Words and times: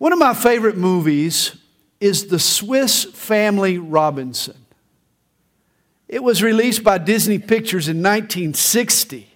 One 0.00 0.14
of 0.14 0.18
my 0.18 0.32
favorite 0.32 0.78
movies 0.78 1.54
is 2.00 2.28
The 2.28 2.38
Swiss 2.38 3.04
Family 3.04 3.76
Robinson. 3.76 4.56
It 6.08 6.22
was 6.22 6.42
released 6.42 6.82
by 6.82 6.96
Disney 6.96 7.38
Pictures 7.38 7.86
in 7.86 7.98
1960. 7.98 9.28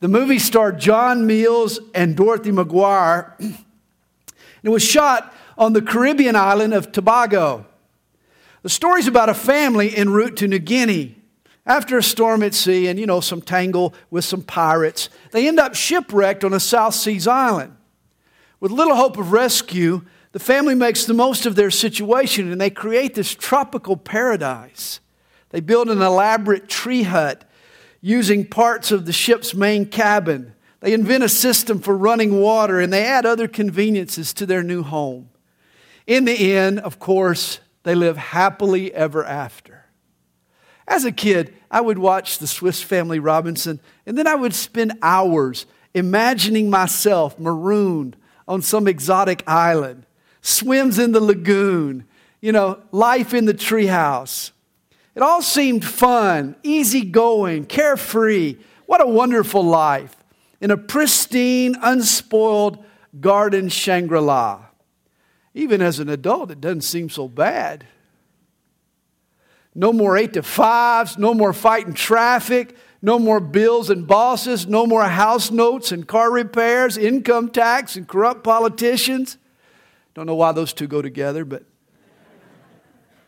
The 0.00 0.08
movie 0.08 0.40
starred 0.40 0.80
John 0.80 1.28
Mills 1.28 1.78
and 1.94 2.16
Dorothy 2.16 2.50
McGuire. 2.50 3.38
and 3.38 3.56
It 4.64 4.70
was 4.70 4.82
shot 4.82 5.32
on 5.56 5.74
the 5.74 5.80
Caribbean 5.80 6.34
island 6.34 6.74
of 6.74 6.90
Tobago. 6.90 7.64
The 8.62 8.68
story's 8.68 9.06
about 9.06 9.28
a 9.28 9.34
family 9.34 9.96
en 9.96 10.10
route 10.10 10.36
to 10.38 10.48
New 10.48 10.58
Guinea. 10.58 11.14
After 11.64 11.96
a 11.96 12.02
storm 12.02 12.42
at 12.42 12.54
sea 12.54 12.88
and, 12.88 12.98
you 12.98 13.06
know, 13.06 13.20
some 13.20 13.40
tangle 13.40 13.94
with 14.10 14.24
some 14.24 14.42
pirates, 14.42 15.08
they 15.30 15.46
end 15.46 15.60
up 15.60 15.76
shipwrecked 15.76 16.42
on 16.42 16.52
a 16.52 16.58
South 16.58 16.96
Seas 16.96 17.28
island. 17.28 17.76
With 18.62 18.70
little 18.70 18.94
hope 18.94 19.18
of 19.18 19.32
rescue, 19.32 20.02
the 20.30 20.38
family 20.38 20.76
makes 20.76 21.04
the 21.04 21.14
most 21.14 21.46
of 21.46 21.56
their 21.56 21.68
situation 21.72 22.52
and 22.52 22.60
they 22.60 22.70
create 22.70 23.12
this 23.12 23.34
tropical 23.34 23.96
paradise. 23.96 25.00
They 25.50 25.58
build 25.58 25.90
an 25.90 26.00
elaborate 26.00 26.68
tree 26.68 27.02
hut 27.02 27.44
using 28.00 28.46
parts 28.46 28.92
of 28.92 29.04
the 29.04 29.12
ship's 29.12 29.52
main 29.52 29.86
cabin. 29.86 30.54
They 30.78 30.92
invent 30.92 31.24
a 31.24 31.28
system 31.28 31.80
for 31.80 31.96
running 31.96 32.40
water 32.40 32.78
and 32.78 32.92
they 32.92 33.04
add 33.04 33.26
other 33.26 33.48
conveniences 33.48 34.32
to 34.34 34.46
their 34.46 34.62
new 34.62 34.84
home. 34.84 35.30
In 36.06 36.24
the 36.24 36.54
end, 36.54 36.78
of 36.78 37.00
course, 37.00 37.58
they 37.82 37.96
live 37.96 38.16
happily 38.16 38.94
ever 38.94 39.24
after. 39.24 39.86
As 40.86 41.04
a 41.04 41.10
kid, 41.10 41.52
I 41.68 41.80
would 41.80 41.98
watch 41.98 42.38
the 42.38 42.46
Swiss 42.46 42.80
Family 42.80 43.18
Robinson, 43.18 43.80
and 44.06 44.16
then 44.16 44.28
I 44.28 44.36
would 44.36 44.54
spend 44.54 44.92
hours 45.02 45.66
imagining 45.94 46.70
myself 46.70 47.36
marooned 47.40 48.16
on 48.52 48.60
some 48.60 48.86
exotic 48.86 49.42
island, 49.46 50.04
swims 50.42 50.98
in 50.98 51.12
the 51.12 51.20
lagoon, 51.20 52.04
you 52.42 52.52
know, 52.52 52.78
life 52.92 53.32
in 53.32 53.46
the 53.46 53.54
treehouse. 53.54 54.50
It 55.14 55.22
all 55.22 55.40
seemed 55.40 55.86
fun, 55.86 56.56
easygoing, 56.62 57.64
carefree. 57.64 58.58
What 58.84 59.00
a 59.00 59.06
wonderful 59.06 59.64
life 59.64 60.14
in 60.60 60.70
a 60.70 60.76
pristine, 60.76 61.76
unspoiled 61.80 62.84
garden 63.18 63.70
Shangri 63.70 64.20
La. 64.20 64.66
Even 65.54 65.80
as 65.80 65.98
an 65.98 66.10
adult, 66.10 66.50
it 66.50 66.60
doesn't 66.60 66.82
seem 66.82 67.08
so 67.08 67.28
bad. 67.28 67.86
No 69.74 69.94
more 69.94 70.18
eight 70.18 70.34
to 70.34 70.42
fives, 70.42 71.16
no 71.16 71.32
more 71.32 71.54
fighting 71.54 71.94
traffic, 71.94 72.76
no 73.02 73.18
more 73.18 73.40
bills 73.40 73.90
and 73.90 74.06
bosses, 74.06 74.68
no 74.68 74.86
more 74.86 75.02
house 75.02 75.50
notes 75.50 75.90
and 75.90 76.06
car 76.06 76.30
repairs, 76.30 76.96
income 76.96 77.50
tax 77.50 77.96
and 77.96 78.06
corrupt 78.06 78.44
politicians. 78.44 79.36
Don't 80.14 80.26
know 80.26 80.36
why 80.36 80.52
those 80.52 80.72
two 80.72 80.86
go 80.86 81.02
together, 81.02 81.44
but 81.44 81.64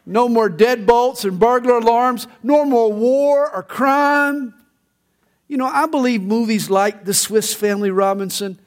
no 0.06 0.28
more 0.28 0.48
deadbolts 0.48 1.24
and 1.24 1.40
burglar 1.40 1.78
alarms, 1.78 2.28
no 2.42 2.64
more 2.64 2.92
war 2.92 3.50
or 3.50 3.62
crime. 3.64 4.54
You 5.48 5.56
know, 5.56 5.66
I 5.66 5.86
believe 5.86 6.22
movies 6.22 6.70
like 6.70 7.04
The 7.04 7.14
Swiss 7.14 7.52
Family 7.52 7.90
Robinson, 7.90 8.60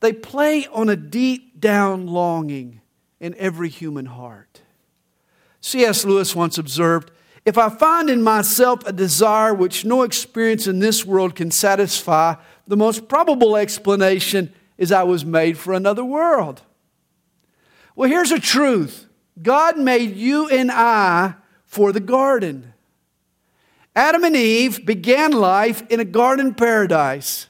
they 0.00 0.12
play 0.12 0.66
on 0.72 0.88
a 0.88 0.96
deep 0.96 1.60
down 1.60 2.06
longing 2.06 2.80
in 3.20 3.34
every 3.36 3.68
human 3.68 4.06
heart. 4.06 4.62
C.S. 5.60 6.04
Lewis 6.04 6.34
once 6.34 6.58
observed 6.58 7.10
If 7.44 7.58
I 7.58 7.68
find 7.68 8.08
in 8.08 8.22
myself 8.22 8.86
a 8.86 8.92
desire 8.92 9.52
which 9.52 9.84
no 9.84 10.02
experience 10.02 10.66
in 10.66 10.78
this 10.78 11.04
world 11.04 11.34
can 11.34 11.50
satisfy, 11.50 12.36
the 12.66 12.76
most 12.76 13.06
probable 13.06 13.56
explanation 13.56 14.52
is 14.78 14.90
I 14.90 15.02
was 15.02 15.24
made 15.24 15.58
for 15.58 15.74
another 15.74 16.04
world. 16.04 16.62
Well, 17.94 18.08
here's 18.08 18.32
a 18.32 18.40
truth 18.40 19.06
God 19.40 19.78
made 19.78 20.16
you 20.16 20.48
and 20.48 20.70
I 20.70 21.34
for 21.66 21.92
the 21.92 22.00
garden. 22.00 22.72
Adam 23.96 24.24
and 24.24 24.34
Eve 24.34 24.84
began 24.84 25.32
life 25.32 25.82
in 25.88 26.00
a 26.00 26.04
garden 26.04 26.54
paradise. 26.54 27.48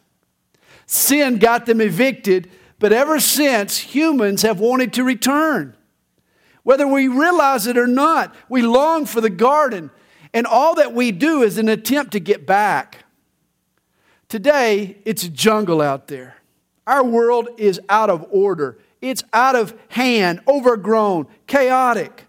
Sin 0.87 1.39
got 1.39 1.65
them 1.65 1.81
evicted, 1.81 2.51
but 2.79 2.93
ever 2.93 3.19
since, 3.19 3.79
humans 3.79 4.43
have 4.43 4.61
wanted 4.61 4.93
to 4.95 5.05
return. 5.05 5.75
Whether 6.65 6.89
we 6.89 7.09
realize 7.09 7.67
it 7.67 7.79
or 7.79 7.87
not, 7.87 8.35
we 8.49 8.63
long 8.63 9.07
for 9.07 9.21
the 9.21 9.31
garden, 9.31 9.91
and 10.33 10.47
all 10.47 10.75
that 10.75 10.93
we 10.93 11.13
do 11.13 11.43
is 11.43 11.59
an 11.59 11.69
attempt 11.69 12.13
to 12.13 12.21
get 12.21 12.47
back. 12.47 13.05
Today, 14.29 14.97
it's 15.05 15.23
a 15.23 15.29
jungle 15.29 15.81
out 15.81 16.09
there. 16.09 16.37
Our 16.87 17.05
world 17.05 17.49
is 17.59 17.81
out 17.89 18.11
of 18.11 18.27
order. 18.31 18.79
It's 19.01 19.23
out 19.33 19.55
of 19.55 19.79
hand, 19.89 20.41
overgrown, 20.49 21.27
chaotic. 21.47 22.25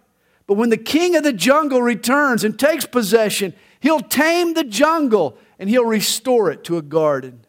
But 0.47 0.55
when 0.55 0.69
the 0.69 0.77
king 0.77 1.15
of 1.15 1.23
the 1.23 1.33
jungle 1.33 1.81
returns 1.81 2.43
and 2.43 2.59
takes 2.59 2.85
possession, 2.85 3.53
he'll 3.79 4.01
tame 4.01 4.53
the 4.53 4.65
jungle 4.65 5.37
and 5.57 5.69
he'll 5.69 5.85
restore 5.85 6.51
it 6.51 6.63
to 6.65 6.77
a 6.77 6.81
garden. 6.81 7.45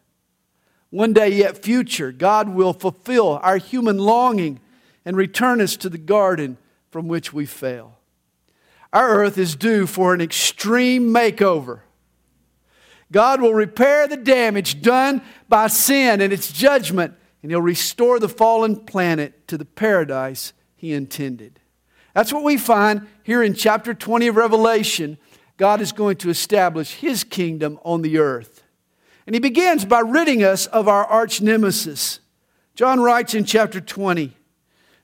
One 0.91 1.12
day 1.12 1.30
yet 1.30 1.62
future, 1.62 2.12
God 2.12 2.48
will 2.48 2.72
fulfill 2.72 3.41
our 3.42 3.56
human 3.56 3.98
longing 3.98 4.60
and 5.04 5.16
return 5.16 5.60
us 5.60 5.76
to 5.78 5.88
the 5.88 5.98
garden 5.98 6.56
from 6.96 7.08
which 7.08 7.30
we 7.30 7.44
fell. 7.44 7.98
Our 8.90 9.18
earth 9.18 9.36
is 9.36 9.54
due 9.54 9.86
for 9.86 10.14
an 10.14 10.22
extreme 10.22 11.12
makeover. 11.12 11.80
God 13.12 13.42
will 13.42 13.52
repair 13.52 14.08
the 14.08 14.16
damage 14.16 14.80
done 14.80 15.20
by 15.46 15.66
sin 15.66 16.22
and 16.22 16.32
its 16.32 16.50
judgment 16.50 17.12
and 17.42 17.50
He'll 17.50 17.60
restore 17.60 18.18
the 18.18 18.30
fallen 18.30 18.76
planet 18.76 19.46
to 19.48 19.58
the 19.58 19.66
paradise 19.66 20.54
He 20.74 20.94
intended. 20.94 21.60
That's 22.14 22.32
what 22.32 22.44
we 22.44 22.56
find 22.56 23.06
here 23.22 23.42
in 23.42 23.52
chapter 23.52 23.92
20 23.92 24.28
of 24.28 24.36
Revelation. 24.36 25.18
God 25.58 25.82
is 25.82 25.92
going 25.92 26.16
to 26.16 26.30
establish 26.30 26.94
His 26.94 27.24
kingdom 27.24 27.78
on 27.84 28.00
the 28.00 28.16
earth. 28.16 28.62
And 29.26 29.34
He 29.34 29.40
begins 29.40 29.84
by 29.84 30.00
ridding 30.00 30.42
us 30.42 30.64
of 30.64 30.88
our 30.88 31.04
arch 31.04 31.42
nemesis. 31.42 32.20
John 32.74 33.00
writes 33.00 33.34
in 33.34 33.44
chapter 33.44 33.82
20 33.82 34.34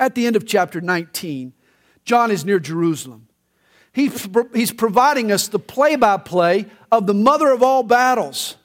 At 0.00 0.14
the 0.14 0.26
end 0.26 0.34
of 0.34 0.46
chapter 0.46 0.80
19, 0.80 1.52
John 2.06 2.30
is 2.30 2.46
near 2.46 2.58
Jerusalem. 2.58 3.28
He's, 3.92 4.26
he's 4.54 4.72
providing 4.72 5.30
us 5.30 5.46
the 5.46 5.58
play 5.58 5.94
by 5.94 6.16
play 6.16 6.66
of 6.90 7.06
the 7.06 7.12
mother 7.12 7.52
of 7.52 7.62
all 7.62 7.82
battles. 7.82 8.56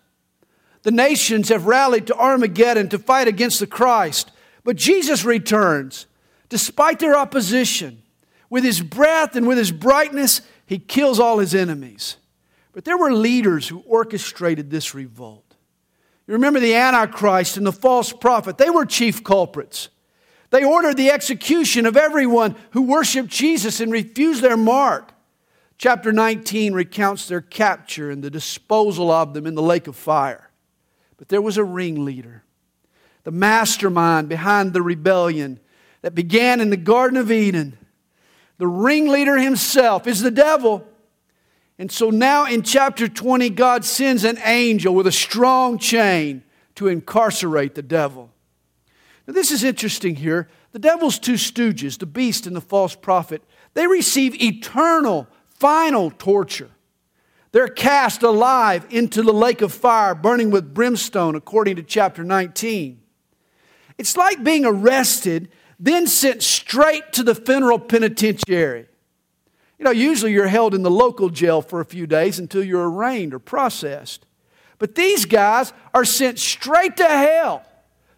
The 0.84 0.92
nations 0.92 1.50
have 1.50 1.66
rallied 1.66 2.08
to 2.08 2.16
Armageddon 2.16 2.88
to 2.90 3.00
fight 3.00 3.28
against 3.28 3.60
the 3.60 3.68
Christ. 3.68 4.32
But 4.64 4.78
Jesus 4.78 5.26
returns 5.26 6.06
despite 6.48 7.00
their 7.00 7.18
opposition. 7.18 8.02
With 8.50 8.64
his 8.64 8.82
breath 8.82 9.36
and 9.36 9.46
with 9.46 9.58
his 9.58 9.72
brightness, 9.72 10.42
he 10.66 10.80
kills 10.80 11.20
all 11.20 11.40
his 11.40 11.54
enemies. 11.54 12.16
But 12.72 12.86
there 12.86 12.98
were 12.98 13.12
leaders 13.12 13.68
who 13.68 13.80
orchestrated 13.80 14.70
this 14.70 14.94
revolt. 14.94 15.56
You 16.28 16.34
remember 16.34 16.62
the 16.62 16.76
Antichrist 16.76 17.58
and 17.58 17.66
the 17.66 17.74
false 17.74 18.14
prophet, 18.14 18.58
they 18.58 18.70
were 18.70 18.86
chief 18.86 19.22
culprits. 19.22 19.90
They 20.56 20.64
ordered 20.64 20.96
the 20.96 21.12
execution 21.12 21.86
of 21.86 21.98
everyone 21.98 22.56
who 22.72 22.84
worshiped 22.84 23.28
Jesus 23.28 23.82
and 23.82 23.92
refused 23.92 24.42
their 24.42 24.56
mark. 24.56 25.12
Chapter 25.78 26.14
19 26.14 26.72
recounts 26.72 27.28
their 27.28 27.42
capture 27.42 28.10
and 28.10 28.24
the 28.24 28.30
disposal 28.30 29.12
of 29.12 29.34
them 29.34 29.46
in 29.46 29.56
the 29.56 29.62
lake 29.62 29.88
of 29.88 29.98
fire. 29.98 30.50
But 31.18 31.28
there 31.28 31.42
was 31.42 31.58
a 31.58 31.64
ringleader, 31.66 32.46
the 33.26 33.32
mastermind 33.32 34.30
behind 34.30 34.72
the 34.72 34.82
rebellion 34.82 35.60
that 36.04 36.16
began 36.16 36.62
in 36.62 36.70
the 36.70 36.78
Garden 36.78 37.18
of 37.18 37.34
Eden. 37.34 37.78
The 38.58 38.68
ringleader 38.68 39.38
himself 39.38 40.08
is 40.08 40.22
the 40.22 40.32
devil. 40.32 40.88
And 41.78 41.92
so 41.92 42.10
now 42.10 42.46
in 42.46 42.62
chapter 42.62 43.10
20, 43.10 43.50
God 43.50 43.84
sends 43.84 44.24
an 44.24 44.38
angel 44.46 44.96
with 44.96 45.08
a 45.08 45.12
strong 45.12 45.80
chain 45.80 46.44
to 46.76 46.88
incarcerate 46.88 47.76
the 47.76 47.82
devil. 47.82 48.32
Now, 49.28 49.34
this 49.34 49.52
is 49.52 49.64
interesting 49.64 50.16
here. 50.16 50.48
The 50.72 50.80
devil's 50.80 51.20
two 51.20 51.34
stooges, 51.34 51.98
the 51.98 52.06
beast 52.06 52.46
and 52.46 52.56
the 52.56 52.62
false 52.62 52.96
prophet, 52.96 53.42
they 53.74 53.88
receive 53.88 54.42
eternal, 54.42 55.28
final 55.48 56.12
torture. 56.12 56.72
They're 57.52 57.68
cast 57.68 58.22
alive 58.22 58.86
into 58.90 59.22
the 59.22 59.32
lake 59.32 59.62
of 59.62 59.74
fire, 59.74 60.14
burning 60.14 60.52
with 60.52 60.74
brimstone, 60.74 61.36
according 61.36 61.78
to 61.78 61.84
chapter 61.84 62.24
19. 62.24 63.02
It's 63.98 64.18
like 64.18 64.44
being 64.44 64.66
arrested, 64.66 65.50
then 65.80 66.08
sent 66.08 66.44
straight 66.44 67.14
to 67.14 67.24
the 67.24 67.34
federal 67.34 67.80
penitentiary. 67.80 68.88
You 69.80 69.86
know, 69.86 69.92
usually 69.92 70.34
you're 70.34 70.48
held 70.48 70.74
in 70.74 70.84
the 70.84 70.92
local 70.92 71.30
jail 71.30 71.62
for 71.62 71.80
a 71.80 71.86
few 71.86 72.08
days 72.08 72.40
until 72.40 72.64
you're 72.64 72.90
arraigned 72.90 73.34
or 73.34 73.40
processed. 73.40 74.26
But 74.78 74.96
these 74.96 75.26
guys 75.26 75.74
are 75.94 76.06
sent 76.06 76.40
straight 76.40 76.98
to 76.98 77.08
hell. 77.08 77.66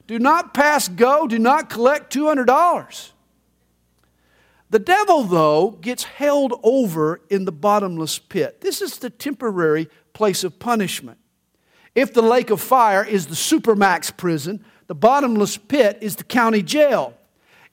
Do 0.07 0.19
not 0.19 0.54
pass 0.54 0.88
go, 0.88 1.27
do 1.27 1.38
not 1.38 1.69
collect 1.69 2.13
$200. 2.13 3.12
The 4.69 4.80
devil, 4.80 5.24
though, 5.24 5.71
gets 5.71 6.04
held 6.04 6.54
over 6.63 7.21
in 7.30 7.45
the 7.45 7.51
bottomless 7.51 8.19
pit. 8.19 8.62
This 8.62 8.81
is 8.81 8.98
the 8.98 9.09
temporary 9.09 9.89
place 10.13 10.44
of 10.44 10.59
punishment. 10.59 11.19
If 11.95 12.13
the 12.13 12.21
lake 12.21 12.50
of 12.50 12.62
fire 12.62 13.04
is 13.04 13.27
the 13.27 13.36
supermax 13.36 14.15
prison, 14.15 14.63
the 14.88 14.94
bottomless 14.94 15.57
pit 15.57 15.98
is 16.01 16.15
the 16.15 16.24
county 16.24 16.62
jail. 16.62 17.13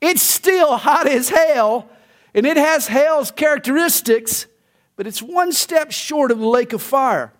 It's 0.00 0.22
still 0.22 0.76
hot 0.76 1.06
as 1.06 1.28
hell, 1.28 1.90
and 2.32 2.46
it 2.46 2.56
has 2.56 2.86
hell's 2.86 3.30
characteristics, 3.30 4.46
but 4.96 5.06
it's 5.06 5.20
one 5.20 5.52
step 5.52 5.92
short 5.92 6.30
of 6.30 6.38
the 6.38 6.48
lake 6.48 6.72
of 6.72 6.80
fire. 6.80 7.33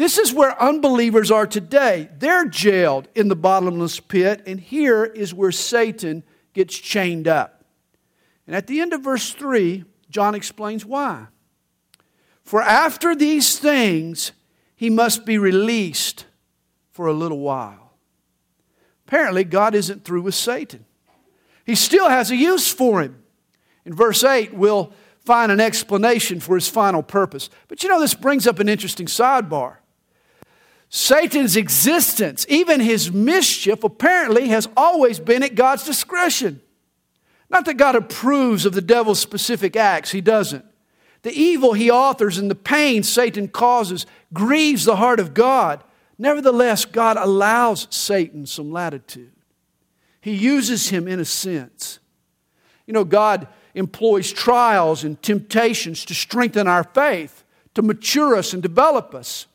This 0.00 0.16
is 0.16 0.32
where 0.32 0.58
unbelievers 0.58 1.30
are 1.30 1.46
today. 1.46 2.08
They're 2.18 2.46
jailed 2.46 3.06
in 3.14 3.28
the 3.28 3.36
bottomless 3.36 4.00
pit, 4.00 4.42
and 4.46 4.58
here 4.58 5.04
is 5.04 5.34
where 5.34 5.52
Satan 5.52 6.22
gets 6.54 6.74
chained 6.74 7.28
up. 7.28 7.66
And 8.46 8.56
at 8.56 8.66
the 8.66 8.80
end 8.80 8.94
of 8.94 9.02
verse 9.02 9.34
3, 9.34 9.84
John 10.08 10.34
explains 10.34 10.86
why. 10.86 11.26
For 12.42 12.62
after 12.62 13.14
these 13.14 13.58
things, 13.58 14.32
he 14.74 14.88
must 14.88 15.26
be 15.26 15.36
released 15.36 16.24
for 16.92 17.06
a 17.06 17.12
little 17.12 17.40
while. 17.40 17.92
Apparently, 19.06 19.44
God 19.44 19.74
isn't 19.74 20.06
through 20.06 20.22
with 20.22 20.34
Satan. 20.34 20.86
He 21.66 21.74
still 21.74 22.08
has 22.08 22.30
a 22.30 22.36
use 22.36 22.72
for 22.72 23.02
him. 23.02 23.22
In 23.84 23.94
verse 23.94 24.24
8, 24.24 24.54
we'll 24.54 24.94
find 25.26 25.52
an 25.52 25.60
explanation 25.60 26.40
for 26.40 26.54
his 26.54 26.68
final 26.68 27.02
purpose. 27.02 27.50
But 27.68 27.82
you 27.82 27.90
know, 27.90 28.00
this 28.00 28.14
brings 28.14 28.46
up 28.46 28.60
an 28.60 28.68
interesting 28.70 29.04
sidebar. 29.04 29.79
Satan's 30.92 31.56
existence, 31.56 32.44
even 32.48 32.80
his 32.80 33.12
mischief, 33.12 33.84
apparently 33.84 34.48
has 34.48 34.68
always 34.76 35.20
been 35.20 35.44
at 35.44 35.54
God's 35.54 35.84
discretion. 35.84 36.60
Not 37.48 37.64
that 37.66 37.74
God 37.74 37.94
approves 37.94 38.66
of 38.66 38.74
the 38.74 38.82
devil's 38.82 39.20
specific 39.20 39.76
acts, 39.76 40.10
he 40.10 40.20
doesn't. 40.20 40.64
The 41.22 41.32
evil 41.32 41.74
he 41.74 41.90
authors 41.90 42.38
and 42.38 42.50
the 42.50 42.56
pain 42.56 43.04
Satan 43.04 43.46
causes 43.46 44.04
grieves 44.32 44.84
the 44.84 44.96
heart 44.96 45.20
of 45.20 45.32
God. 45.32 45.84
Nevertheless, 46.18 46.84
God 46.84 47.16
allows 47.16 47.86
Satan 47.90 48.46
some 48.46 48.72
latitude. 48.72 49.32
He 50.20 50.34
uses 50.34 50.88
him 50.88 51.06
in 51.06 51.20
a 51.20 51.24
sense. 51.24 52.00
You 52.86 52.94
know, 52.94 53.04
God 53.04 53.46
employs 53.74 54.32
trials 54.32 55.04
and 55.04 55.22
temptations 55.22 56.04
to 56.06 56.14
strengthen 56.14 56.66
our 56.66 56.82
faith, 56.82 57.44
to 57.74 57.82
mature 57.82 58.34
us 58.34 58.52
and 58.52 58.62
develop 58.62 59.14
us. 59.14 59.46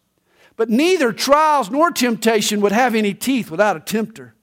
But 0.55 0.69
neither 0.69 1.11
trials 1.11 1.69
nor 1.69 1.91
temptation 1.91 2.61
would 2.61 2.71
have 2.71 2.95
any 2.95 3.13
teeth 3.13 3.51
without 3.51 3.75
a 3.75 3.81
tempter. 3.81 4.35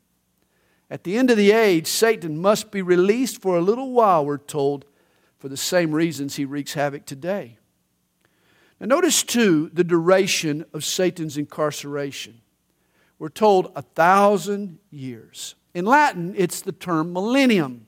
At 0.91 1.05
the 1.05 1.17
end 1.17 1.31
of 1.31 1.38
the 1.38 1.53
age, 1.53 1.87
Satan 1.87 2.38
must 2.38 2.70
be 2.70 2.82
released 2.82 3.41
for 3.41 3.56
a 3.56 3.62
little 3.62 3.93
while, 3.93 4.26
we're 4.26 4.37
told, 4.37 4.85
for 5.38 5.49
the 5.49 5.56
same 5.56 5.93
reasons 5.93 6.37
he 6.37 6.44
wreaks 6.44 6.75
havoc 6.75 7.06
today. 7.06 7.56
Now, 8.79 8.87
notice 8.87 9.23
too 9.23 9.70
the 9.73 9.85
duration 9.85 10.67
of 10.75 10.85
Satan's 10.85 11.38
incarceration. 11.38 12.43
We're 13.19 13.31
told 13.31 13.73
a 13.75 13.82
thousand 13.82 14.81
years. 14.91 15.55
In 15.73 15.87
Latin, 15.87 16.35
it's 16.37 16.61
the 16.61 16.73
term 16.73 17.12
millennium. 17.12 17.87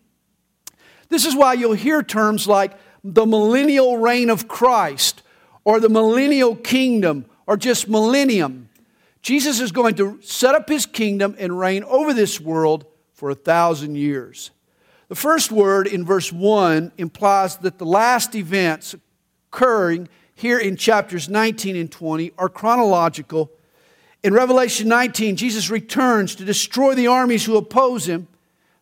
This 1.09 1.27
is 1.27 1.37
why 1.37 1.55
you'll 1.55 1.75
hear 1.75 2.03
terms 2.03 2.47
like 2.49 2.79
the 3.03 3.27
millennial 3.27 3.99
reign 3.99 4.31
of 4.31 4.49
Christ 4.49 5.23
or 5.65 5.79
the 5.79 5.89
millennial 5.91 6.57
kingdom 6.57 7.27
or 7.47 7.57
just 7.57 7.89
millennium. 7.89 8.69
Jesus 9.23 9.61
is 9.61 9.73
going 9.73 9.95
to 9.97 10.21
set 10.23 10.55
up 10.55 10.69
his 10.69 10.87
kingdom 10.87 11.35
and 11.39 11.59
reign 11.59 11.83
over 11.85 12.13
this 12.13 12.41
world 12.41 12.85
for 13.13 13.31
a 13.31 13.35
thousand 13.35 13.97
years. 13.97 14.51
The 15.09 15.15
first 15.15 15.53
word 15.53 15.87
in 15.87 16.05
verse 16.05 16.33
1 16.33 16.93
implies 16.99 17.57
that 17.59 17.79
the 17.79 17.87
last 17.87 18.35
events 18.35 18.95
occurring 19.51 20.09
here 20.35 20.59
in 20.59 20.77
chapters 20.77 21.29
19 21.29 21.77
and 21.77 21.91
20 21.91 22.33
are 22.37 22.49
chronological. 22.49 23.51
In 24.23 24.35
Revelation 24.35 24.89
19, 24.89 25.37
Jesus 25.37 25.71
returns 25.71 26.35
to 26.35 26.45
destroy 26.45 26.95
the 26.95 27.07
armies 27.07 27.45
who 27.45 27.57
oppose 27.57 28.09
him. 28.09 28.29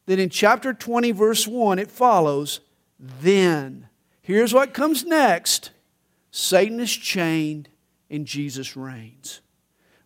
Then 0.07 0.19
in 0.19 0.31
chapter 0.31 0.73
20, 0.73 1.13
verse 1.13 1.47
1, 1.47 1.79
it 1.79 1.91
follows, 1.91 2.61
then. 2.99 3.89
Here's 4.23 4.55
what 4.55 4.75
comes 4.75 5.05
next 5.05 5.71
Satan 6.31 6.81
is 6.81 6.91
chained 6.91 7.69
and 8.13 8.27
Jesus 8.27 8.77
reigns. 8.77 9.41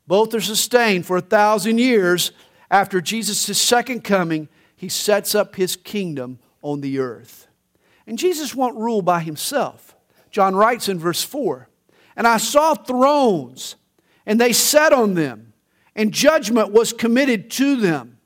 Both 0.06 0.32
are 0.32 0.40
sustained 0.40 1.04
for 1.04 1.16
a 1.16 1.22
thousand 1.22 1.78
years. 1.78 2.30
After 2.70 3.00
Jesus' 3.00 3.60
second 3.60 4.04
coming, 4.04 4.48
he 4.76 4.88
sets 4.88 5.34
up 5.34 5.56
his 5.56 5.74
kingdom 5.74 6.38
on 6.62 6.80
the 6.80 7.00
earth. 7.00 7.48
And 8.06 8.18
Jesus 8.18 8.54
won't 8.54 8.76
rule 8.76 9.02
by 9.02 9.20
himself. 9.20 9.96
John 10.30 10.54
writes 10.54 10.88
in 10.88 10.98
verse 10.98 11.22
4 11.24 11.68
And 12.16 12.26
I 12.26 12.36
saw 12.36 12.74
thrones, 12.74 13.74
and 14.24 14.40
they 14.40 14.52
sat 14.52 14.92
on 14.92 15.14
them, 15.14 15.52
and 15.96 16.12
judgment 16.12 16.72
was 16.72 16.92
committed 16.92 17.50
to 17.52 17.76
them. 17.76 18.18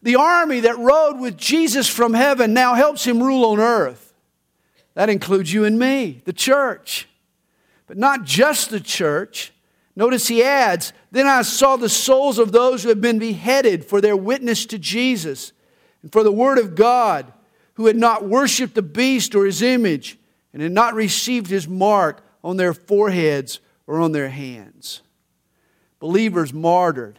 The 0.00 0.14
army 0.14 0.60
that 0.60 0.78
rode 0.78 1.18
with 1.18 1.36
Jesus 1.36 1.88
from 1.88 2.14
heaven 2.14 2.54
now 2.54 2.74
helps 2.74 3.04
him 3.04 3.20
rule 3.20 3.44
on 3.46 3.58
earth. 3.58 4.14
That 4.94 5.10
includes 5.10 5.52
you 5.52 5.64
and 5.64 5.76
me, 5.76 6.22
the 6.24 6.32
church 6.32 7.08
but 7.88 7.96
not 7.96 8.22
just 8.24 8.70
the 8.70 8.78
church. 8.78 9.52
Notice 9.96 10.28
he 10.28 10.44
adds, 10.44 10.92
Then 11.10 11.26
I 11.26 11.42
saw 11.42 11.76
the 11.76 11.88
souls 11.88 12.38
of 12.38 12.52
those 12.52 12.82
who 12.82 12.90
had 12.90 13.00
been 13.00 13.18
beheaded 13.18 13.84
for 13.84 14.00
their 14.00 14.16
witness 14.16 14.66
to 14.66 14.78
Jesus 14.78 15.52
and 16.02 16.12
for 16.12 16.22
the 16.22 16.30
word 16.30 16.58
of 16.58 16.76
God, 16.76 17.32
who 17.74 17.86
had 17.86 17.96
not 17.96 18.28
worshiped 18.28 18.74
the 18.74 18.82
beast 18.82 19.34
or 19.34 19.44
his 19.46 19.62
image 19.62 20.18
and 20.52 20.62
had 20.62 20.72
not 20.72 20.94
received 20.94 21.48
his 21.48 21.66
mark 21.66 22.24
on 22.44 22.56
their 22.56 22.74
foreheads 22.74 23.60
or 23.86 24.00
on 24.00 24.12
their 24.12 24.28
hands. 24.28 25.00
Believers 25.98 26.52
martyred. 26.52 27.18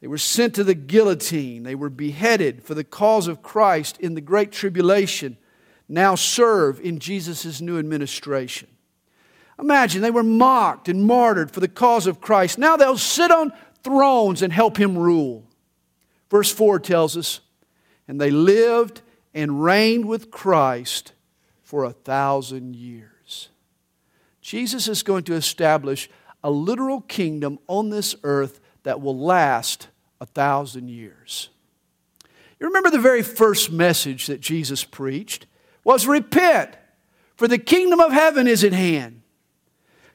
They 0.00 0.06
were 0.06 0.18
sent 0.18 0.54
to 0.54 0.64
the 0.64 0.74
guillotine. 0.74 1.62
They 1.62 1.74
were 1.74 1.90
beheaded 1.90 2.62
for 2.62 2.74
the 2.74 2.84
cause 2.84 3.28
of 3.28 3.42
Christ 3.42 3.98
in 3.98 4.14
the 4.14 4.20
great 4.20 4.50
tribulation, 4.50 5.36
now 5.88 6.14
serve 6.14 6.80
in 6.80 6.98
Jesus' 6.98 7.60
new 7.60 7.78
administration. 7.78 8.68
Imagine 9.58 10.02
they 10.02 10.10
were 10.10 10.22
mocked 10.22 10.88
and 10.88 11.04
martyred 11.04 11.50
for 11.50 11.60
the 11.60 11.68
cause 11.68 12.06
of 12.06 12.20
Christ. 12.20 12.58
Now 12.58 12.76
they'll 12.76 12.98
sit 12.98 13.30
on 13.30 13.52
thrones 13.82 14.42
and 14.42 14.52
help 14.52 14.76
him 14.76 14.98
rule. 14.98 15.44
Verse 16.30 16.50
4 16.50 16.80
tells 16.80 17.16
us, 17.16 17.40
and 18.08 18.20
they 18.20 18.30
lived 18.30 19.02
and 19.32 19.62
reigned 19.62 20.06
with 20.06 20.30
Christ 20.30 21.12
for 21.62 21.84
a 21.84 21.92
thousand 21.92 22.76
years. 22.76 23.48
Jesus 24.40 24.88
is 24.88 25.02
going 25.02 25.24
to 25.24 25.34
establish 25.34 26.10
a 26.42 26.50
literal 26.50 27.00
kingdom 27.00 27.58
on 27.66 27.90
this 27.90 28.14
earth 28.22 28.60
that 28.82 29.00
will 29.00 29.18
last 29.18 29.88
a 30.20 30.26
thousand 30.26 30.88
years. 30.88 31.48
You 32.60 32.66
remember 32.66 32.90
the 32.90 32.98
very 32.98 33.22
first 33.22 33.72
message 33.72 34.26
that 34.26 34.40
Jesus 34.40 34.84
preached 34.84 35.46
was 35.82 36.06
repent, 36.06 36.76
for 37.36 37.48
the 37.48 37.58
kingdom 37.58 38.00
of 38.00 38.12
heaven 38.12 38.46
is 38.46 38.62
at 38.64 38.72
hand. 38.72 39.22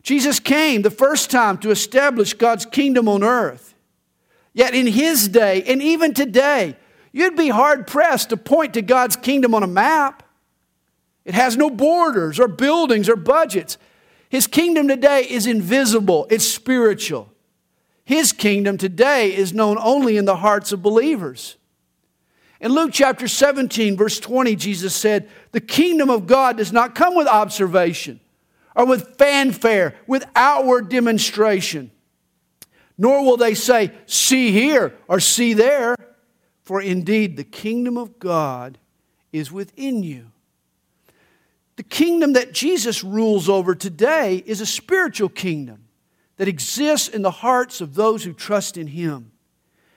Jesus 0.02 0.40
came 0.40 0.82
the 0.82 0.92
first 0.92 1.30
time 1.30 1.58
to 1.60 1.72
establish 1.72 2.34
God's 2.34 2.66
kingdom 2.66 3.08
on 3.08 3.24
earth. 3.24 3.76
Yet 4.54 4.74
in 4.74 4.88
his 4.88 5.28
day, 5.28 5.64
and 5.64 5.82
even 5.82 6.14
today, 6.14 6.76
you'd 7.12 7.36
be 7.36 7.50
hard 7.50 7.88
pressed 7.88 8.30
to 8.30 8.38
point 8.38 8.74
to 8.74 8.82
God's 8.82 9.16
kingdom 9.16 9.54
on 9.54 9.64
a 9.64 9.68
map. 9.68 10.24
It 11.26 11.34
has 11.34 11.58
no 11.58 11.70
borders 11.70 12.40
or 12.40 12.48
buildings 12.48 13.10
or 13.10 13.16
budgets. 13.16 13.78
His 14.30 14.48
kingdom 14.48 14.88
today 14.88 15.22
is 15.30 15.46
invisible, 15.46 16.28
it's 16.30 16.46
spiritual. 16.48 17.32
His 18.06 18.34
kingdom 18.34 18.78
today 18.78 19.36
is 19.36 19.54
known 19.54 19.78
only 19.80 20.18
in 20.18 20.26
the 20.26 20.38
hearts 20.38 20.72
of 20.72 20.82
believers. 20.82 21.58
In 22.60 22.74
Luke 22.74 22.92
chapter 22.92 23.28
17, 23.28 23.96
verse 23.96 24.20
20, 24.20 24.56
Jesus 24.56 24.96
said, 24.96 25.30
The 25.52 25.62
kingdom 25.62 26.10
of 26.10 26.26
God 26.26 26.58
does 26.58 26.74
not 26.74 26.96
come 26.96 27.16
with 27.16 27.28
observation 27.28 28.20
or 28.80 28.86
with 28.86 29.18
fanfare, 29.18 29.94
with 30.08 30.24
outward 30.38 30.88
demonstration. 30.88 31.92
Nor 32.98 33.26
will 33.26 33.36
they 33.36 33.54
say, 33.54 33.92
See 34.06 34.54
here 34.54 34.96
or 35.10 35.20
see 35.20 35.54
there, 35.54 35.98
for 36.64 36.82
indeed 36.82 37.36
the 37.36 37.44
kingdom 37.44 37.98
of 37.98 38.20
God 38.20 38.78
is 39.34 39.52
within 39.52 40.02
you. 40.02 40.32
The 41.76 41.84
kingdom 41.84 42.32
that 42.34 42.54
Jesus 42.54 43.04
rules 43.04 43.50
over 43.50 43.76
today 43.76 44.44
is 44.46 44.62
a 44.62 44.66
spiritual 44.66 45.28
kingdom 45.28 45.84
that 46.38 46.48
exists 46.48 47.10
in 47.10 47.22
the 47.22 47.32
hearts 47.32 47.82
of 47.82 47.96
those 47.96 48.24
who 48.24 48.32
trust 48.32 48.78
in 48.78 48.88
Him. 48.88 49.34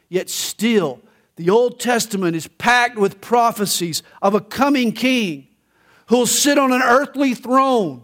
Yet 0.09 0.29
still, 0.29 1.01
the 1.37 1.51
Old 1.51 1.79
Testament 1.79 2.35
is 2.35 2.49
packed 2.49 2.99
with 2.99 3.21
prophecies 3.21 4.03
of 4.21 4.35
a 4.35 4.41
coming 4.41 4.91
king 4.91 5.47
who'll 6.07 6.27
sit 6.27 6.59
on 6.59 6.73
an 6.73 6.83
earthly 6.83 7.35
throne, 7.35 8.03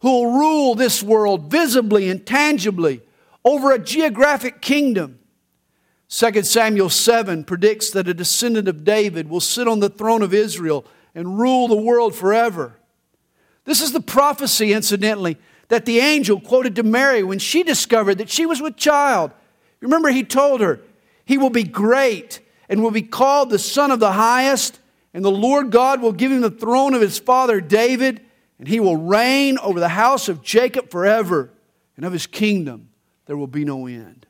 who'll 0.00 0.38
rule 0.38 0.74
this 0.74 1.02
world 1.02 1.50
visibly 1.50 2.08
and 2.08 2.26
tangibly 2.26 3.02
over 3.44 3.72
a 3.72 3.78
geographic 3.78 4.60
kingdom. 4.60 5.18
2 6.08 6.42
Samuel 6.42 6.90
7 6.90 7.44
predicts 7.44 7.90
that 7.90 8.08
a 8.08 8.14
descendant 8.14 8.66
of 8.66 8.84
David 8.84 9.28
will 9.28 9.40
sit 9.40 9.68
on 9.68 9.80
the 9.80 9.88
throne 9.88 10.22
of 10.22 10.34
Israel 10.34 10.84
and 11.14 11.38
rule 11.38 11.68
the 11.68 11.76
world 11.76 12.14
forever. 12.14 12.76
This 13.64 13.80
is 13.80 13.92
the 13.92 14.00
prophecy, 14.00 14.72
incidentally, 14.72 15.36
that 15.68 15.84
the 15.84 16.00
angel 16.00 16.40
quoted 16.40 16.74
to 16.76 16.82
Mary 16.82 17.22
when 17.22 17.38
she 17.38 17.62
discovered 17.62 18.18
that 18.18 18.30
she 18.30 18.44
was 18.44 18.60
with 18.60 18.76
child. 18.76 19.30
Remember, 19.80 20.08
he 20.08 20.24
told 20.24 20.60
her, 20.60 20.80
He 21.24 21.38
will 21.38 21.50
be 21.50 21.62
great 21.62 22.40
and 22.68 22.82
will 22.82 22.90
be 22.90 23.02
called 23.02 23.50
the 23.50 23.58
Son 23.58 23.90
of 23.90 24.00
the 24.00 24.12
Highest, 24.12 24.80
and 25.14 25.24
the 25.24 25.30
Lord 25.30 25.70
God 25.70 26.02
will 26.02 26.12
give 26.12 26.32
him 26.32 26.40
the 26.40 26.50
throne 26.50 26.94
of 26.94 27.00
his 27.00 27.18
father 27.18 27.60
David, 27.60 28.20
and 28.60 28.68
he 28.68 28.78
will 28.78 28.98
reign 28.98 29.56
over 29.58 29.80
the 29.80 29.88
house 29.88 30.28
of 30.28 30.42
Jacob 30.42 30.90
forever, 30.90 31.50
and 31.96 32.04
of 32.04 32.12
his 32.12 32.26
kingdom 32.26 32.90
there 33.24 33.36
will 33.36 33.46
be 33.46 33.64
no 33.64 33.86
end. 33.86 34.26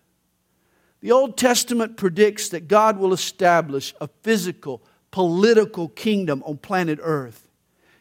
The 1.01 1.11
Old 1.11 1.37
Testament 1.37 1.97
predicts 1.97 2.49
that 2.51 2.69
God 2.69 2.97
will 2.97 3.13
establish 3.13 3.93
a 4.01 4.09
physical, 4.23 4.83
political 5.11 5.89
kingdom 5.89 6.45
on 6.47 6.59
planet 6.59 7.01
Earth. 7.03 7.49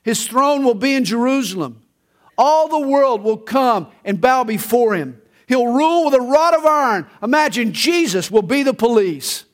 His 0.04 0.28
throne 0.28 0.64
will 0.64 0.76
be 0.76 0.94
in 0.94 1.04
Jerusalem. 1.04 1.82
All 2.38 2.68
the 2.68 2.88
world 2.88 3.24
will 3.24 3.38
come 3.38 3.88
and 4.06 4.22
bow 4.22 4.44
before 4.44 4.94
him. 4.94 5.20
He'll 5.48 5.74
rule 5.74 6.06
with 6.06 6.14
a 6.14 6.22
rod 6.22 6.54
of 6.54 6.64
iron. 6.64 7.08
Imagine 7.24 7.74
Jesus 7.74 8.30
will 8.30 8.44
be 8.44 8.62
the 8.62 8.76
police. 8.76 9.46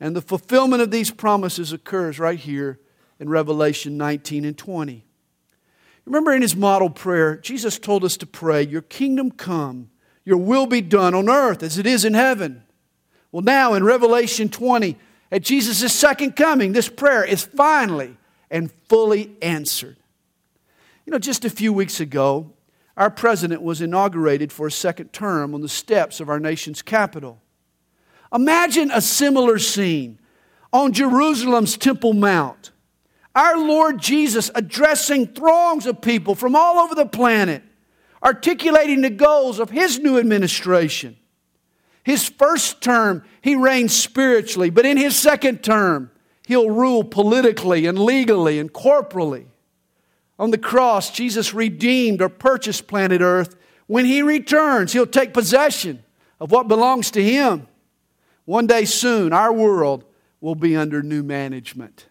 And 0.00 0.16
the 0.16 0.22
fulfillment 0.22 0.80
of 0.80 0.90
these 0.90 1.10
promises 1.10 1.70
occurs 1.70 2.18
right 2.18 2.38
here 2.38 2.80
in 3.20 3.28
Revelation 3.28 3.98
19 3.98 4.46
and 4.46 4.56
20. 4.56 5.04
Remember 6.04 6.32
in 6.32 6.42
his 6.42 6.56
model 6.56 6.90
prayer, 6.90 7.36
Jesus 7.36 7.78
told 7.78 8.04
us 8.04 8.16
to 8.18 8.26
pray, 8.26 8.62
Your 8.62 8.82
kingdom 8.82 9.30
come, 9.30 9.90
your 10.24 10.38
will 10.38 10.66
be 10.66 10.80
done 10.80 11.14
on 11.14 11.28
earth 11.28 11.62
as 11.62 11.78
it 11.78 11.86
is 11.86 12.04
in 12.04 12.14
heaven. 12.14 12.64
Well, 13.30 13.42
now 13.42 13.74
in 13.74 13.84
Revelation 13.84 14.48
20, 14.48 14.98
at 15.30 15.42
Jesus' 15.42 15.92
second 15.92 16.36
coming, 16.36 16.72
this 16.72 16.88
prayer 16.88 17.24
is 17.24 17.44
finally 17.44 18.16
and 18.50 18.70
fully 18.88 19.34
answered. 19.40 19.96
You 21.06 21.12
know, 21.12 21.18
just 21.18 21.44
a 21.44 21.50
few 21.50 21.72
weeks 21.72 22.00
ago, 22.00 22.52
our 22.96 23.10
president 23.10 23.62
was 23.62 23.80
inaugurated 23.80 24.52
for 24.52 24.66
a 24.66 24.70
second 24.70 25.12
term 25.12 25.54
on 25.54 25.62
the 25.62 25.68
steps 25.68 26.20
of 26.20 26.28
our 26.28 26.38
nation's 26.38 26.82
Capitol. 26.82 27.40
Imagine 28.32 28.90
a 28.90 29.00
similar 29.00 29.58
scene 29.58 30.18
on 30.72 30.92
Jerusalem's 30.92 31.76
Temple 31.76 32.12
Mount. 32.12 32.70
Our 33.34 33.58
Lord 33.58 33.98
Jesus 33.98 34.50
addressing 34.54 35.28
throngs 35.28 35.86
of 35.86 36.00
people 36.00 36.34
from 36.34 36.54
all 36.54 36.78
over 36.78 36.94
the 36.94 37.06
planet, 37.06 37.62
articulating 38.22 39.00
the 39.00 39.10
goals 39.10 39.58
of 39.58 39.70
his 39.70 39.98
new 39.98 40.18
administration. 40.18 41.16
His 42.04 42.28
first 42.28 42.82
term, 42.82 43.24
he 43.40 43.54
reigned 43.54 43.90
spiritually, 43.90 44.70
but 44.70 44.84
in 44.84 44.96
his 44.96 45.16
second 45.16 45.62
term, 45.62 46.10
He'll 46.46 46.70
rule 46.70 47.04
politically 47.04 47.86
and 47.86 47.98
legally 47.98 48.58
and 48.58 48.72
corporally. 48.72 49.46
On 50.38 50.50
the 50.50 50.58
cross, 50.58 51.10
Jesus 51.10 51.54
redeemed 51.54 52.20
or 52.20 52.28
purchased 52.28 52.86
planet 52.86 53.20
Earth. 53.20 53.56
When 53.86 54.04
He 54.04 54.22
returns, 54.22 54.92
He'll 54.92 55.06
take 55.06 55.32
possession 55.32 56.02
of 56.40 56.50
what 56.50 56.68
belongs 56.68 57.10
to 57.12 57.22
Him. 57.22 57.68
One 58.44 58.66
day 58.66 58.84
soon, 58.84 59.32
our 59.32 59.52
world 59.52 60.04
will 60.40 60.56
be 60.56 60.74
under 60.74 61.02
new 61.02 61.22
management. 61.22 62.06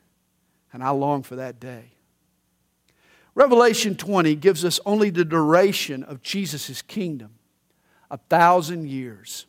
And 0.73 0.83
I 0.83 0.89
long 0.91 1.23
for 1.23 1.35
that 1.35 1.59
day. 1.59 1.91
Revelation 3.35 3.95
20 3.95 4.35
gives 4.35 4.65
us 4.65 4.79
only 4.85 5.09
the 5.09 5.25
duration 5.25 6.03
of 6.03 6.21
Jesus' 6.21 6.81
kingdom 6.81 7.31
a 8.09 8.17
thousand 8.17 8.89
years. 8.89 9.45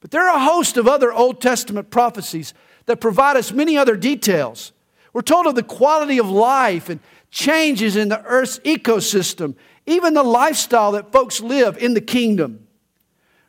But 0.00 0.10
there 0.10 0.28
are 0.28 0.36
a 0.36 0.44
host 0.44 0.76
of 0.76 0.86
other 0.86 1.12
Old 1.12 1.40
Testament 1.40 1.90
prophecies 1.90 2.52
that 2.86 3.00
provide 3.00 3.36
us 3.36 3.52
many 3.52 3.78
other 3.78 3.96
details. 3.96 4.72
We're 5.12 5.22
told 5.22 5.46
of 5.46 5.54
the 5.54 5.62
quality 5.62 6.18
of 6.18 6.28
life 6.28 6.88
and 6.88 7.00
changes 7.30 7.96
in 7.96 8.08
the 8.08 8.22
earth's 8.24 8.58
ecosystem, 8.60 9.54
even 9.86 10.12
the 10.14 10.22
lifestyle 10.22 10.92
that 10.92 11.12
folks 11.12 11.40
live 11.40 11.78
in 11.78 11.94
the 11.94 12.00
kingdom. 12.00 12.66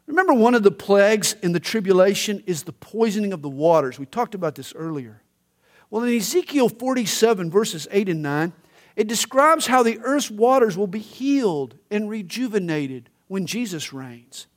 Remember, 0.05 0.33
one 0.33 0.53
of 0.53 0.63
the 0.63 0.71
plagues 0.71 1.35
in 1.41 1.53
the 1.53 1.59
tribulation 1.59 2.43
is 2.45 2.63
the 2.63 2.73
poisoning 2.73 3.33
of 3.33 3.41
the 3.41 3.49
waters. 3.49 3.97
We 3.97 4.05
talked 4.05 4.35
about 4.35 4.55
this 4.55 4.73
earlier. 4.75 5.22
Well, 5.93 6.05
in 6.05 6.17
Ezekiel 6.17 6.69
47, 6.69 7.51
verses 7.51 7.87
8 7.91 8.09
and 8.09 8.23
9, 8.23 8.51
it 8.95 9.07
describes 9.07 9.67
how 9.67 9.83
the 9.83 9.99
earth's 9.99 10.31
waters 10.31 10.75
will 10.75 10.87
be 10.87 10.97
healed 10.97 11.75
and 11.91 12.09
rejuvenated 12.09 13.11
when 13.27 13.45
Jesus 13.45 13.93
reigns. 13.93 14.47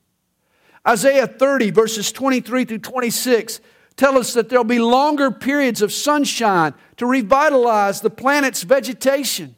Isaiah 0.89 1.27
30, 1.27 1.73
verses 1.73 2.11
23 2.11 2.65
through 2.65 2.79
26, 2.79 3.61
tell 3.97 4.17
us 4.17 4.33
that 4.33 4.49
there'll 4.49 4.65
be 4.65 4.79
longer 4.79 5.31
periods 5.31 5.83
of 5.83 5.93
sunshine 5.93 6.73
to 6.97 7.05
revitalize 7.05 8.01
the 8.01 8.09
planet's 8.09 8.63
vegetation. 8.63 9.57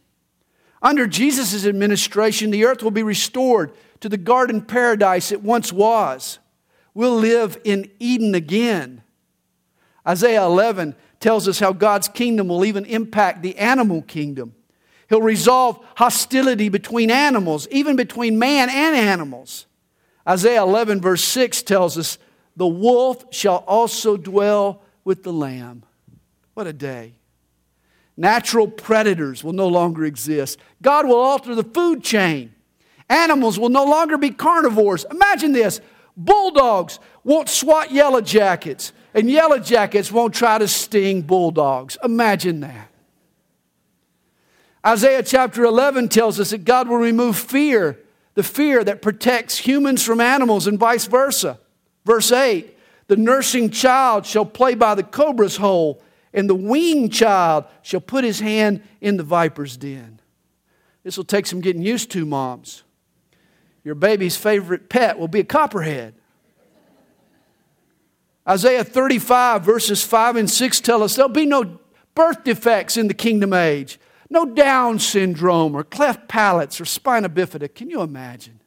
Under 0.83 1.07
Jesus' 1.07 1.65
administration, 1.65 2.51
the 2.51 2.65
earth 2.65 2.83
will 2.83 2.91
be 2.91 3.05
restored 3.05 3.73
to 4.01 4.09
the 4.09 4.17
garden 4.17 4.63
paradise 4.63 5.31
it 5.31 5.45
once 5.45 5.73
was. 5.73 6.41
We'll 6.93 7.19
live 7.19 7.57
in 7.63 7.89
Eden 8.01 8.35
again. 8.35 9.05
Isaiah 10.05 10.45
11 10.45 10.97
tells 11.21 11.49
us 11.49 11.59
how 11.59 11.73
God's 11.73 12.09
kingdom 12.09 12.49
will 12.49 12.65
even 12.65 12.85
impact 12.85 13.43
the 13.43 13.57
animal 13.59 14.03
kingdom. 14.03 14.55
He'll 15.09 15.23
resolve 15.23 15.85
hostility 15.97 16.69
between 16.69 17.11
animals, 17.11 17.67
even 17.71 17.97
between 17.97 18.39
man 18.39 18.69
and 18.69 18.95
animals. 18.95 19.67
Isaiah 20.29 20.63
11, 20.63 21.01
verse 21.01 21.25
6 21.25 21.63
tells 21.63 21.97
us 21.97 22.19
the 22.57 22.67
wolf 22.67 23.25
shall 23.31 23.65
also 23.67 24.17
dwell 24.17 24.83
with 25.05 25.23
the 25.23 25.33
lamb. 25.33 25.85
What 26.55 26.67
a 26.67 26.73
day. 26.73 27.15
Natural 28.17 28.67
predators 28.67 29.45
will 29.45 29.53
no 29.53 29.69
longer 29.69 30.05
exist. 30.05 30.59
God 30.83 31.07
will 31.07 31.21
alter 31.21 31.55
the 31.55 31.65
food 31.65 32.03
chain. 32.03 32.53
Animals 33.09 33.59
will 33.59 33.69
no 33.69 33.85
longer 33.85 34.19
be 34.19 34.31
carnivores. 34.31 35.07
Imagine 35.11 35.53
this 35.53 35.81
bulldogs 36.17 36.99
won't 37.23 37.49
swat 37.49 37.93
yellow 37.93 38.21
jackets, 38.21 38.93
and 39.19 39.29
yellow 39.29 39.59
jackets 39.59 40.13
won't 40.13 40.33
try 40.33 40.59
to 40.59 40.69
sting 40.69 41.23
bulldogs. 41.23 41.99
Imagine 42.05 42.61
that. 42.61 42.89
Isaiah 44.87 45.25
chapter 45.25 45.65
11 45.65 46.09
tells 46.09 46.39
us 46.39 46.51
that 46.51 46.65
God 46.65 46.89
will 46.89 46.99
remove 46.99 47.37
fear, 47.37 47.99
the 48.35 48.45
fear 48.45 48.85
that 48.85 49.03
protects 49.03 49.59
humans 49.59 50.05
from 50.05 50.21
animals, 50.21 50.69
and 50.69 50.79
vice 50.79 51.07
versa. 51.07 51.59
Verse 52.05 52.31
8 52.31 52.79
The 53.09 53.17
nursing 53.17 53.71
child 53.71 54.25
shall 54.25 54.47
play 54.47 54.77
by 54.77 54.95
the 54.95 55.03
cobra's 55.03 55.57
hole, 55.57 56.01
and 56.33 56.49
the 56.49 56.55
weaned 56.55 57.13
child 57.13 57.65
shall 57.83 58.01
put 58.01 58.23
his 58.23 58.39
hand 58.39 58.83
in 59.01 59.17
the 59.17 59.25
viper's 59.25 59.77
den. 59.77 60.21
This 61.03 61.17
will 61.17 61.25
take 61.25 61.47
some 61.47 61.61
getting 61.61 61.83
used 61.83 62.13
to, 62.13 62.25
moms. 62.25 62.85
Your 63.83 63.97
baby's 63.97 64.37
favorite 64.37 64.89
pet 64.89 65.19
will 65.19 65.27
be 65.27 65.41
a 65.41 65.45
copperhead. 65.45 66.15
Isaiah 68.49 68.85
35, 68.85 69.63
verses 69.63 70.03
5 70.03 70.37
and 70.37 70.51
6 70.51 70.81
tell 70.81 71.03
us 71.03 71.17
there'll 71.17 71.29
be 71.29 71.45
no 71.45 71.79
birth 72.15 72.45
defects 72.45 72.97
in 72.97 73.07
the 73.07 73.15
kingdom 73.15 73.53
age, 73.53 74.01
no 74.31 74.47
Down 74.47 74.99
syndrome 74.99 75.75
or 75.75 75.85
cleft 75.85 76.29
palates 76.29 76.81
or 76.81 76.87
spina 76.87 77.29
bifida. 77.29 77.73
Can 77.73 77.91
you 77.91 78.01
imagine? 78.01 78.61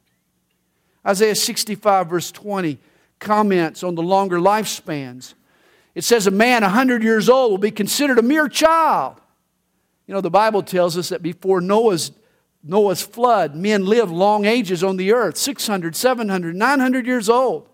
Isaiah 1.06 1.34
65, 1.34 2.08
verse 2.08 2.30
20 2.30 2.78
comments 3.18 3.82
on 3.82 3.96
the 3.96 4.02
longer 4.02 4.38
lifespans. 4.38 5.34
It 5.94 6.04
says 6.04 6.26
a 6.26 6.30
man 6.30 6.62
100 6.62 7.02
years 7.02 7.28
old 7.28 7.50
will 7.50 7.58
be 7.58 7.70
considered 7.70 8.18
a 8.18 8.22
mere 8.22 8.48
child. 8.48 9.20
You 10.06 10.14
know, 10.14 10.20
the 10.20 10.30
Bible 10.30 10.62
tells 10.62 10.96
us 10.96 11.08
that 11.08 11.22
before 11.22 11.60
Noah's, 11.60 12.12
Noah's 12.62 13.02
flood, 13.02 13.56
men 13.56 13.84
lived 13.84 14.12
long 14.12 14.44
ages 14.44 14.84
on 14.84 14.96
the 14.96 15.12
earth 15.12 15.36
600, 15.36 15.96
700, 15.96 16.54
900 16.54 17.06
years 17.06 17.28
old. 17.28 17.68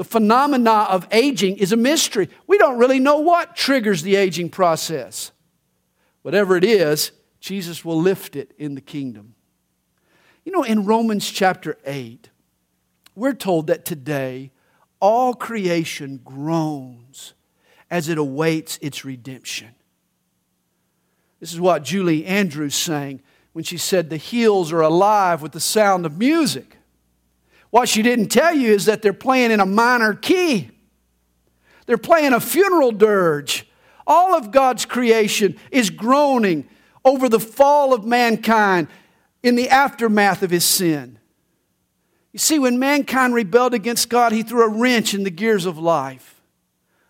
The 0.00 0.04
phenomena 0.04 0.86
of 0.88 1.06
aging 1.10 1.58
is 1.58 1.72
a 1.72 1.76
mystery. 1.76 2.30
We 2.46 2.56
don't 2.56 2.78
really 2.78 2.98
know 2.98 3.18
what 3.18 3.54
triggers 3.54 4.00
the 4.00 4.16
aging 4.16 4.48
process. 4.48 5.30
Whatever 6.22 6.56
it 6.56 6.64
is, 6.64 7.12
Jesus 7.38 7.84
will 7.84 8.00
lift 8.00 8.34
it 8.34 8.54
in 8.56 8.74
the 8.74 8.80
kingdom. 8.80 9.34
You 10.42 10.52
know, 10.52 10.62
in 10.62 10.86
Romans 10.86 11.30
chapter 11.30 11.76
8, 11.84 12.30
we're 13.14 13.34
told 13.34 13.66
that 13.66 13.84
today 13.84 14.52
all 15.00 15.34
creation 15.34 16.18
groans 16.24 17.34
as 17.90 18.08
it 18.08 18.16
awaits 18.16 18.78
its 18.80 19.04
redemption. 19.04 19.74
This 21.40 21.52
is 21.52 21.60
what 21.60 21.84
Julie 21.84 22.24
Andrews 22.24 22.74
sang 22.74 23.20
when 23.52 23.64
she 23.64 23.76
said, 23.76 24.08
The 24.08 24.16
hills 24.16 24.72
are 24.72 24.80
alive 24.80 25.42
with 25.42 25.52
the 25.52 25.60
sound 25.60 26.06
of 26.06 26.16
music. 26.16 26.78
What 27.70 27.88
she 27.88 28.02
didn't 28.02 28.28
tell 28.28 28.54
you 28.54 28.72
is 28.72 28.86
that 28.86 29.02
they're 29.02 29.12
playing 29.12 29.52
in 29.52 29.60
a 29.60 29.66
minor 29.66 30.14
key. 30.14 30.70
They're 31.86 31.98
playing 31.98 32.32
a 32.32 32.40
funeral 32.40 32.92
dirge. 32.92 33.66
All 34.06 34.34
of 34.34 34.50
God's 34.50 34.84
creation 34.84 35.56
is 35.70 35.90
groaning 35.90 36.68
over 37.04 37.28
the 37.28 37.40
fall 37.40 37.94
of 37.94 38.04
mankind 38.04 38.88
in 39.42 39.54
the 39.54 39.68
aftermath 39.68 40.42
of 40.42 40.50
his 40.50 40.64
sin. 40.64 41.18
You 42.32 42.38
see, 42.38 42.58
when 42.58 42.78
mankind 42.78 43.34
rebelled 43.34 43.74
against 43.74 44.08
God, 44.08 44.32
he 44.32 44.42
threw 44.42 44.64
a 44.64 44.68
wrench 44.68 45.14
in 45.14 45.24
the 45.24 45.30
gears 45.30 45.66
of 45.66 45.78
life. 45.78 46.40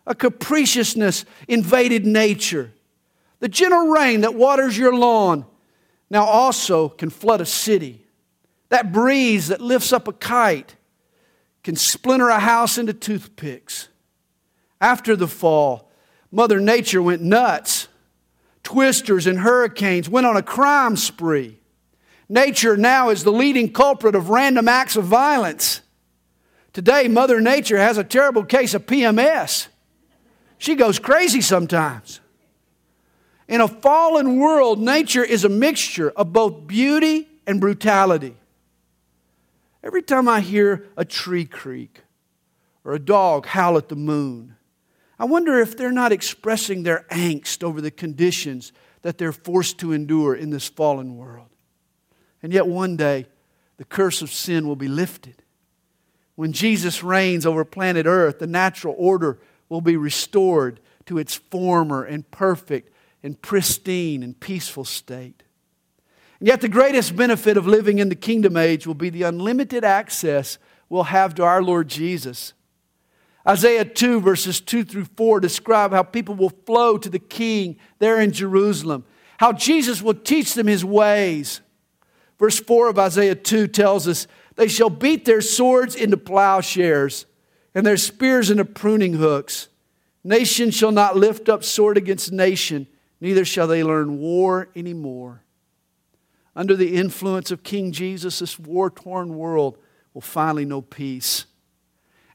A 0.07 0.14
capriciousness 0.14 1.25
invaded 1.47 2.07
nature. 2.07 2.73
The 3.40 3.49
gentle 3.49 3.88
rain 3.88 4.23
that 4.23 4.35
waters 4.35 4.76
your 4.76 4.95
lawn 4.95 5.45
now 6.11 6.25
also 6.25 6.88
can 6.88 7.11
flood 7.11 7.40
a 7.40 7.47
city. 7.47 8.05
That 8.71 8.93
breeze 8.93 9.49
that 9.49 9.61
lifts 9.61 9.93
up 9.93 10.09
a 10.09 10.12
kite 10.12 10.77
can 11.62 11.77
splinter 11.77 12.29
a 12.29 12.39
house 12.39 12.79
into 12.79 12.95
toothpicks. 12.95 13.89
After 14.81 15.15
the 15.15 15.29
fall, 15.29 15.91
Mother 16.33 16.59
Nature 16.59 17.03
went 17.03 17.23
nuts. 17.23 17.89
Twisters 18.62 19.27
and 19.27 19.41
hurricanes 19.41 20.09
went 20.09 20.27
on 20.27 20.37
a 20.37 20.43
crime 20.43 20.97
spree. 20.97 21.59
Nature 22.29 22.77
now 22.77 23.11
is 23.11 23.25
the 23.25 23.33
leading 23.33 23.73
culprit 23.73 24.15
of 24.15 24.31
random 24.31 24.69
acts 24.69 24.97
of 24.97 25.05
violence. 25.05 25.81
Today, 26.73 27.09
Mother 27.09 27.41
Nature 27.41 27.79
has 27.79 27.99
a 27.99 28.05
terrible 28.05 28.45
case 28.45 28.75
of 28.75 28.87
PMS. 28.87 29.67
She 30.57 30.77
goes 30.77 30.99
crazy 30.99 31.41
sometimes. 31.41 32.21
In 33.49 33.61
a 33.61 33.67
fallen 33.67 34.39
world, 34.39 34.79
nature 34.79 35.25
is 35.25 35.45
a 35.45 35.49
mixture 35.49 36.11
of 36.11 36.33
both 36.33 36.69
beauty 36.69 37.27
and 37.47 37.61
brutality. 37.61 38.37
Every 39.83 40.03
time 40.03 40.29
I 40.29 40.41
hear 40.41 40.89
a 40.97 41.05
tree 41.05 41.45
creak 41.45 42.03
or 42.85 42.93
a 42.93 42.99
dog 42.99 43.47
howl 43.47 43.77
at 43.77 43.89
the 43.89 43.97
moon, 43.97 44.57
I 45.19 45.25
wonder 45.25 45.59
if 45.59 45.77
they're 45.77 45.93
not 45.93 46.13
expressing 46.13 46.83
their 46.83 47.07
angst 47.11 47.63
over 47.63 47.81
the 47.81 47.91
conditions 47.91 48.73
that 49.03 49.19
they're 49.19 49.33
forced 49.33 49.79
to 49.79 49.93
endure 49.93 50.35
in 50.35 50.51
this 50.51 50.69
fallen 50.69 51.17
world. 51.17 51.49
And 52.43 52.53
yet, 52.53 52.67
one 52.67 52.97
day, 52.97 53.27
the 53.77 53.85
curse 53.85 54.23
of 54.23 54.31
sin 54.31 54.67
will 54.67 54.77
be 54.77 54.89
lifted. 54.89 55.43
When 56.37 56.53
Jesus 56.53 57.03
reigns 57.03 57.45
over 57.45 57.65
planet 57.65 58.07
Earth, 58.07 58.39
the 58.39 58.47
natural 58.47 58.95
order 58.97 59.39
will 59.69 59.81
be 59.83 59.97
restored 59.97 60.81
to 61.07 61.19
its 61.19 61.35
former 61.35 62.05
and 62.05 62.31
perfect 62.31 62.93
and 63.23 63.41
pristine 63.41 64.23
and 64.23 64.39
peaceful 64.39 64.85
state. 64.85 65.43
And 66.41 66.49
yet, 66.49 66.63
the 66.63 66.69
greatest 66.69 67.15
benefit 67.15 67.57
of 67.57 67.67
living 67.67 67.99
in 67.99 68.09
the 68.09 68.15
kingdom 68.15 68.57
age 68.57 68.87
will 68.87 68.95
be 68.95 69.11
the 69.11 69.23
unlimited 69.23 69.85
access 69.85 70.59
we'll 70.89 71.05
have 71.05 71.35
to 71.37 71.45
our 71.45 71.63
Lord 71.63 71.89
Jesus. 71.89 72.55
Isaiah 73.47 73.85
2, 73.85 74.21
verses 74.21 74.61
2 74.61 74.85
through 74.85 75.07
4 75.17 75.41
describe 75.41 75.93
how 75.93 76.03
people 76.03 76.35
will 76.35 76.53
flow 76.67 76.99
to 76.99 77.09
the 77.09 77.19
king 77.19 77.79
there 77.99 78.21
in 78.21 78.33
Jerusalem, 78.33 79.05
how 79.39 79.53
Jesus 79.53 80.03
will 80.03 80.15
teach 80.15 80.55
them 80.55 80.67
his 80.67 80.85
ways. 80.85 81.61
Verse 82.39 82.59
4 82.59 82.89
of 82.89 82.99
Isaiah 82.99 83.35
2 83.35 83.69
tells 83.69 84.09
us, 84.09 84.27
They 84.57 84.69
shall 84.69 84.91
beat 84.91 85.25
their 85.25 85.41
swords 85.41 85.95
into 85.95 86.17
plowshares 86.17 87.27
and 87.75 87.87
their 87.87 87.97
spears 87.97 88.51
into 88.51 88.65
pruning 88.65 89.15
hooks. 89.15 89.69
Nation 90.25 90.71
shall 90.71 90.93
not 90.93 91.17
lift 91.17 91.49
up 91.49 91.65
sword 91.65 91.97
against 91.97 92.33
nation, 92.33 92.87
neither 93.21 93.45
shall 93.45 93.67
they 93.67 93.83
learn 93.83 94.19
war 94.19 94.69
anymore. 94.75 95.43
Under 96.57 96.75
the 96.75 96.97
influence 96.97 97.50
of 97.50 97.62
King 97.62 97.92
Jesus, 97.92 98.40
this 98.40 98.59
war 98.59 98.90
torn 98.90 99.37
world 99.37 99.78
will 100.14 100.21
finally 100.21 100.64
know 100.64 100.83
peace. 100.83 101.47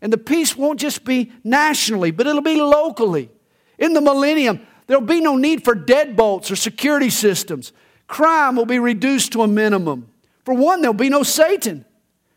And 0.01 0.13
the 0.13 0.17
peace 0.17 0.55
won't 0.55 0.79
just 0.79 1.03
be 1.03 1.31
nationally, 1.43 2.12
but 2.12 2.27
it'll 2.27 2.41
be 2.41 2.62
locally. 2.62 3.29
In 3.77 3.93
the 3.93 4.01
millennium, 4.01 4.65
there'll 4.88 5.03
be 5.03 5.22
no 5.22 5.36
need 5.36 5.63
for 5.63 5.75
deadbolts 5.75 6.51
or 6.51 6.55
security 6.55 7.10
systems. 7.10 7.74
Crime 8.07 8.55
will 8.55 8.65
be 8.65 8.79
reduced 8.79 9.31
to 9.34 9.41
a 9.41 9.48
minimum. 9.48 10.10
For 10.43 10.54
one, 10.54 10.82
there'll 10.82 10.93
be 10.93 11.10
no 11.10 11.23
Satan. 11.23 11.86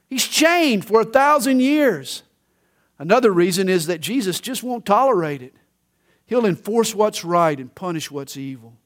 He's 0.09 0.27
chained 0.27 0.87
for 0.87 1.03
a 1.03 1.05
thousand 1.05 1.61
years. 1.61 2.23
Another 2.99 3.31
reason 3.31 3.69
is 3.69 3.87
that 3.87 4.01
Jesus 4.01 4.41
just 4.41 4.63
won't 4.63 4.87
tolerate 4.87 5.43
it. 5.43 5.55
He'll 6.25 6.47
enforce 6.47 6.95
what's 6.95 7.25
right 7.25 7.59
and 7.59 7.75
punish 7.75 8.11
what's 8.11 8.37
evil. 8.37 8.78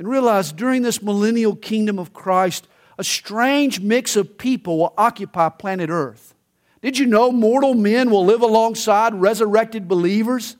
And 0.00 0.08
realize 0.08 0.50
during 0.50 0.80
this 0.80 1.02
millennial 1.02 1.54
kingdom 1.54 1.98
of 1.98 2.14
Christ, 2.14 2.66
a 2.96 3.04
strange 3.04 3.80
mix 3.80 4.16
of 4.16 4.38
people 4.38 4.78
will 4.78 4.94
occupy 4.96 5.50
planet 5.50 5.90
Earth. 5.90 6.34
Did 6.80 6.98
you 6.98 7.04
know 7.04 7.30
mortal 7.30 7.74
men 7.74 8.10
will 8.10 8.24
live 8.24 8.40
alongside 8.40 9.12
resurrected 9.12 9.88
believers? 9.88 10.56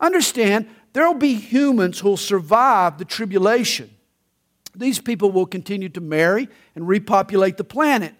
Understand, 0.00 0.70
there 0.94 1.06
will 1.06 1.18
be 1.18 1.34
humans 1.34 2.00
who 2.00 2.08
will 2.08 2.16
survive 2.16 2.96
the 2.96 3.04
tribulation. 3.04 3.90
These 4.74 5.00
people 5.00 5.30
will 5.30 5.44
continue 5.44 5.90
to 5.90 6.00
marry 6.00 6.48
and 6.74 6.88
repopulate 6.88 7.58
the 7.58 7.64
planet. 7.64 8.14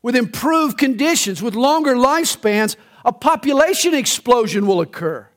With 0.00 0.16
improved 0.16 0.78
conditions, 0.78 1.42
with 1.42 1.54
longer 1.54 1.96
lifespans, 1.96 2.76
a 3.04 3.12
population 3.12 3.92
explosion 3.92 4.66
will 4.66 4.80
occur. 4.80 5.28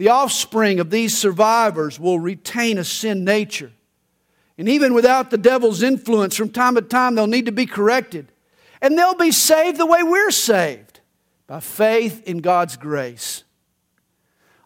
The 0.00 0.08
offspring 0.08 0.80
of 0.80 0.88
these 0.88 1.14
survivors 1.14 2.00
will 2.00 2.18
retain 2.18 2.78
a 2.78 2.84
sin 2.84 3.22
nature. 3.22 3.70
And 4.56 4.66
even 4.66 4.94
without 4.94 5.30
the 5.30 5.36
devil's 5.36 5.82
influence, 5.82 6.34
from 6.34 6.48
time 6.48 6.76
to 6.76 6.80
time, 6.80 7.16
they'll 7.16 7.26
need 7.26 7.44
to 7.44 7.52
be 7.52 7.66
corrected. 7.66 8.32
And 8.80 8.96
they'll 8.96 9.14
be 9.14 9.30
saved 9.30 9.76
the 9.76 9.84
way 9.84 10.02
we're 10.02 10.30
saved 10.30 11.00
by 11.46 11.60
faith 11.60 12.26
in 12.26 12.38
God's 12.38 12.78
grace. 12.78 13.44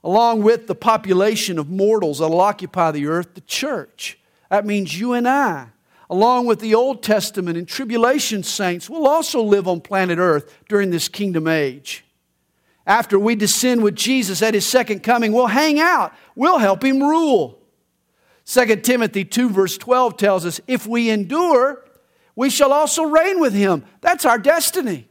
Along 0.05 0.45
with 0.45 0.69
the 0.69 0.75
population 0.77 1.59
of 1.59 1.69
mortals 1.69 2.21
that 2.21 2.29
will 2.29 2.41
occupy 2.41 2.93
the 2.93 3.09
earth, 3.09 3.35
the 3.35 3.41
church 3.41 4.21
that 4.51 4.65
means 4.65 5.01
you 5.01 5.15
and 5.15 5.27
I, 5.27 5.71
along 6.09 6.47
with 6.47 6.61
the 6.61 6.77
Old 6.77 7.03
Testament 7.03 7.59
and 7.59 7.67
tribulation 7.67 8.45
saints, 8.45 8.89
will 8.89 9.09
also 9.09 9.43
live 9.43 9.67
on 9.67 9.81
planet 9.81 10.21
Earth 10.21 10.57
during 10.69 10.91
this 10.91 11.09
kingdom 11.09 11.49
age. 11.49 12.04
After 12.87 13.19
we 13.19 13.35
descend 13.35 13.83
with 13.83 13.95
Jesus 13.95 14.43
at 14.43 14.55
his 14.55 14.67
second 14.67 15.03
coming, 15.03 15.33
we'll 15.33 15.47
hang 15.47 15.81
out, 15.81 16.13
we'll 16.35 16.59
help 16.59 16.85
him 16.85 17.03
rule. 17.03 17.61
2 18.47 18.77
Timothy 18.77 19.25
2, 19.25 19.49
verse 19.49 19.79
12 19.79 20.17
tells 20.17 20.45
us, 20.45 20.61
If 20.67 20.87
we 20.87 21.09
endure, 21.09 21.83
we 22.37 22.51
shall 22.51 22.73
also 22.73 23.05
reign 23.05 23.41
with 23.41 23.55
him. 23.55 23.85
That's 24.03 24.27
our 24.27 24.39
destiny. 24.39 25.09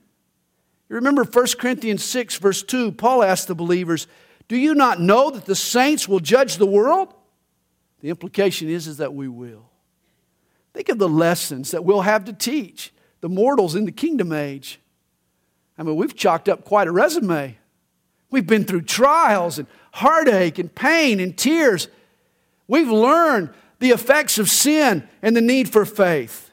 You 0.90 0.96
remember 0.98 1.24
1 1.24 1.46
Corinthians 1.60 2.04
6, 2.04 2.38
verse 2.38 2.62
2, 2.62 2.92
Paul 2.92 3.24
asked 3.24 3.48
the 3.48 3.56
believers, 3.56 4.06
Do 4.48 4.56
you 4.56 4.76
not 4.76 5.00
know 5.00 5.32
that 5.32 5.46
the 5.46 5.56
saints 5.56 6.08
will 6.08 6.20
judge 6.20 6.58
the 6.58 6.68
world? 6.68 7.14
The 8.02 8.10
implication 8.10 8.70
is, 8.70 8.86
is 8.86 8.98
that 8.98 9.16
we 9.16 9.28
will. 9.28 9.70
Think 10.74 10.90
of 10.90 11.00
the 11.00 11.10
lessons 11.10 11.72
that 11.72 11.84
we'll 11.84 12.02
have 12.02 12.26
to 12.26 12.34
teach 12.34 12.94
the 13.22 13.30
mortals 13.30 13.74
in 13.74 13.86
the 13.86 13.92
kingdom 13.92 14.32
age. 14.32 14.80
I 15.78 15.84
mean, 15.84 15.96
we've 15.96 16.16
chalked 16.16 16.50
up 16.50 16.66
quite 16.66 16.88
a 16.88 16.92
resume. 16.92 17.58
We've 18.34 18.48
been 18.48 18.66
through 18.66 18.82
trials 18.82 19.60
and 19.60 19.68
heartache 19.92 20.58
and 20.58 20.74
pain 20.74 21.20
and 21.20 21.38
tears. 21.38 21.88
We've 22.68 22.90
learned 22.90 23.52
the 23.78 23.92
effects 23.92 24.40
of 24.40 24.50
sin 24.50 25.08
and 25.22 25.38
the 25.38 25.42
need 25.42 25.70
for 25.70 25.86
faith. 25.86 26.50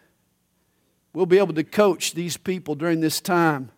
We'll 1.15 1.25
be 1.25 1.39
able 1.39 1.55
to 1.55 1.65
coach 1.65 2.13
these 2.13 2.37
people 2.37 2.75
during 2.75 3.01
this 3.01 3.19
time. 3.19 3.71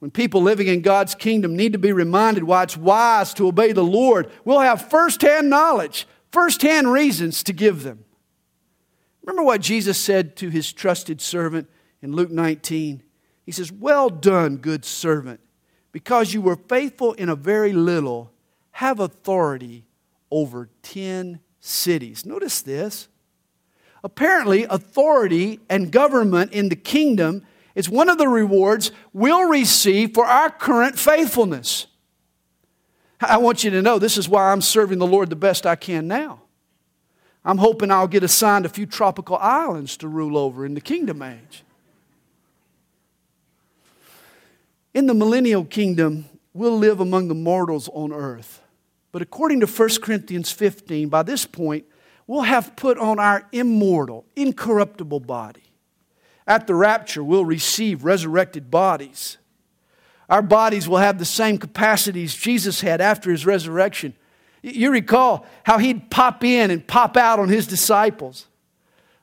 When 0.00 0.10
people 0.10 0.42
living 0.42 0.66
in 0.66 0.80
God's 0.80 1.14
kingdom 1.14 1.54
need 1.54 1.72
to 1.72 1.78
be 1.78 1.92
reminded 1.92 2.42
why 2.42 2.64
it's 2.64 2.76
wise 2.76 3.32
to 3.34 3.46
obey 3.46 3.70
the 3.70 3.84
Lord, 3.84 4.28
we'll 4.44 4.58
have 4.58 4.90
firsthand 4.90 5.48
knowledge 5.48 6.08
firsthand 6.32 6.92
reasons 6.92 7.44
to 7.44 7.52
give 7.52 7.84
them. 7.84 8.04
Remember 9.22 9.44
what 9.44 9.60
Jesus 9.60 9.98
said 9.98 10.34
to 10.38 10.48
his 10.48 10.72
trusted 10.72 11.20
servant 11.20 11.70
in 12.02 12.10
Luke 12.10 12.32
19? 12.32 13.04
He 13.44 13.52
says, 13.52 13.70
Well 13.70 14.10
done, 14.10 14.56
good 14.56 14.84
servant. 14.84 15.38
Because 15.96 16.34
you 16.34 16.42
were 16.42 16.56
faithful 16.56 17.14
in 17.14 17.30
a 17.30 17.34
very 17.34 17.72
little, 17.72 18.30
have 18.72 19.00
authority 19.00 19.86
over 20.30 20.68
10 20.82 21.40
cities. 21.58 22.26
Notice 22.26 22.60
this. 22.60 23.08
Apparently, 24.04 24.64
authority 24.64 25.58
and 25.70 25.90
government 25.90 26.52
in 26.52 26.68
the 26.68 26.76
kingdom 26.76 27.46
is 27.74 27.88
one 27.88 28.10
of 28.10 28.18
the 28.18 28.28
rewards 28.28 28.92
we'll 29.14 29.48
receive 29.48 30.12
for 30.12 30.26
our 30.26 30.50
current 30.50 30.98
faithfulness. 30.98 31.86
I 33.18 33.38
want 33.38 33.64
you 33.64 33.70
to 33.70 33.80
know 33.80 33.98
this 33.98 34.18
is 34.18 34.28
why 34.28 34.52
I'm 34.52 34.60
serving 34.60 34.98
the 34.98 35.06
Lord 35.06 35.30
the 35.30 35.34
best 35.34 35.64
I 35.64 35.76
can 35.76 36.06
now. 36.06 36.42
I'm 37.42 37.56
hoping 37.56 37.90
I'll 37.90 38.06
get 38.06 38.22
assigned 38.22 38.66
a 38.66 38.68
few 38.68 38.84
tropical 38.84 39.38
islands 39.38 39.96
to 39.96 40.08
rule 40.08 40.36
over 40.36 40.66
in 40.66 40.74
the 40.74 40.82
kingdom 40.82 41.22
age. 41.22 41.64
In 44.96 45.06
the 45.06 45.12
millennial 45.12 45.66
kingdom, 45.66 46.24
we'll 46.54 46.78
live 46.78 47.00
among 47.00 47.28
the 47.28 47.34
mortals 47.34 47.90
on 47.92 48.14
earth. 48.14 48.62
But 49.12 49.20
according 49.20 49.60
to 49.60 49.66
1 49.66 50.00
Corinthians 50.00 50.50
15, 50.50 51.10
by 51.10 51.22
this 51.22 51.44
point, 51.44 51.84
we'll 52.26 52.44
have 52.44 52.76
put 52.76 52.96
on 52.96 53.18
our 53.18 53.46
immortal, 53.52 54.24
incorruptible 54.36 55.20
body. 55.20 55.64
At 56.46 56.66
the 56.66 56.74
rapture, 56.74 57.22
we'll 57.22 57.44
receive 57.44 58.06
resurrected 58.06 58.70
bodies. 58.70 59.36
Our 60.30 60.40
bodies 60.40 60.88
will 60.88 60.96
have 60.96 61.18
the 61.18 61.26
same 61.26 61.58
capacities 61.58 62.34
Jesus 62.34 62.80
had 62.80 63.02
after 63.02 63.30
his 63.30 63.44
resurrection. 63.44 64.14
You 64.62 64.90
recall 64.90 65.44
how 65.64 65.76
he'd 65.76 66.10
pop 66.10 66.42
in 66.42 66.70
and 66.70 66.88
pop 66.88 67.18
out 67.18 67.38
on 67.38 67.50
his 67.50 67.66
disciples. 67.66 68.46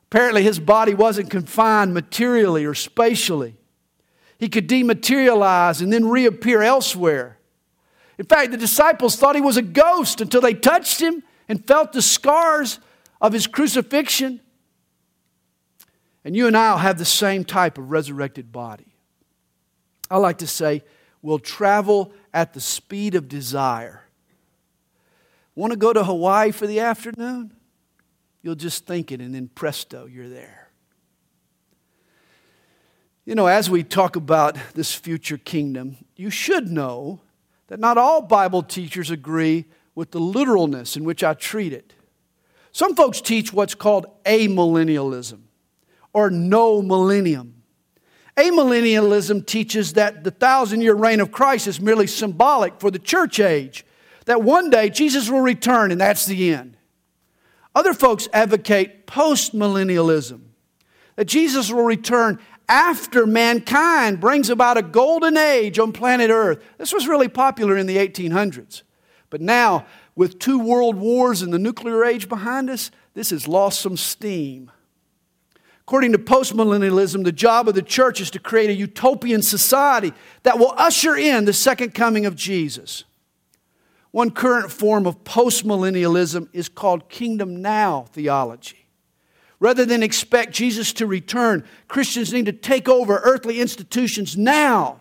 Apparently, 0.04 0.44
his 0.44 0.60
body 0.60 0.94
wasn't 0.94 1.30
confined 1.30 1.92
materially 1.92 2.64
or 2.64 2.74
spatially. 2.74 3.56
He 4.38 4.48
could 4.48 4.68
dematerialize 4.68 5.80
and 5.80 5.92
then 5.92 6.06
reappear 6.08 6.62
elsewhere. 6.62 7.38
In 8.18 8.26
fact, 8.26 8.50
the 8.50 8.56
disciples 8.56 9.16
thought 9.16 9.34
he 9.34 9.40
was 9.40 9.56
a 9.56 9.62
ghost 9.62 10.20
until 10.20 10.40
they 10.40 10.54
touched 10.54 11.00
him 11.00 11.22
and 11.48 11.66
felt 11.66 11.92
the 11.92 12.02
scars 12.02 12.78
of 13.20 13.32
his 13.32 13.46
crucifixion. 13.46 14.40
And 16.24 16.34
you 16.36 16.46
and 16.46 16.56
I 16.56 16.72
will 16.72 16.78
have 16.78 16.98
the 16.98 17.04
same 17.04 17.44
type 17.44 17.76
of 17.76 17.90
resurrected 17.90 18.52
body. 18.52 18.94
I 20.10 20.18
like 20.18 20.38
to 20.38 20.46
say, 20.46 20.82
we'll 21.22 21.38
travel 21.38 22.12
at 22.32 22.54
the 22.54 22.60
speed 22.60 23.14
of 23.14 23.28
desire. 23.28 24.02
Want 25.54 25.72
to 25.72 25.78
go 25.78 25.92
to 25.92 26.04
Hawaii 26.04 26.50
for 26.50 26.66
the 26.66 26.80
afternoon? 26.80 27.52
You'll 28.42 28.54
just 28.54 28.86
think 28.86 29.10
it, 29.10 29.20
and 29.20 29.34
then 29.34 29.48
presto, 29.48 30.06
you're 30.06 30.28
there. 30.28 30.63
You 33.24 33.34
know, 33.34 33.46
as 33.46 33.70
we 33.70 33.82
talk 33.82 34.16
about 34.16 34.58
this 34.74 34.92
future 34.94 35.38
kingdom, 35.38 35.96
you 36.14 36.28
should 36.28 36.70
know 36.70 37.20
that 37.68 37.80
not 37.80 37.96
all 37.96 38.20
Bible 38.20 38.62
teachers 38.62 39.10
agree 39.10 39.64
with 39.94 40.10
the 40.10 40.20
literalness 40.20 40.94
in 40.94 41.04
which 41.04 41.24
I 41.24 41.32
treat 41.32 41.72
it. 41.72 41.94
Some 42.70 42.94
folks 42.94 43.22
teach 43.22 43.52
what's 43.52 43.74
called 43.74 44.06
amillennialism 44.24 45.40
or 46.12 46.28
no 46.28 46.82
millennium. 46.82 47.62
Amillennialism 48.36 49.46
teaches 49.46 49.94
that 49.94 50.24
the 50.24 50.30
thousand 50.30 50.82
year 50.82 50.94
reign 50.94 51.20
of 51.20 51.32
Christ 51.32 51.66
is 51.66 51.80
merely 51.80 52.06
symbolic 52.06 52.78
for 52.78 52.90
the 52.90 52.98
church 52.98 53.40
age, 53.40 53.86
that 54.26 54.42
one 54.42 54.68
day 54.68 54.90
Jesus 54.90 55.30
will 55.30 55.40
return 55.40 55.92
and 55.92 56.00
that's 56.00 56.26
the 56.26 56.52
end. 56.52 56.76
Other 57.74 57.94
folks 57.94 58.28
advocate 58.32 59.06
postmillennialism, 59.06 60.40
that 61.16 61.26
Jesus 61.26 61.72
will 61.72 61.84
return 61.84 62.38
after 62.68 63.26
mankind 63.26 64.20
brings 64.20 64.48
about 64.50 64.76
a 64.76 64.82
golden 64.82 65.36
age 65.36 65.78
on 65.78 65.92
planet 65.92 66.30
Earth. 66.30 66.62
This 66.78 66.92
was 66.92 67.08
really 67.08 67.28
popular 67.28 67.76
in 67.76 67.86
the 67.86 67.96
1800s. 67.96 68.82
But 69.30 69.40
now, 69.40 69.86
with 70.14 70.38
two 70.38 70.58
world 70.58 70.96
wars 70.96 71.42
and 71.42 71.52
the 71.52 71.58
nuclear 71.58 72.04
age 72.04 72.28
behind 72.28 72.70
us, 72.70 72.90
this 73.14 73.30
has 73.30 73.48
lost 73.48 73.80
some 73.80 73.96
steam. 73.96 74.70
According 75.80 76.12
to 76.12 76.18
postmillennialism, 76.18 77.24
the 77.24 77.32
job 77.32 77.68
of 77.68 77.74
the 77.74 77.82
church 77.82 78.20
is 78.20 78.30
to 78.30 78.38
create 78.38 78.70
a 78.70 78.74
utopian 78.74 79.42
society 79.42 80.14
that 80.42 80.58
will 80.58 80.72
usher 80.78 81.14
in 81.14 81.44
the 81.44 81.52
second 81.52 81.92
coming 81.92 82.24
of 82.24 82.34
Jesus. 82.36 83.04
One 84.10 84.30
current 84.30 84.70
form 84.70 85.06
of 85.06 85.24
postmillennialism 85.24 86.48
is 86.52 86.68
called 86.68 87.10
kingdom 87.10 87.60
now 87.60 88.06
theology. 88.12 88.83
Rather 89.64 89.86
than 89.86 90.02
expect 90.02 90.52
Jesus 90.52 90.92
to 90.92 91.06
return, 91.06 91.64
Christians 91.88 92.34
need 92.34 92.44
to 92.44 92.52
take 92.52 92.86
over 92.86 93.22
earthly 93.24 93.62
institutions 93.62 94.36
now. 94.36 95.00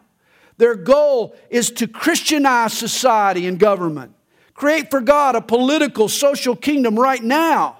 Their 0.55 0.75
goal 0.75 1.35
is 1.49 1.69
to 1.71 1.85
Christianize 1.85 2.71
society 2.71 3.45
and 3.45 3.59
government, 3.59 4.15
create 4.53 4.89
for 4.89 5.01
God 5.01 5.35
a 5.35 5.41
political, 5.41 6.07
social 6.07 6.55
kingdom 6.55 6.97
right 6.97 7.21
now. 7.21 7.79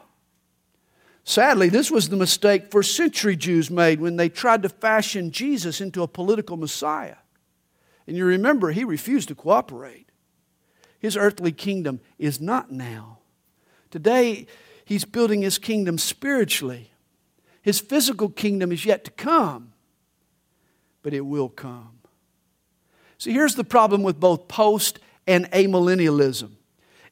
Sadly, 1.24 1.70
this 1.70 1.90
was 1.90 2.10
the 2.10 2.18
mistake 2.18 2.70
first 2.70 2.98
century 2.98 3.38
Jews 3.38 3.72
made 3.72 4.02
when 4.02 4.18
they 4.18 4.28
tried 4.28 4.64
to 4.64 4.68
fashion 4.68 5.32
Jesus 5.32 5.80
into 5.80 6.04
a 6.04 6.08
political 6.10 6.58
Messiah. 6.58 7.16
And 8.08 8.18
you 8.18 8.26
remember, 8.26 8.72
he 8.72 8.84
refused 8.84 9.30
to 9.30 9.36
cooperate. 9.36 10.10
His 11.00 11.16
earthly 11.16 11.54
kingdom 11.54 12.02
is 12.20 12.42
not 12.42 12.74
now. 12.74 13.20
Today, 13.90 14.48
he's 14.86 15.06
building 15.06 15.42
his 15.42 15.58
kingdom 15.58 15.98
spiritually. 15.98 16.92
His 17.62 17.80
physical 17.80 18.30
kingdom 18.30 18.72
is 18.72 18.86
yet 18.86 19.06
to 19.06 19.12
come, 19.12 19.74
but 21.02 21.14
it 21.14 21.22
will 21.22 21.50
come. 21.50 22.00
See, 23.18 23.32
here's 23.32 23.56
the 23.56 23.64
problem 23.64 24.04
with 24.04 24.20
both 24.20 24.48
post 24.48 25.00
and 25.26 25.50
amillennialism. 25.52 26.52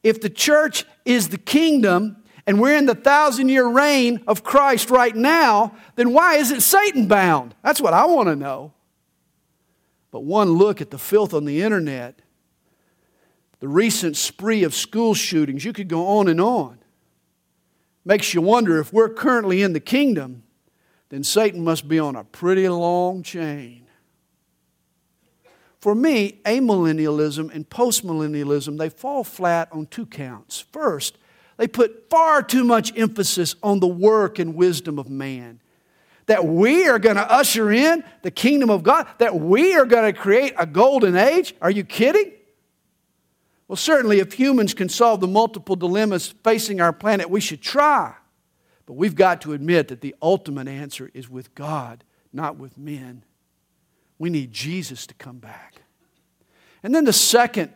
If 0.04 0.20
the 0.20 0.30
church 0.30 0.84
is 1.06 1.30
the 1.30 1.38
kingdom, 1.38 2.18
and 2.48 2.60
we're 2.60 2.76
in 2.76 2.86
the 2.86 2.96
thousand 2.96 3.50
year 3.50 3.68
reign 3.68 4.24
of 4.28 4.44
Christ 4.44 4.90
right 4.90 5.16
now, 5.16 5.76
then 5.96 6.12
why 6.12 6.36
isn't 6.36 6.62
Satan 6.62 7.08
bound? 7.08 7.56
That's 7.64 7.80
what 7.80 7.94
I 7.94 8.06
want 8.06 8.28
to 8.28 8.36
know. 8.36 8.74
But 10.12 10.26
one 10.26 10.54
look 10.54 10.82
at 10.82 10.92
the 10.92 10.98
filth 10.98 11.34
on 11.34 11.46
the 11.46 11.62
internet, 11.62 12.22
the 13.60 13.68
recent 13.68 14.18
spree 14.18 14.64
of 14.64 14.74
school 14.74 15.14
shootings, 15.14 15.64
you 15.64 15.72
could 15.72 15.88
go 15.88 16.08
on 16.08 16.28
and 16.28 16.42
on, 16.42 16.80
makes 18.04 18.34
you 18.34 18.42
wonder 18.42 18.80
if 18.80 18.92
we're 18.92 19.10
currently 19.10 19.62
in 19.62 19.74
the 19.74 19.80
kingdom, 19.80 20.44
then 21.10 21.24
Satan 21.24 21.64
must 21.64 21.88
be 21.88 22.00
on 22.00 22.16
a 22.16 22.24
pretty 22.24 22.68
long 22.70 23.22
chain. 23.24 23.86
For 25.80 25.96
me, 25.96 26.40
amillennialism 26.46 27.54
and 27.54 27.68
postmillennialism, 27.68 28.78
they 28.78 28.90
fall 28.90 29.24
flat 29.24 29.68
on 29.72 29.88
two 29.88 30.06
counts. 30.06 30.60
First, 30.72 31.18
they 31.58 31.68
put 31.68 32.10
far 32.10 32.44
too 32.44 32.64
much 32.64 32.96
emphasis 32.98 33.56
on 33.64 33.80
the 33.80 33.88
work 33.88 34.40
and 34.40 34.56
wisdom 34.56 35.00
of 35.00 35.10
man. 35.10 35.60
That 36.28 36.46
we 36.46 36.88
are 36.88 37.00
going 37.00 37.16
to 37.16 37.30
usher 37.30 37.72
in 37.72 38.04
the 38.22 38.32
kingdom 38.32 38.70
of 38.70 38.84
God, 38.84 39.08
that 39.18 39.36
we 39.36 39.76
are 39.76 39.86
going 39.86 40.14
to 40.14 40.18
create 40.18 40.54
a 40.58 40.68
golden 40.68 41.16
age. 41.16 41.56
Are 41.62 41.72
you 41.72 41.84
kidding? 41.84 42.32
Well, 43.72 43.78
certainly, 43.78 44.20
if 44.20 44.34
humans 44.34 44.74
can 44.74 44.90
solve 44.90 45.22
the 45.22 45.30
multiple 45.30 45.78
dilemmas 45.78 46.36
facing 46.44 46.82
our 46.82 46.92
planet, 46.92 47.30
we 47.30 47.40
should 47.40 47.62
try. 47.62 48.16
But 48.86 48.96
we've 48.96 49.16
got 49.16 49.40
to 49.44 49.54
admit 49.54 49.88
that 49.88 50.02
the 50.02 50.14
ultimate 50.22 50.68
answer 50.68 51.10
is 51.14 51.30
with 51.30 51.56
God, 51.56 52.04
not 52.34 52.58
with 52.58 52.78
men. 52.78 53.24
We 54.20 54.30
need 54.30 54.52
Jesus 54.52 55.08
to 55.08 55.14
come 55.14 55.38
back. 55.38 55.84
And 56.84 56.94
then 56.94 57.06
the 57.06 57.14
second 57.14 57.72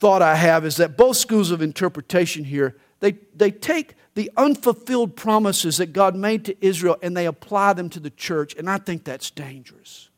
thought 0.00 0.22
I 0.22 0.34
have 0.34 0.64
is 0.64 0.76
that 0.76 0.96
both 0.96 1.18
schools 1.18 1.50
of 1.50 1.60
interpretation 1.60 2.44
here 2.44 2.78
they, 3.00 3.18
they 3.36 3.50
take 3.50 3.96
the 4.14 4.30
unfulfilled 4.38 5.14
promises 5.14 5.76
that 5.76 5.92
God 5.92 6.16
made 6.16 6.46
to 6.46 6.56
Israel 6.64 6.96
and 7.02 7.14
they 7.14 7.26
apply 7.26 7.74
them 7.74 7.90
to 7.90 8.00
the 8.00 8.08
church, 8.08 8.54
and 8.54 8.70
I 8.70 8.78
think 8.78 9.04
that's 9.04 9.30
dangerous. 9.30 10.08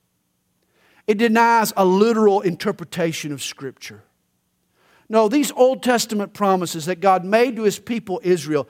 It 1.08 1.18
denies 1.18 1.72
a 1.76 1.84
literal 1.84 2.42
interpretation 2.42 3.32
of 3.32 3.42
Scripture. 3.42 4.04
No, 5.08 5.28
these 5.28 5.52
Old 5.52 5.82
Testament 5.82 6.32
promises 6.32 6.86
that 6.86 7.00
God 7.00 7.24
made 7.24 7.56
to 7.56 7.62
His 7.62 7.78
people 7.78 8.20
Israel, 8.22 8.68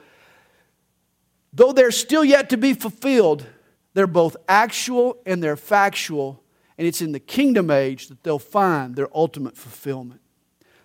though 1.53 1.71
they're 1.71 1.91
still 1.91 2.25
yet 2.25 2.49
to 2.49 2.57
be 2.57 2.73
fulfilled, 2.73 3.45
they're 3.93 4.07
both 4.07 4.35
actual 4.47 5.17
and 5.25 5.41
they're 5.41 5.55
factual, 5.55 6.43
and 6.77 6.87
it's 6.87 7.01
in 7.01 7.13
the 7.13 7.19
kingdom 7.19 7.71
age 7.71 8.09
that 8.09 8.23
they'll 8.23 8.39
find 8.39 8.95
their 8.95 9.07
ultimate 9.15 9.55
fulfillment. 9.55 10.21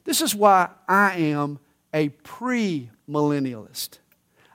This 0.05 0.21
is 0.21 0.35
why 0.35 0.69
I 0.89 1.15
am 1.17 1.59
a 1.93 2.11
premillennialist. 2.11 3.99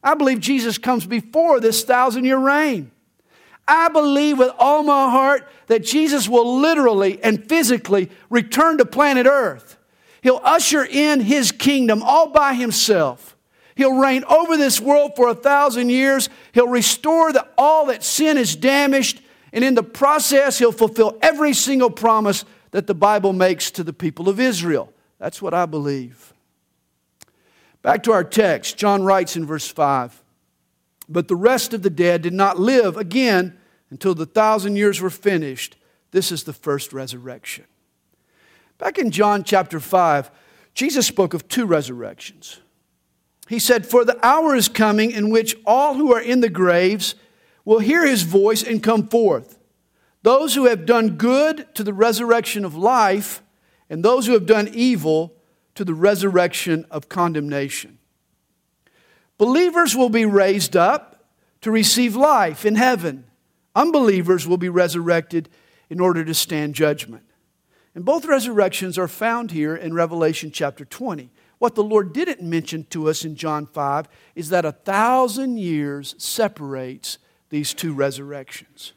I 0.03 0.13
believe 0.13 0.39
Jesus 0.39 0.77
comes 0.77 1.05
before 1.05 1.59
this 1.59 1.83
thousand 1.83 2.25
year 2.25 2.37
reign. 2.37 2.91
I 3.67 3.89
believe 3.89 4.37
with 4.37 4.51
all 4.59 4.83
my 4.83 5.09
heart 5.09 5.49
that 5.67 5.83
Jesus 5.83 6.29
will 6.29 6.59
literally 6.59 7.21
and 7.23 7.43
physically 7.43 8.11
return 8.29 8.77
to 8.77 8.85
planet 8.85 9.25
Earth. 9.25 9.77
He'll 10.25 10.41
usher 10.43 10.83
in 10.83 11.19
his 11.19 11.51
kingdom 11.51 12.01
all 12.01 12.29
by 12.29 12.55
himself. 12.55 13.37
He'll 13.75 13.93
reign 13.93 14.23
over 14.23 14.57
this 14.57 14.81
world 14.81 15.11
for 15.15 15.27
a 15.27 15.35
thousand 15.35 15.89
years. 15.89 16.29
He'll 16.51 16.67
restore 16.67 17.31
the, 17.31 17.47
all 17.59 17.85
that 17.85 18.03
sin 18.03 18.37
has 18.37 18.55
damaged. 18.55 19.21
And 19.53 19.63
in 19.63 19.75
the 19.75 19.83
process, 19.83 20.57
he'll 20.57 20.71
fulfill 20.71 21.15
every 21.21 21.53
single 21.53 21.91
promise 21.91 22.43
that 22.71 22.87
the 22.87 22.95
Bible 22.95 23.33
makes 23.33 23.69
to 23.69 23.83
the 23.83 23.93
people 23.93 24.27
of 24.27 24.39
Israel. 24.39 24.91
That's 25.19 25.43
what 25.43 25.53
I 25.53 25.67
believe. 25.67 26.33
Back 27.83 28.01
to 28.01 28.11
our 28.11 28.23
text, 28.23 28.77
John 28.77 29.03
writes 29.03 29.35
in 29.35 29.45
verse 29.45 29.67
5 29.67 30.23
But 31.07 31.27
the 31.27 31.35
rest 31.35 31.71
of 31.71 31.83
the 31.83 31.91
dead 31.91 32.23
did 32.23 32.33
not 32.33 32.59
live 32.59 32.97
again 32.97 33.59
until 33.91 34.15
the 34.15 34.25
thousand 34.25 34.75
years 34.75 34.99
were 34.99 35.11
finished. 35.11 35.75
This 36.09 36.31
is 36.31 36.45
the 36.45 36.53
first 36.53 36.93
resurrection. 36.93 37.65
Back 38.77 38.97
in 38.97 39.11
John 39.11 39.43
chapter 39.43 39.79
5, 39.79 40.31
Jesus 40.73 41.07
spoke 41.07 41.33
of 41.33 41.47
two 41.47 41.65
resurrections. 41.65 42.59
He 43.47 43.59
said, 43.59 43.85
For 43.85 44.03
the 44.03 44.23
hour 44.25 44.55
is 44.55 44.67
coming 44.67 45.11
in 45.11 45.29
which 45.29 45.55
all 45.65 45.95
who 45.95 46.13
are 46.13 46.21
in 46.21 46.41
the 46.41 46.49
graves 46.49 47.15
will 47.63 47.79
hear 47.79 48.05
his 48.05 48.23
voice 48.23 48.63
and 48.63 48.83
come 48.83 49.07
forth. 49.07 49.57
Those 50.23 50.55
who 50.55 50.65
have 50.65 50.85
done 50.85 51.17
good 51.17 51.67
to 51.75 51.83
the 51.83 51.93
resurrection 51.93 52.65
of 52.65 52.75
life, 52.75 53.43
and 53.89 54.03
those 54.03 54.25
who 54.25 54.33
have 54.33 54.47
done 54.47 54.69
evil 54.73 55.35
to 55.75 55.85
the 55.85 55.93
resurrection 55.93 56.85
of 56.89 57.09
condemnation. 57.09 57.99
Believers 59.37 59.95
will 59.95 60.09
be 60.09 60.25
raised 60.25 60.75
up 60.75 61.25
to 61.61 61.71
receive 61.71 62.15
life 62.15 62.65
in 62.65 62.75
heaven. 62.75 63.25
Unbelievers 63.75 64.47
will 64.47 64.57
be 64.57 64.69
resurrected 64.69 65.49
in 65.89 65.99
order 65.99 66.23
to 66.23 66.33
stand 66.33 66.73
judgment. 66.73 67.24
And 67.95 68.03
both 68.03 68.25
resurrections 68.25 68.97
are 68.97 69.07
found 69.07 69.51
here 69.51 69.75
in 69.75 69.93
Revelation 69.93 70.51
chapter 70.51 70.83
20. 70.83 71.29
What 71.57 71.75
the 71.75 71.83
Lord 71.83 72.13
didn't 72.13 72.41
mention 72.41 72.83
to 72.89 73.09
us 73.09 73.23
in 73.23 73.37
John 73.37 73.65
5 73.65 74.07
is 74.35 74.49
that 74.49 74.65
a 74.65 74.73
thousand 74.73 75.57
years 75.57 76.13
separates 76.17 77.17
these 77.49 77.73
two 77.73 77.93
resurrections. 77.93 78.91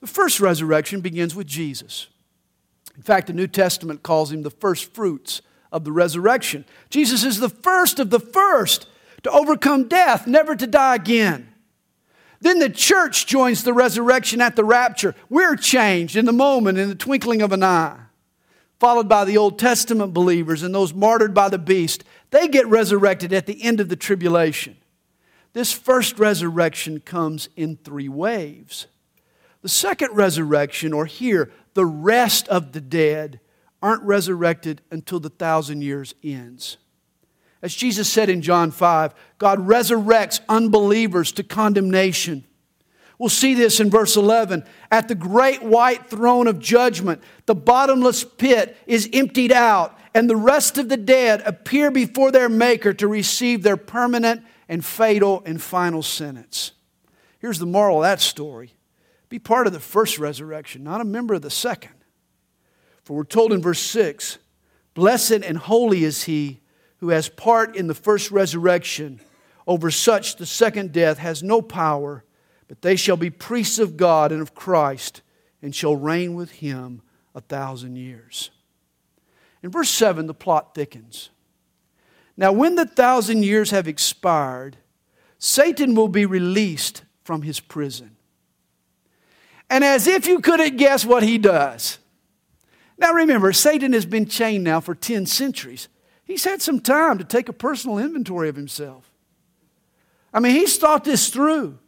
The 0.00 0.06
first 0.06 0.40
resurrection 0.40 1.02
begins 1.02 1.34
with 1.34 1.46
Jesus. 1.46 2.08
In 2.96 3.02
fact, 3.02 3.26
the 3.26 3.32
New 3.34 3.46
Testament 3.46 4.02
calls 4.02 4.32
him 4.32 4.42
the 4.42 4.50
first 4.50 4.94
fruits 4.94 5.42
of 5.70 5.84
the 5.84 5.92
resurrection. 5.92 6.64
Jesus 6.88 7.24
is 7.24 7.40
the 7.40 7.50
first 7.50 7.98
of 7.98 8.08
the 8.08 8.20
first 8.20 8.88
to 9.22 9.30
overcome 9.30 9.86
death, 9.86 10.26
never 10.26 10.56
to 10.56 10.66
die 10.66 10.94
again. 10.94 11.47
Then 12.40 12.58
the 12.58 12.70
church 12.70 13.26
joins 13.26 13.64
the 13.64 13.72
resurrection 13.72 14.40
at 14.40 14.56
the 14.56 14.64
rapture. 14.64 15.14
We're 15.28 15.56
changed 15.56 16.16
in 16.16 16.24
the 16.24 16.32
moment, 16.32 16.78
in 16.78 16.88
the 16.88 16.94
twinkling 16.94 17.42
of 17.42 17.52
an 17.52 17.62
eye. 17.62 17.98
Followed 18.78 19.08
by 19.08 19.24
the 19.24 19.36
Old 19.36 19.58
Testament 19.58 20.14
believers 20.14 20.62
and 20.62 20.72
those 20.72 20.94
martyred 20.94 21.34
by 21.34 21.48
the 21.48 21.58
beast. 21.58 22.04
They 22.30 22.46
get 22.46 22.66
resurrected 22.68 23.32
at 23.32 23.46
the 23.46 23.62
end 23.62 23.80
of 23.80 23.88
the 23.88 23.96
tribulation. 23.96 24.76
This 25.52 25.72
first 25.72 26.18
resurrection 26.18 27.00
comes 27.00 27.48
in 27.56 27.76
three 27.78 28.08
waves. 28.08 28.86
The 29.62 29.68
second 29.68 30.14
resurrection, 30.14 30.92
or 30.92 31.06
here, 31.06 31.50
the 31.74 31.86
rest 31.86 32.46
of 32.48 32.70
the 32.70 32.80
dead, 32.80 33.40
aren't 33.82 34.02
resurrected 34.04 34.82
until 34.90 35.18
the 35.18 35.30
thousand 35.30 35.82
years 35.82 36.14
ends. 36.22 36.76
As 37.60 37.74
Jesus 37.74 38.08
said 38.08 38.28
in 38.28 38.42
John 38.42 38.70
5, 38.70 39.14
God 39.38 39.66
resurrects 39.66 40.40
unbelievers 40.48 41.32
to 41.32 41.42
condemnation. 41.42 42.44
We'll 43.18 43.28
see 43.28 43.54
this 43.54 43.80
in 43.80 43.90
verse 43.90 44.16
11. 44.16 44.64
At 44.92 45.08
the 45.08 45.16
great 45.16 45.62
white 45.62 46.06
throne 46.06 46.46
of 46.46 46.60
judgment, 46.60 47.20
the 47.46 47.54
bottomless 47.54 48.22
pit 48.22 48.76
is 48.86 49.08
emptied 49.12 49.50
out, 49.50 49.98
and 50.14 50.30
the 50.30 50.36
rest 50.36 50.78
of 50.78 50.88
the 50.88 50.96
dead 50.96 51.42
appear 51.44 51.90
before 51.90 52.30
their 52.30 52.48
Maker 52.48 52.92
to 52.94 53.08
receive 53.08 53.62
their 53.62 53.76
permanent 53.76 54.42
and 54.68 54.84
fatal 54.84 55.42
and 55.44 55.60
final 55.60 56.02
sentence. 56.02 56.72
Here's 57.40 57.58
the 57.58 57.66
moral 57.66 57.98
of 57.98 58.02
that 58.04 58.20
story 58.20 58.72
be 59.28 59.38
part 59.38 59.66
of 59.66 59.72
the 59.72 59.80
first 59.80 60.18
resurrection, 60.18 60.84
not 60.84 61.00
a 61.00 61.04
member 61.04 61.34
of 61.34 61.42
the 61.42 61.50
second. 61.50 61.92
For 63.02 63.16
we're 63.16 63.24
told 63.24 63.52
in 63.52 63.60
verse 63.60 63.80
6 63.80 64.38
Blessed 64.94 65.42
and 65.44 65.58
holy 65.58 66.04
is 66.04 66.24
he 66.24 66.60
who 66.98 67.10
has 67.10 67.28
part 67.28 67.76
in 67.76 67.86
the 67.86 67.94
first 67.94 68.30
resurrection. 68.30 69.20
Over 69.66 69.90
such 69.90 70.36
the 70.36 70.46
second 70.46 70.92
death 70.92 71.18
has 71.18 71.42
no 71.42 71.62
power, 71.62 72.24
but 72.68 72.82
they 72.82 72.96
shall 72.96 73.16
be 73.16 73.30
priests 73.30 73.78
of 73.78 73.96
God 73.96 74.32
and 74.32 74.40
of 74.40 74.54
Christ, 74.54 75.22
and 75.62 75.74
shall 75.74 75.96
reign 75.96 76.34
with 76.34 76.50
him 76.50 77.02
a 77.34 77.40
thousand 77.40 77.96
years. 77.96 78.50
In 79.62 79.70
verse 79.70 79.90
7, 79.90 80.26
the 80.26 80.34
plot 80.34 80.74
thickens. 80.74 81.30
Now, 82.36 82.52
when 82.52 82.76
the 82.76 82.86
thousand 82.86 83.42
years 83.42 83.72
have 83.72 83.88
expired, 83.88 84.76
Satan 85.38 85.94
will 85.94 86.08
be 86.08 86.26
released 86.26 87.02
from 87.24 87.42
his 87.42 87.58
prison. 87.60 88.16
And 89.68 89.84
as 89.84 90.06
if 90.06 90.26
you 90.26 90.40
couldn't 90.40 90.76
guess 90.76 91.04
what 91.04 91.22
he 91.22 91.38
does. 91.38 91.98
Now 92.96 93.12
remember, 93.12 93.52
Satan 93.52 93.92
has 93.92 94.06
been 94.06 94.26
chained 94.26 94.64
now 94.64 94.80
for 94.80 94.94
10 94.94 95.26
centuries. 95.26 95.88
He's 96.28 96.44
had 96.44 96.60
some 96.60 96.78
time 96.78 97.16
to 97.18 97.24
take 97.24 97.48
a 97.48 97.54
personal 97.54 97.98
inventory 97.98 98.50
of 98.50 98.54
himself. 98.54 99.10
I 100.32 100.40
mean, 100.40 100.52
he's 100.52 100.76
thought 100.76 101.02
this 101.02 101.30
through, 101.30 101.78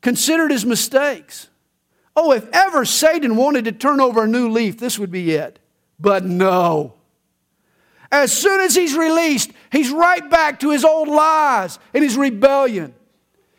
considered 0.00 0.50
his 0.50 0.64
mistakes. 0.64 1.48
Oh, 2.16 2.32
if 2.32 2.48
ever 2.54 2.86
Satan 2.86 3.36
wanted 3.36 3.66
to 3.66 3.72
turn 3.72 4.00
over 4.00 4.24
a 4.24 4.26
new 4.26 4.48
leaf, 4.48 4.78
this 4.78 4.98
would 4.98 5.10
be 5.10 5.32
it. 5.32 5.58
But 6.00 6.24
no. 6.24 6.94
As 8.10 8.32
soon 8.32 8.62
as 8.62 8.74
he's 8.74 8.96
released, 8.96 9.50
he's 9.70 9.90
right 9.90 10.28
back 10.28 10.60
to 10.60 10.70
his 10.70 10.86
old 10.86 11.08
lies 11.08 11.78
and 11.92 12.02
his 12.02 12.16
rebellion. 12.16 12.94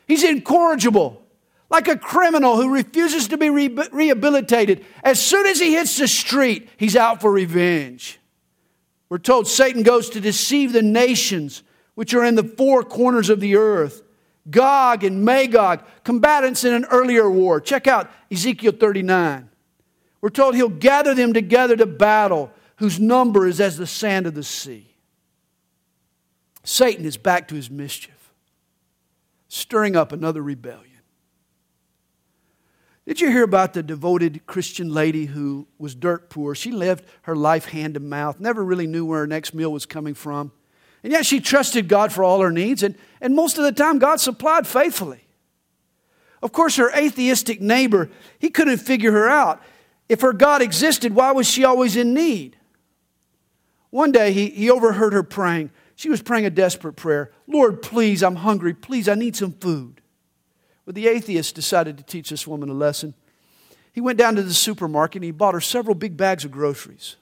He's 0.08 0.24
incorrigible, 0.24 1.22
like 1.70 1.88
a 1.88 1.98
criminal 1.98 2.56
who 2.56 2.74
refuses 2.74 3.28
to 3.28 3.38
be 3.38 3.52
re- 3.52 3.88
rehabilitated. 3.92 4.84
As 5.04 5.24
soon 5.24 5.46
as 5.46 5.60
he 5.60 5.74
hits 5.74 5.96
the 5.98 6.08
street, 6.08 6.70
he's 6.78 6.96
out 6.96 7.22
for 7.22 7.32
revenge. 7.32 8.20
We're 9.10 9.18
told 9.18 9.48
Satan 9.48 9.84
goes 9.84 10.10
to 10.12 10.20
deceive 10.20 10.74
the 10.74 10.82
nations 10.82 11.64
which 11.96 12.14
are 12.14 12.24
in 12.24 12.36
the 12.36 12.44
four 12.44 12.84
corners 12.84 13.30
of 13.30 13.40
the 13.40 13.56
earth. 13.56 14.02
Gog 14.50 15.04
and 15.04 15.24
Magog, 15.24 15.84
combatants 16.04 16.64
in 16.64 16.74
an 16.74 16.86
earlier 16.86 17.30
war. 17.30 17.62
Check 17.62 17.88
out 17.88 18.10
Ezekiel 18.32 18.74
39. 18.74 19.50
We're 20.22 20.30
told 20.30 20.56
he'll 20.56 20.70
gather 20.70 21.14
them 21.14 21.34
together 21.34 21.76
to 21.78 21.86
battle, 21.86 22.52
whose 22.78 23.00
number 23.00 23.46
is 23.46 23.62
as 23.62 23.78
the 23.78 23.88
sand 23.88 24.26
of 24.26 24.34
the 24.34 24.44
sea. 24.44 24.96
Satan 26.64 27.06
is 27.06 27.18
back 27.18 27.48
to 27.50 27.56
his 27.56 27.70
mischief, 27.70 28.34
stirring 29.48 29.96
up 29.96 30.12
another 30.12 30.42
rebellion. 30.42 30.93
Did 33.06 33.20
you 33.20 33.30
hear 33.30 33.44
about 33.44 33.74
the 33.74 33.84
devoted 33.84 34.46
Christian 34.46 34.94
lady 34.94 35.26
who 35.26 35.68
was 35.78 35.94
dirt 35.94 36.30
poor? 36.30 36.56
She 36.56 36.72
lived 36.72 37.06
her 37.24 37.36
life 37.36 37.66
hand 37.66 37.96
to 37.96 38.00
mouth, 38.00 38.40
never 38.40 38.64
really 38.64 38.88
knew 38.88 39.06
where 39.06 39.20
her 39.20 39.28
next 39.28 39.54
meal 39.54 39.72
was 39.72 39.86
coming 39.86 40.14
from. 40.14 40.52
And 41.04 41.12
yet 41.12 41.26
she 41.26 41.42
trusted 41.42 41.90
God 41.90 42.14
for 42.14 42.24
all 42.24 42.40
her 42.40 42.52
needs, 42.52 42.82
and, 42.82 42.96
and 43.20 43.36
most 43.36 43.58
of 43.58 43.66
the 43.66 43.74
time 43.74 44.00
God 44.00 44.22
supplied 44.22 44.66
faithfully. 44.66 45.28
Of 46.42 46.54
course, 46.54 46.78
her 46.78 46.92
atheistic 46.92 47.60
neighbor, 47.60 48.10
he 48.40 48.50
couldn't 48.50 48.78
figure 48.78 49.12
her 49.12 49.28
out. 49.28 49.62
If 50.08 50.22
her 50.22 50.34
God 50.34 50.62
existed, 50.62 51.14
why 51.14 51.32
was 51.32 51.50
she 51.50 51.66
always 51.66 51.98
in 51.98 52.14
need? 52.14 52.58
One 53.90 54.12
day 54.12 54.32
he, 54.32 54.50
he 54.50 54.70
overheard 54.70 55.14
her 55.14 55.24
praying. 55.24 55.72
She 55.96 56.10
was 56.10 56.22
praying 56.22 56.46
a 56.46 56.50
desperate 56.50 56.94
prayer 56.94 57.32
Lord, 57.48 57.82
please, 57.82 58.24
I'm 58.24 58.38
hungry. 58.38 58.74
Please, 58.74 59.08
I 59.10 59.16
need 59.16 59.36
some 59.36 59.54
food. 59.54 60.02
Well, 60.86 60.94
the 60.94 61.08
atheist 61.08 61.56
decided 61.56 61.98
to 61.98 62.04
teach 62.04 62.30
this 62.30 62.48
woman 62.48 62.70
a 62.70 62.74
lesson. 62.74 63.14
He 63.94 64.02
went 64.02 64.18
down 64.18 64.36
to 64.36 64.44
the 64.44 64.54
supermarket 64.54 65.18
and 65.18 65.26
he 65.26 65.32
bought 65.32 65.54
her 65.54 65.62
several 65.62 65.96
big 65.96 66.18
bags 66.18 66.44
of 66.44 66.52
groceries. 66.52 67.16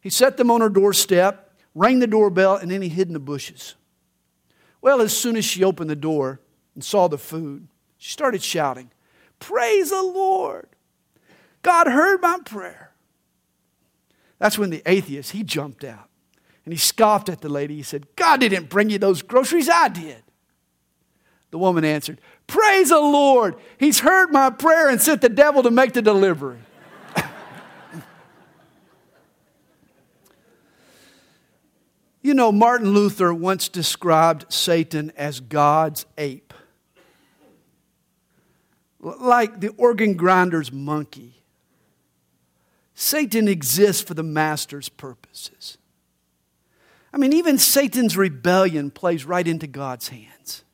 He 0.00 0.10
set 0.10 0.36
them 0.36 0.50
on 0.50 0.60
her 0.60 0.68
doorstep, 0.68 1.52
rang 1.74 1.98
the 1.98 2.06
doorbell, 2.06 2.56
and 2.56 2.70
then 2.70 2.82
he 2.82 2.88
hid 2.88 3.08
in 3.08 3.14
the 3.14 3.20
bushes. 3.20 3.74
Well, 4.80 5.00
as 5.00 5.16
soon 5.16 5.36
as 5.36 5.44
she 5.44 5.64
opened 5.64 5.90
the 5.90 5.96
door 5.96 6.40
and 6.74 6.84
saw 6.84 7.08
the 7.08 7.18
food, 7.18 7.68
she 7.98 8.10
started 8.10 8.42
shouting, 8.42 8.90
Praise 9.38 9.90
the 9.90 10.02
Lord! 10.02 10.68
God 11.62 11.88
heard 11.88 12.22
my 12.22 12.38
prayer. 12.44 12.92
That's 14.38 14.58
when 14.58 14.70
the 14.70 14.82
atheist, 14.86 15.32
he 15.32 15.42
jumped 15.42 15.82
out 15.82 16.08
and 16.64 16.72
he 16.72 16.78
scoffed 16.78 17.28
at 17.28 17.40
the 17.40 17.48
lady. 17.48 17.76
He 17.76 17.82
said, 17.82 18.06
God 18.16 18.40
didn't 18.40 18.68
bring 18.68 18.90
you 18.90 18.98
those 18.98 19.22
groceries, 19.22 19.68
I 19.68 19.88
did. 19.88 20.22
The 21.56 21.60
woman 21.60 21.86
answered, 21.86 22.20
Praise 22.46 22.90
the 22.90 23.00
Lord. 23.00 23.56
He's 23.78 24.00
heard 24.00 24.30
my 24.30 24.50
prayer 24.50 24.90
and 24.90 25.00
sent 25.00 25.22
the 25.22 25.30
devil 25.30 25.62
to 25.62 25.70
make 25.70 25.94
the 25.94 26.02
delivery. 26.02 26.58
you 32.20 32.34
know, 32.34 32.52
Martin 32.52 32.90
Luther 32.90 33.32
once 33.32 33.70
described 33.70 34.52
Satan 34.52 35.12
as 35.16 35.40
God's 35.40 36.04
ape, 36.18 36.52
like 39.00 39.60
the 39.60 39.68
organ 39.78 40.12
grinder's 40.12 40.70
monkey. 40.70 41.42
Satan 42.94 43.48
exists 43.48 44.02
for 44.02 44.12
the 44.12 44.22
master's 44.22 44.90
purposes. 44.90 45.78
I 47.14 47.16
mean, 47.16 47.32
even 47.32 47.56
Satan's 47.56 48.14
rebellion 48.14 48.90
plays 48.90 49.24
right 49.24 49.48
into 49.48 49.66
God's 49.66 50.08
hands. 50.08 50.64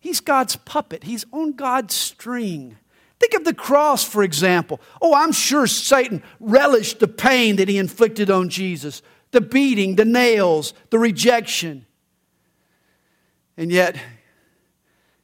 He's 0.00 0.20
God's 0.20 0.56
puppet, 0.56 1.04
he's 1.04 1.26
on 1.32 1.52
God's 1.52 1.94
string. 1.94 2.78
Think 3.18 3.34
of 3.34 3.44
the 3.44 3.54
cross, 3.54 4.04
for 4.04 4.22
example. 4.22 4.80
Oh, 5.02 5.12
I'm 5.12 5.32
sure 5.32 5.66
Satan 5.66 6.22
relished 6.38 7.00
the 7.00 7.08
pain 7.08 7.56
that 7.56 7.68
he 7.68 7.76
inflicted 7.76 8.30
on 8.30 8.48
Jesus 8.48 9.02
the 9.30 9.40
beating, 9.42 9.96
the 9.96 10.06
nails, 10.06 10.72
the 10.88 10.98
rejection. 10.98 11.84
And 13.58 13.70
yet, 13.70 13.96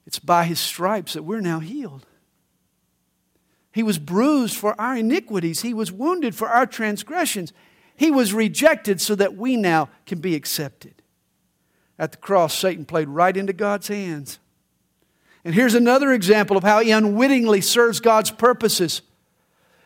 it's 0.06 0.18
by 0.18 0.44
his 0.44 0.60
stripes 0.60 1.14
that 1.14 1.22
we're 1.22 1.40
now 1.40 1.60
healed. 1.60 2.04
He 3.72 3.82
was 3.82 3.98
bruised 3.98 4.56
for 4.56 4.78
our 4.80 4.96
iniquities, 4.96 5.62
he 5.62 5.72
was 5.72 5.90
wounded 5.90 6.34
for 6.34 6.48
our 6.48 6.66
transgressions. 6.66 7.52
He 7.96 8.10
was 8.10 8.34
rejected 8.34 9.00
so 9.00 9.14
that 9.14 9.36
we 9.36 9.56
now 9.56 9.88
can 10.04 10.20
be 10.20 10.34
accepted. 10.34 11.00
At 11.96 12.10
the 12.10 12.18
cross, 12.18 12.52
Satan 12.52 12.84
played 12.84 13.08
right 13.08 13.36
into 13.36 13.52
God's 13.52 13.86
hands. 13.86 14.40
And 15.44 15.54
here's 15.54 15.74
another 15.74 16.12
example 16.12 16.56
of 16.56 16.64
how 16.64 16.80
he 16.80 16.90
unwittingly 16.90 17.60
serves 17.60 18.00
God's 18.00 18.30
purposes. 18.30 19.02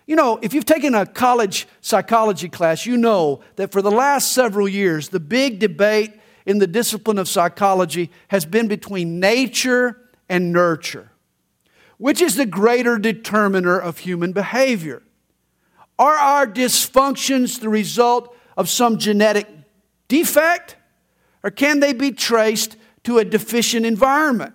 You 0.07 0.16
know, 0.16 0.38
if 0.40 0.55
you've 0.55 0.64
taken 0.64 0.94
a 0.94 1.05
college 1.05 1.66
psychology 1.81 2.49
class, 2.49 2.87
you 2.87 2.97
know 2.97 3.40
that 3.57 3.73
for 3.73 3.83
the 3.83 3.90
last 3.90 4.33
several 4.33 4.68
years, 4.68 5.09
the 5.09 5.21
big 5.21 5.59
debate 5.59 6.12
in 6.47 6.59
the 6.59 6.66
discipline 6.66 7.18
of 7.18 7.29
psychology 7.29 8.11
has 8.29 8.47
been 8.47 8.68
between 8.68 9.21
nature 9.21 9.99
and 10.29 10.53
nurture. 10.53 11.11
Which 11.99 12.23
is 12.23 12.37
the 12.37 12.47
greater 12.47 12.97
determiner 12.97 13.79
of 13.79 13.99
human 13.99 14.33
behavior? 14.33 15.03
Are 15.99 16.14
our 16.14 16.47
dysfunctions 16.47 17.61
the 17.61 17.68
result 17.68 18.35
of 18.57 18.68
some 18.68 18.99
genetic 18.99 19.49
defect? 20.07 20.77
Or 21.42 21.51
can 21.51 21.81
they 21.81 21.92
be 21.92 22.12
traced 22.12 22.77
to 23.03 23.18
a 23.18 23.25
deficient 23.25 23.85
environment? 23.85 24.55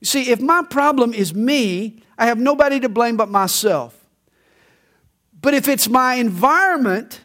You 0.00 0.06
see, 0.06 0.30
if 0.30 0.40
my 0.40 0.62
problem 0.62 1.12
is 1.12 1.34
me, 1.34 2.02
I 2.16 2.26
have 2.26 2.38
nobody 2.38 2.80
to 2.80 2.88
blame 2.88 3.16
but 3.16 3.28
myself. 3.28 3.96
But 5.40 5.54
if 5.54 5.68
it's 5.68 5.88
my 5.88 6.14
environment, 6.14 7.20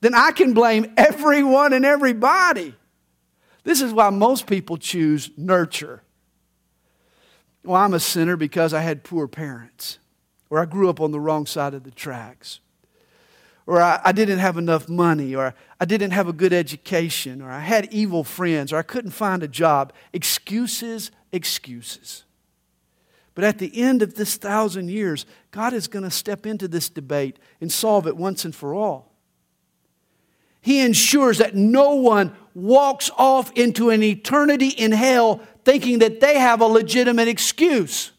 then 0.00 0.14
I 0.14 0.32
can 0.32 0.54
blame 0.54 0.92
everyone 0.96 1.72
and 1.72 1.84
everybody. 1.84 2.74
This 3.64 3.82
is 3.82 3.92
why 3.92 4.10
most 4.10 4.46
people 4.46 4.76
choose 4.78 5.30
nurture. 5.36 6.02
Well, 7.64 7.80
I'm 7.80 7.92
a 7.92 8.00
sinner 8.00 8.36
because 8.36 8.72
I 8.72 8.80
had 8.80 9.04
poor 9.04 9.28
parents, 9.28 9.98
or 10.48 10.58
I 10.58 10.64
grew 10.64 10.88
up 10.88 11.00
on 11.00 11.10
the 11.10 11.20
wrong 11.20 11.44
side 11.44 11.74
of 11.74 11.84
the 11.84 11.90
tracks, 11.90 12.60
or 13.66 13.82
I, 13.82 14.00
I, 14.02 14.12
didn't 14.12 14.38
have 14.38 14.56
enough 14.56 14.88
money, 14.88 15.34
or 15.34 15.54
I 15.78 15.84
didn't 15.84 16.12
have 16.12 16.26
a 16.26 16.32
good 16.32 16.54
education, 16.54 17.42
or 17.42 17.50
I 17.50 17.60
had 17.60 17.92
evil 17.92 18.24
friends, 18.24 18.72
or 18.72 18.78
I 18.78 18.82
couldn't 18.82 19.10
find 19.10 19.42
a 19.42 19.48
job. 19.48 19.92
Excuses, 20.14 21.10
excuses. 21.32 22.24
But 23.34 23.44
at 23.44 23.58
the 23.58 23.80
end 23.80 24.02
of 24.02 24.14
this 24.14 24.36
thousand 24.36 24.90
years, 24.90 25.24
God 25.50 25.72
is 25.72 25.88
going 25.88 26.04
to 26.04 26.10
step 26.10 26.46
into 26.46 26.68
this 26.68 26.88
debate 26.88 27.38
and 27.60 27.70
solve 27.70 28.06
it 28.06 28.16
once 28.16 28.44
and 28.44 28.54
for 28.54 28.74
all. 28.74 29.10
He 30.60 30.80
ensures 30.80 31.38
that 31.38 31.54
no 31.54 31.94
one 31.94 32.36
walks 32.54 33.10
off 33.16 33.50
into 33.52 33.90
an 33.90 34.02
eternity 34.02 34.68
in 34.68 34.92
hell 34.92 35.40
thinking 35.64 36.00
that 36.00 36.20
they 36.20 36.38
have 36.38 36.60
a 36.60 36.66
legitimate 36.66 37.28
excuse. 37.28 38.12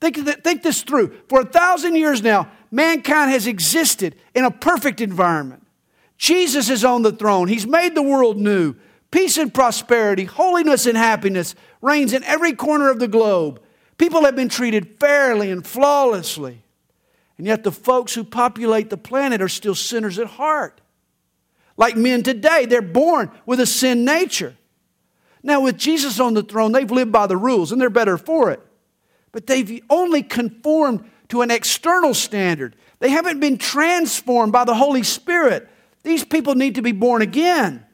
Think, 0.00 0.16
think 0.42 0.62
this 0.62 0.82
through. 0.82 1.18
For 1.28 1.40
a 1.40 1.46
thousand 1.46 1.96
years 1.96 2.22
now, 2.22 2.50
mankind 2.70 3.30
has 3.30 3.46
existed 3.46 4.16
in 4.34 4.44
a 4.44 4.50
perfect 4.50 5.00
environment. 5.00 5.66
Jesus 6.16 6.70
is 6.70 6.84
on 6.84 7.02
the 7.02 7.12
throne, 7.12 7.48
He's 7.48 7.66
made 7.66 7.94
the 7.94 8.02
world 8.02 8.38
new. 8.38 8.76
Peace 9.14 9.36
and 9.36 9.54
prosperity, 9.54 10.24
holiness 10.24 10.86
and 10.86 10.96
happiness 10.96 11.54
reigns 11.80 12.12
in 12.12 12.24
every 12.24 12.52
corner 12.52 12.90
of 12.90 12.98
the 12.98 13.06
globe. 13.06 13.62
People 13.96 14.24
have 14.24 14.34
been 14.34 14.48
treated 14.48 14.98
fairly 14.98 15.52
and 15.52 15.64
flawlessly. 15.64 16.64
And 17.38 17.46
yet, 17.46 17.62
the 17.62 17.70
folks 17.70 18.12
who 18.12 18.24
populate 18.24 18.90
the 18.90 18.96
planet 18.96 19.40
are 19.40 19.48
still 19.48 19.76
sinners 19.76 20.18
at 20.18 20.26
heart. 20.26 20.80
Like 21.76 21.96
men 21.96 22.24
today, 22.24 22.66
they're 22.66 22.82
born 22.82 23.30
with 23.46 23.60
a 23.60 23.66
sin 23.66 24.04
nature. 24.04 24.56
Now, 25.44 25.60
with 25.60 25.78
Jesus 25.78 26.18
on 26.18 26.34
the 26.34 26.42
throne, 26.42 26.72
they've 26.72 26.90
lived 26.90 27.12
by 27.12 27.28
the 27.28 27.36
rules 27.36 27.70
and 27.70 27.80
they're 27.80 27.90
better 27.90 28.18
for 28.18 28.50
it. 28.50 28.58
But 29.30 29.46
they've 29.46 29.80
only 29.90 30.24
conformed 30.24 31.08
to 31.28 31.42
an 31.42 31.52
external 31.52 32.14
standard. 32.14 32.74
They 32.98 33.10
haven't 33.10 33.38
been 33.38 33.58
transformed 33.58 34.50
by 34.52 34.64
the 34.64 34.74
Holy 34.74 35.04
Spirit. 35.04 35.68
These 36.02 36.24
people 36.24 36.56
need 36.56 36.74
to 36.74 36.82
be 36.82 36.90
born 36.90 37.22
again. 37.22 37.86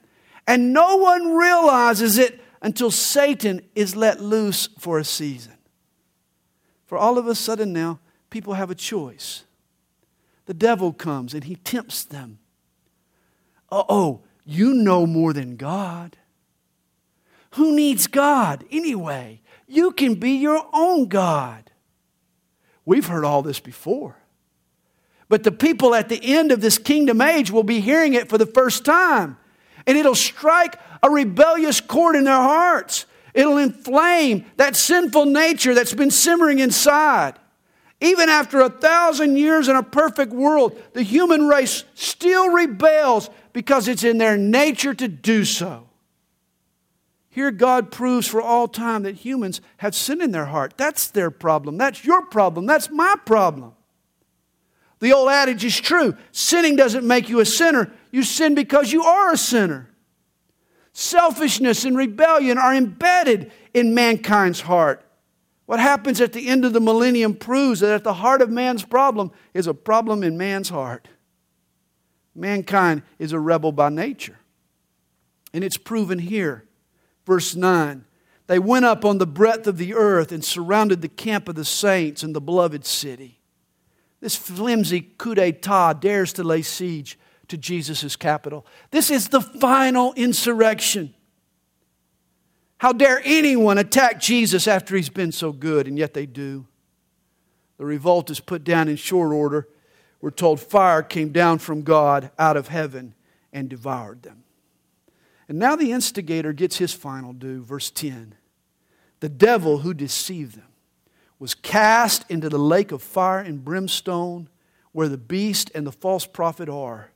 And 0.47 0.73
no 0.73 0.97
one 0.97 1.35
realizes 1.35 2.19
it 2.19 2.41
until 2.63 2.91
Satan 2.91 3.63
is 3.75 3.97
let 3.97 4.21
loose 4.21 4.69
for 4.79 4.99
a 4.99 5.05
season. 5.05 5.55
For 6.87 6.99
all 6.99 7.19
of 7.19 7.27
a 7.27 7.35
sudden 7.35 7.73
now, 7.73 8.01
people 8.31 8.55
have 8.55 8.71
a 8.71 8.75
choice. 8.75 9.45
The 10.47 10.55
devil 10.55 10.93
comes 10.93 11.35
and 11.35 11.45
he 11.45 11.57
tempts 11.57 12.03
them 12.03 12.39
oh, 13.71 14.21
you 14.45 14.75
know 14.75 15.07
more 15.07 15.33
than 15.33 15.57
God. 15.57 16.17
Who 17.53 17.75
needs 17.75 18.07
God 18.07 18.65
anyway? 18.71 19.41
You 19.67 19.93
can 19.93 20.15
be 20.15 20.33
your 20.33 20.67
own 20.73 21.07
God. 21.07 21.71
We've 22.85 23.07
heard 23.07 23.25
all 23.25 23.43
this 23.43 23.61
before. 23.61 24.17
But 25.29 25.45
the 25.45 25.53
people 25.53 25.95
at 25.95 26.09
the 26.09 26.21
end 26.35 26.51
of 26.51 26.61
this 26.61 26.79
kingdom 26.79 27.21
age 27.21 27.51
will 27.51 27.63
be 27.63 27.81
hearing 27.81 28.15
it 28.15 28.29
for 28.29 28.39
the 28.39 28.47
first 28.47 28.85
time. 28.85 29.37
And 29.91 29.99
it'll 29.99 30.15
strike 30.15 30.77
a 31.03 31.11
rebellious 31.11 31.81
chord 31.81 32.15
in 32.15 32.23
their 32.23 32.35
hearts. 32.35 33.07
It'll 33.35 33.59
inflame 33.59 34.47
that 34.57 34.77
sinful 34.77 35.25
nature 35.25 35.75
that's 35.75 35.95
been 35.95 36.13
simmering 36.13 36.61
inside. 36.61 37.41
Even 38.01 38.29
after 38.29 38.61
a 38.61 38.71
thousand 38.71 39.37
years 39.37 39.67
in 39.67 39.75
a 39.75 39.83
perfect 39.83 40.33
world, 40.33 40.81
the 40.93 41.03
human 41.03 41.49
race 41.49 41.83
still 41.95 42.53
rebels 42.53 43.31
because 43.53 43.89
it's 43.89 44.05
in 44.05 44.19
their 44.19 44.37
nature 44.37 44.95
to 44.95 45.09
do 45.09 45.45
so. 45.45 45.89
Here, 47.29 47.51
God 47.51 47.91
proves 47.91 48.29
for 48.29 48.41
all 48.41 48.69
time 48.69 49.03
that 49.03 49.17
humans 49.17 49.61
have 49.79 49.97
sin 49.97 50.23
in 50.23 50.31
their 50.31 50.47
heart. 50.47 50.75
That's 50.77 51.09
their 51.09 51.33
problem. 51.33 51.79
That's 51.79 52.05
your 52.05 52.23
problem. 52.27 52.65
That's 52.65 52.91
my 52.91 53.17
problem. 53.27 53.73
The 55.01 55.13
old 55.15 55.31
adage 55.31 55.65
is 55.65 55.81
true 55.81 56.17
sinning 56.31 56.77
doesn't 56.77 57.05
make 57.05 57.29
you 57.29 57.41
a 57.41 57.45
sinner, 57.45 57.91
you 58.11 58.23
sin 58.23 58.55
because 58.55 58.93
you 58.93 59.03
are 59.03 59.33
a 59.33 59.39
sinner. 59.39 59.91
Selfishness 60.93 61.85
and 61.85 61.97
rebellion 61.97 62.59
are 62.59 62.75
embedded 62.75 63.53
in 63.73 63.95
mankind's 63.95 64.63
heart. 64.63 65.05
What 65.67 65.79
happens 65.79 66.21
at 66.21 66.33
the 66.33 66.49
end 66.49 66.65
of 66.65 66.73
the 66.73 66.81
millennium 66.81 67.35
proves 67.35 67.81
that 67.81 67.95
at 67.95 68.05
the 68.05 68.15
heart 68.15 68.43
of 68.43 68.51
man's 68.51 68.85
problem 68.85 69.31
is 69.55 69.69
a 69.69 69.75
problem 69.75 70.25
in 70.25 70.37
man's 70.37 70.69
heart. 70.69 71.07
Mankind 72.35 73.03
is 73.19 73.33
a 73.33 73.39
rebel 73.39 73.71
by 73.71 73.89
nature. 73.89 74.39
And 75.53 75.63
it's 75.63 75.77
proven 75.77 76.19
here. 76.19 76.65
Verse 77.25 77.55
9 77.55 78.05
They 78.49 78.59
went 78.59 78.85
up 78.85 79.05
on 79.05 79.19
the 79.19 79.27
breadth 79.27 79.67
of 79.69 79.79
the 79.79 79.95
earth 79.95 80.33
and 80.33 80.45
surrounded 80.45 81.03
the 81.03 81.09
camp 81.09 81.49
of 81.49 81.55
the 81.55 81.65
saints 81.65 82.23
and 82.23 82.35
the 82.35 82.41
beloved 82.41 82.85
city. 82.85 83.41
This 84.21 84.37
flimsy 84.37 85.01
coup 85.01 85.35
d'etat 85.35 85.95
dares 85.95 86.33
to 86.35 86.43
lay 86.45 86.63
siege 86.63 87.19
to 87.51 87.57
Jesus' 87.57 88.17
capital. 88.17 88.67
This 88.91 89.11
is 89.11 89.29
the 89.29 89.41
final 89.41 90.13
insurrection. 90.15 91.15
How 92.79 92.93
dare 92.93 93.21
anyone 93.25 93.79
attack 93.79 94.21
Jesus 94.21 94.67
after 94.67 94.97
he's 94.97 95.11
been 95.11 95.33
so 95.33 95.53
good? 95.53 95.87
And 95.87 95.99
yet 95.99 96.15
they 96.15 96.27
do. 96.27 96.67
The 97.77 97.85
revolt 97.85 98.31
is 98.31 98.41
put 98.41 98.65
down 98.65 98.89
in 98.89 98.97
short 98.97 99.33
order 99.33 99.69
we're 100.21 100.31
told 100.31 100.61
fire 100.61 101.03
came 101.03 101.33
down 101.33 101.59
from 101.59 101.83
God 101.83 102.31
out 102.39 102.57
of 102.57 102.69
heaven 102.69 103.15
and 103.53 103.69
devoured 103.69 104.23
them. 104.23 104.45
And 105.49 105.59
now 105.59 105.77
the 105.77 105.93
instigator 105.93 106.53
gets 106.53 106.77
his 106.77 106.93
final 106.93 107.33
due. 107.33 107.63
Verse 107.63 107.91
10 107.91 108.35
The 109.21 109.29
devil 109.29 109.79
who 109.79 109.95
deceived 109.95 110.57
them 110.57 110.69
was 111.39 111.55
cast 111.55 112.31
into 112.31 112.49
the 112.49 112.59
lake 112.59 112.93
of 112.93 113.03
fire 113.03 113.41
and 113.41 113.65
brimstone 113.65 114.49
where 114.93 115.09
the 115.09 115.19
beast 115.19 115.71
and 115.75 115.87
the 115.87 115.93
false 115.93 116.27
prophet 116.27 116.69
are, 116.69 117.10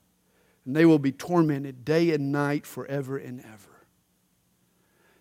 and 0.65 0.75
they 0.75 0.85
will 0.85 0.99
be 0.99 1.13
tormented 1.13 1.85
day 1.85 2.11
and 2.13 2.33
night 2.33 2.67
forever 2.67 3.17
and 3.17 3.41
ever. 3.41 3.75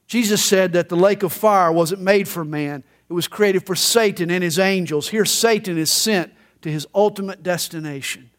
Jesus 0.08 0.44
said 0.44 0.74
that 0.74 0.90
the 0.90 0.96
lake 0.96 1.24
of 1.24 1.34
fire 1.34 1.72
wasn't 1.72 2.02
made 2.02 2.28
for 2.28 2.46
man, 2.46 2.84
it 3.10 3.14
was 3.14 3.28
created 3.28 3.66
for 3.66 3.76
Satan 3.76 4.32
and 4.32 4.44
his 4.44 4.60
angels. 4.60 5.10
Here, 5.10 5.26
Satan 5.26 5.78
is 5.78 5.92
sent 5.92 6.34
to 6.62 6.72
his 6.72 6.88
ultimate 6.96 7.44
destination. 7.44 8.32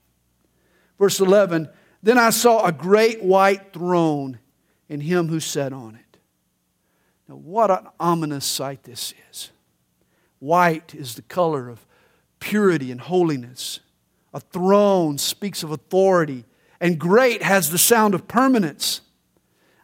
Verse 0.99 1.21
11 1.21 1.69
Then 2.03 2.19
I 2.19 2.31
saw 2.31 2.65
a 2.65 2.73
great 2.73 3.23
white 3.23 3.73
throne 3.73 4.39
and 4.89 5.03
him 5.03 5.29
who 5.29 5.41
sat 5.41 5.73
on 5.73 5.97
it. 5.97 6.19
Now, 7.29 7.37
what 7.37 7.71
an 7.71 7.89
ominous 7.99 8.45
sight 8.45 8.83
this 8.85 9.15
is. 9.31 9.51
White 10.39 10.95
is 10.95 11.15
the 11.15 11.23
color 11.23 11.69
of 11.69 11.87
purity 12.39 12.91
and 12.91 13.01
holiness. 13.01 13.81
A 14.35 14.41
throne 14.41 15.17
speaks 15.17 15.63
of 15.63 15.71
authority, 15.71 16.45
and 16.81 16.99
great 16.99 17.43
has 17.43 17.71
the 17.71 17.79
sound 17.79 18.15
of 18.15 18.29
permanence. 18.29 19.01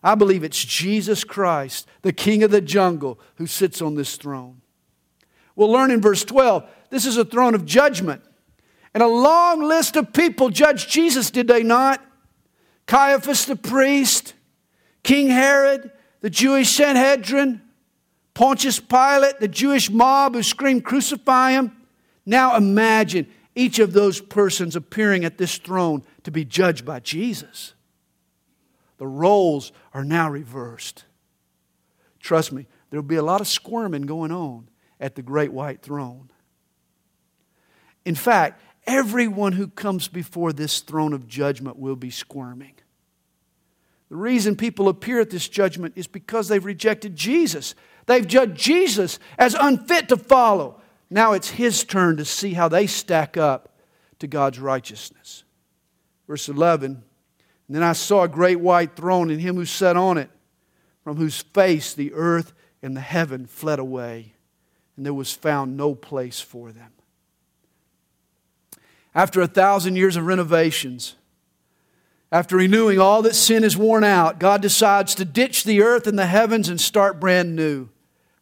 I 0.02 0.14
believe 0.14 0.44
it's 0.44 0.64
Jesus 0.64 1.24
Christ, 1.24 1.86
the 2.02 2.12
King 2.12 2.42
of 2.42 2.50
the 2.50 2.60
jungle, 2.60 3.20
who 3.36 3.46
sits 3.46 3.82
on 3.82 3.94
this 3.94 4.16
throne. 4.16 4.62
We'll 5.56 5.70
learn 5.70 5.90
in 5.90 6.00
verse 6.00 6.24
12 6.24 6.68
this 6.90 7.06
is 7.06 7.16
a 7.16 7.24
throne 7.24 7.54
of 7.54 7.64
judgment. 7.64 8.22
And 8.92 9.02
a 9.02 9.08
long 9.08 9.62
list 9.62 9.96
of 9.96 10.12
people 10.12 10.50
judged 10.50 10.90
Jesus, 10.90 11.30
did 11.30 11.46
they 11.46 11.62
not? 11.62 12.04
Caiaphas 12.86 13.46
the 13.46 13.54
priest, 13.54 14.34
King 15.04 15.28
Herod, 15.28 15.92
the 16.20 16.30
Jewish 16.30 16.70
Sanhedrin, 16.70 17.62
Pontius 18.34 18.80
Pilate, 18.80 19.38
the 19.38 19.48
Jewish 19.48 19.90
mob 19.90 20.34
who 20.34 20.42
screamed, 20.42 20.84
Crucify 20.84 21.52
him. 21.52 21.72
Now 22.26 22.56
imagine 22.56 23.28
each 23.54 23.78
of 23.78 23.92
those 23.92 24.20
persons 24.20 24.76
appearing 24.76 25.24
at 25.24 25.38
this 25.38 25.56
throne 25.58 26.02
to 26.24 26.30
be 26.30 26.44
judged 26.44 26.84
by 26.84 27.00
Jesus. 27.00 27.74
The 28.98 29.06
roles 29.06 29.72
are 29.92 30.04
now 30.04 30.30
reversed. 30.30 31.04
Trust 32.20 32.52
me, 32.52 32.66
there'll 32.90 33.02
be 33.02 33.16
a 33.16 33.22
lot 33.22 33.40
of 33.40 33.48
squirming 33.48 34.02
going 34.02 34.30
on 34.30 34.68
at 35.00 35.14
the 35.14 35.22
great 35.22 35.52
white 35.52 35.82
throne. 35.82 36.30
In 38.04 38.14
fact, 38.14 38.60
everyone 38.86 39.52
who 39.52 39.68
comes 39.68 40.08
before 40.08 40.52
this 40.52 40.80
throne 40.80 41.12
of 41.12 41.26
judgment 41.26 41.78
will 41.78 41.96
be 41.96 42.10
squirming. 42.10 42.74
The 44.10 44.16
reason 44.16 44.56
people 44.56 44.88
appear 44.88 45.20
at 45.20 45.30
this 45.30 45.48
judgment 45.48 45.94
is 45.96 46.06
because 46.06 46.48
they've 46.48 46.64
rejected 46.64 47.14
Jesus. 47.14 47.74
They've 48.06 48.26
judged 48.26 48.56
Jesus 48.56 49.18
as 49.38 49.54
unfit 49.54 50.08
to 50.08 50.16
follow. 50.16 50.79
Now 51.10 51.32
it's 51.32 51.50
his 51.50 51.82
turn 51.84 52.16
to 52.18 52.24
see 52.24 52.54
how 52.54 52.68
they 52.68 52.86
stack 52.86 53.36
up 53.36 53.74
to 54.20 54.26
God's 54.26 54.60
righteousness. 54.60 55.44
Verse 56.28 56.48
11 56.48 57.02
And 57.66 57.76
then 57.76 57.82
I 57.82 57.92
saw 57.92 58.22
a 58.22 58.28
great 58.28 58.60
white 58.60 58.94
throne 58.94 59.30
and 59.30 59.40
him 59.40 59.56
who 59.56 59.64
sat 59.64 59.96
on 59.96 60.16
it, 60.16 60.30
from 61.02 61.16
whose 61.16 61.42
face 61.42 61.92
the 61.92 62.12
earth 62.12 62.52
and 62.82 62.96
the 62.96 63.00
heaven 63.00 63.46
fled 63.46 63.78
away, 63.78 64.34
and 64.96 65.04
there 65.04 65.14
was 65.14 65.32
found 65.32 65.76
no 65.76 65.94
place 65.94 66.40
for 66.40 66.70
them. 66.70 66.92
After 69.14 69.40
a 69.40 69.48
thousand 69.48 69.96
years 69.96 70.16
of 70.16 70.26
renovations, 70.26 71.16
after 72.30 72.56
renewing 72.56 73.00
all 73.00 73.22
that 73.22 73.34
sin 73.34 73.64
has 73.64 73.76
worn 73.76 74.04
out, 74.04 74.38
God 74.38 74.62
decides 74.62 75.16
to 75.16 75.24
ditch 75.24 75.64
the 75.64 75.82
earth 75.82 76.06
and 76.06 76.16
the 76.16 76.26
heavens 76.26 76.68
and 76.68 76.80
start 76.80 77.18
brand 77.18 77.56
new. 77.56 77.88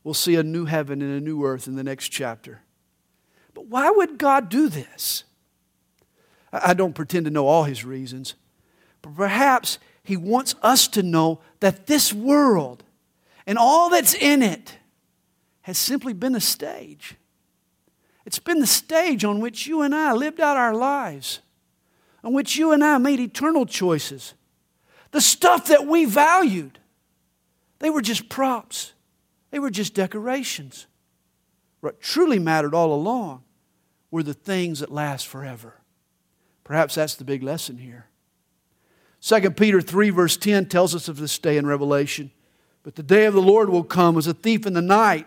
We'll 0.09 0.15
see 0.15 0.37
a 0.37 0.43
new 0.43 0.65
heaven 0.65 1.03
and 1.03 1.13
a 1.13 1.21
new 1.21 1.45
earth 1.45 1.67
in 1.67 1.77
the 1.77 1.85
next 1.85 2.09
chapter. 2.09 2.63
But 3.53 3.67
why 3.67 3.91
would 3.91 4.17
God 4.17 4.49
do 4.49 4.71
this? 4.71 5.25
I 6.51 6.73
don't 6.73 6.95
pretend 6.95 7.27
to 7.27 7.31
know 7.31 7.47
all 7.47 7.65
his 7.65 7.85
reasons, 7.85 8.35
but 9.03 9.15
perhaps 9.15 9.79
he 10.03 10.17
wants 10.17 10.55
us 10.63 10.89
to 10.89 11.03
know 11.03 11.41
that 11.61 11.89
this 11.89 12.11
world 12.11 12.85
and 13.47 13.59
all 13.59 13.91
that's 13.91 14.15
in 14.15 14.41
it 14.41 14.79
has 15.61 15.77
simply 15.77 16.15
been 16.15 16.35
a 16.35 16.41
stage. 16.41 17.17
It's 18.25 18.39
been 18.39 18.61
the 18.61 18.67
stage 18.67 19.27
on 19.27 19.41
which 19.41 19.67
you 19.67 19.83
and 19.83 19.95
I 19.95 20.15
lived 20.15 20.41
out 20.41 20.57
our 20.57 20.75
lives, 20.75 21.41
on 22.25 22.33
which 22.33 22.57
you 22.57 22.73
and 22.73 22.83
I 22.83 22.97
made 22.97 23.21
eternal 23.21 23.67
choices. 23.67 24.33
The 25.11 25.21
stuff 25.21 25.67
that 25.67 25.87
we 25.87 26.07
valued, 26.07 26.79
they 27.81 27.91
were 27.91 28.01
just 28.01 28.31
props, 28.31 28.95
they 29.51 29.59
were 29.59 29.71
just 29.71 29.95
decorations. 29.95 30.87
What 31.81 32.01
truly 32.01 32.39
mattered 32.39 32.75
all 32.75 32.93
along 32.93 33.45
were 34.11 34.23
the 34.23 34.35
things 34.35 34.81
that 34.81 34.91
last 34.91 35.27
forever. 35.27 35.75
Perhaps 36.65 36.97
that's 36.97 37.15
the 37.15 37.25
big 37.25 37.43
lesson 37.43 37.79
here. 37.79 38.07
2 39.21 39.51
Peter 39.53 39.81
3, 39.81 40.11
verse 40.11 40.37
10 40.37 40.67
tells 40.67 40.95
us 40.95 41.09
of 41.09 41.19
this 41.19 41.39
day 41.39 41.57
in 41.57 41.67
Revelation. 41.67 42.31
But 42.83 42.95
the 42.95 43.03
day 43.03 43.25
of 43.25 43.35
the 43.35 43.43
Lord 43.43 43.69
will 43.69 43.85
come 43.85 44.17
as 44.17 44.27
a 44.27 44.35
thief 44.35 44.67
in 44.67 44.75
the 44.75 44.83
night, 44.83 45.27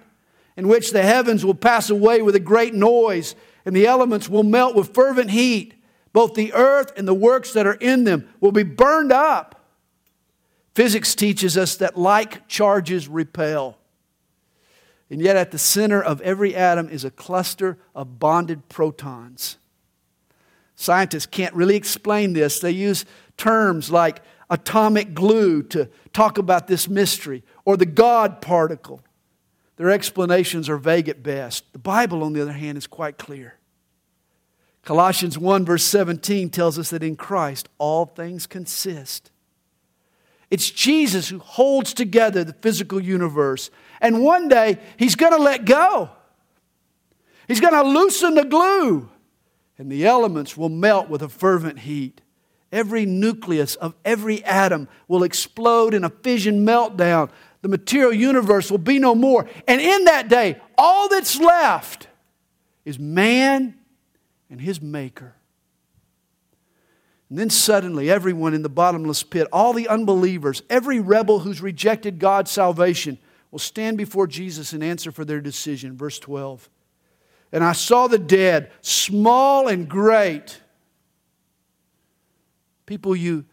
in 0.55 0.67
which 0.67 0.91
the 0.91 1.03
heavens 1.03 1.45
will 1.45 1.55
pass 1.55 1.89
away 1.89 2.22
with 2.22 2.36
a 2.36 2.39
great 2.39 2.74
noise, 2.74 3.36
and 3.65 3.76
the 3.76 3.88
elements 3.88 4.30
will 4.30 4.43
melt 4.43 4.76
with 4.76 4.93
fervent 4.93 5.32
heat. 5.32 5.74
Both 6.13 6.34
the 6.34 6.53
earth 6.53 6.91
and 6.97 7.07
the 7.07 7.13
works 7.13 7.53
that 7.53 7.67
are 7.67 7.76
in 7.76 8.03
them 8.03 8.30
will 8.39 8.51
be 8.51 8.63
burned 8.63 9.11
up. 9.11 9.61
Physics 10.74 11.15
teaches 11.15 11.57
us 11.57 11.76
that 11.78 11.97
like 11.97 12.47
charges 12.47 13.07
repel. 13.07 13.78
And 15.12 15.22
yet, 15.22 15.36
at 15.36 15.51
the 15.51 15.59
center 15.59 16.01
of 16.01 16.22
every 16.22 16.55
atom 16.55 16.88
is 16.88 17.03
a 17.03 17.12
cluster 17.12 17.78
of 17.93 18.18
bonded 18.18 18.70
protons. 18.70 19.57
Scientists 20.78 21.26
can't 21.26 21.53
really 21.53 21.76
explain 21.76 22.32
this. 22.32 22.59
They 22.59 22.72
use 22.72 23.03
terms 23.36 23.91
like 23.91 24.22
atomic 24.49 25.14
glue 25.14 25.64
to 25.64 25.89
talk 26.14 26.38
about 26.38 26.68
this 26.68 26.88
mystery 26.88 27.43
or 27.66 27.76
the 27.76 27.86
God 27.86 28.41
particle. 28.41 29.01
Their 29.76 29.91
explanations 29.91 30.70
are 30.70 30.78
vague 30.78 31.09
at 31.09 31.22
best. 31.22 31.66
The 31.74 31.80
Bible, 31.80 32.24
on 32.24 32.32
the 32.32 32.41
other 32.41 32.53
hand, 32.53 32.78
is 32.78 32.88
quite 32.88 33.18
clear. 33.18 33.55
Colossians 34.84 35.38
1, 35.38 35.66
verse 35.66 35.84
17 35.84 36.49
tells 36.49 36.80
us 36.80 36.89
that 36.89 37.03
in 37.03 37.18
Christ 37.18 37.68
all 37.78 38.05
things 38.05 38.47
consist. 38.47 39.30
It's 40.49 40.70
Jesus 40.70 41.30
who 41.30 41.39
holds 41.39 41.93
together 41.93 42.43
the 42.43 42.53
physical 42.53 43.01
universe 43.01 43.70
and 44.02 44.24
one 44.24 44.47
day, 44.47 44.80
he's 44.97 45.16
going 45.16 45.32
to 45.32 45.41
let 45.41 45.66
go. 45.66 46.10
He's 47.47 47.60
going 47.60 47.74
to 47.74 47.84
loosen 47.84 48.36
the 48.36 48.45
glue, 48.45 49.10
and 49.78 49.91
the 49.91 50.06
elements 50.06 50.58
will 50.58 50.70
melt 50.70 51.10
with 51.10 51.22
a 51.22 51.30
fervent 51.30 51.80
heat. 51.80 52.22
Every 52.72 53.06
nucleus 53.06 53.76
of 53.76 53.93
every 54.06 54.43
atom 54.45 54.88
will 55.08 55.24
explode 55.24 55.93
in 55.93 56.04
a 56.04 56.10
fission 56.10 56.66
meltdown. 56.66 57.30
The 57.62 57.68
material 57.68 58.14
universe 58.14 58.72
will 58.72 58.78
be 58.78 58.97
no 58.97 59.14
more. 59.14 59.47
And 59.68 59.82
in 59.82 60.06
that 60.06 60.30
day, 60.30 60.60
all 60.78 61.10
that's 61.10 61.38
left 61.38 62.08
is 62.86 62.97
man 62.97 63.76
and 64.49 64.62
his 64.62 64.82
maker. 64.82 65.36
And 67.30 67.38
then 67.38 67.49
suddenly, 67.49 68.10
everyone 68.10 68.54
in 68.54 68.62
the 68.62 68.70
bottomless 68.70 69.24
pit, 69.24 69.47
all 69.52 69.74
the 69.74 69.88
unbelievers, 69.88 70.64
every 70.70 70.99
rebel 70.99 71.39
who's 71.39 71.62
rejected 71.62 72.20
God's 72.20 72.52
salvation, 72.52 73.18
will 73.52 73.60
stand 73.60 73.97
before 73.97 74.28
Jesus 74.28 74.74
and 74.74 74.84
answer 74.84 75.12
for 75.12 75.26
their 75.26 75.41
decision. 75.41 75.95
Verse 75.95 76.18
12. 76.20 76.70
And 77.52 77.64
I 77.64 77.74
saw 77.74 78.08
the 78.08 78.18
dead, 78.18 78.72
small 78.82 79.68
and 79.68 79.88
great, 79.88 80.62
people 82.86 83.16
you 83.16 83.45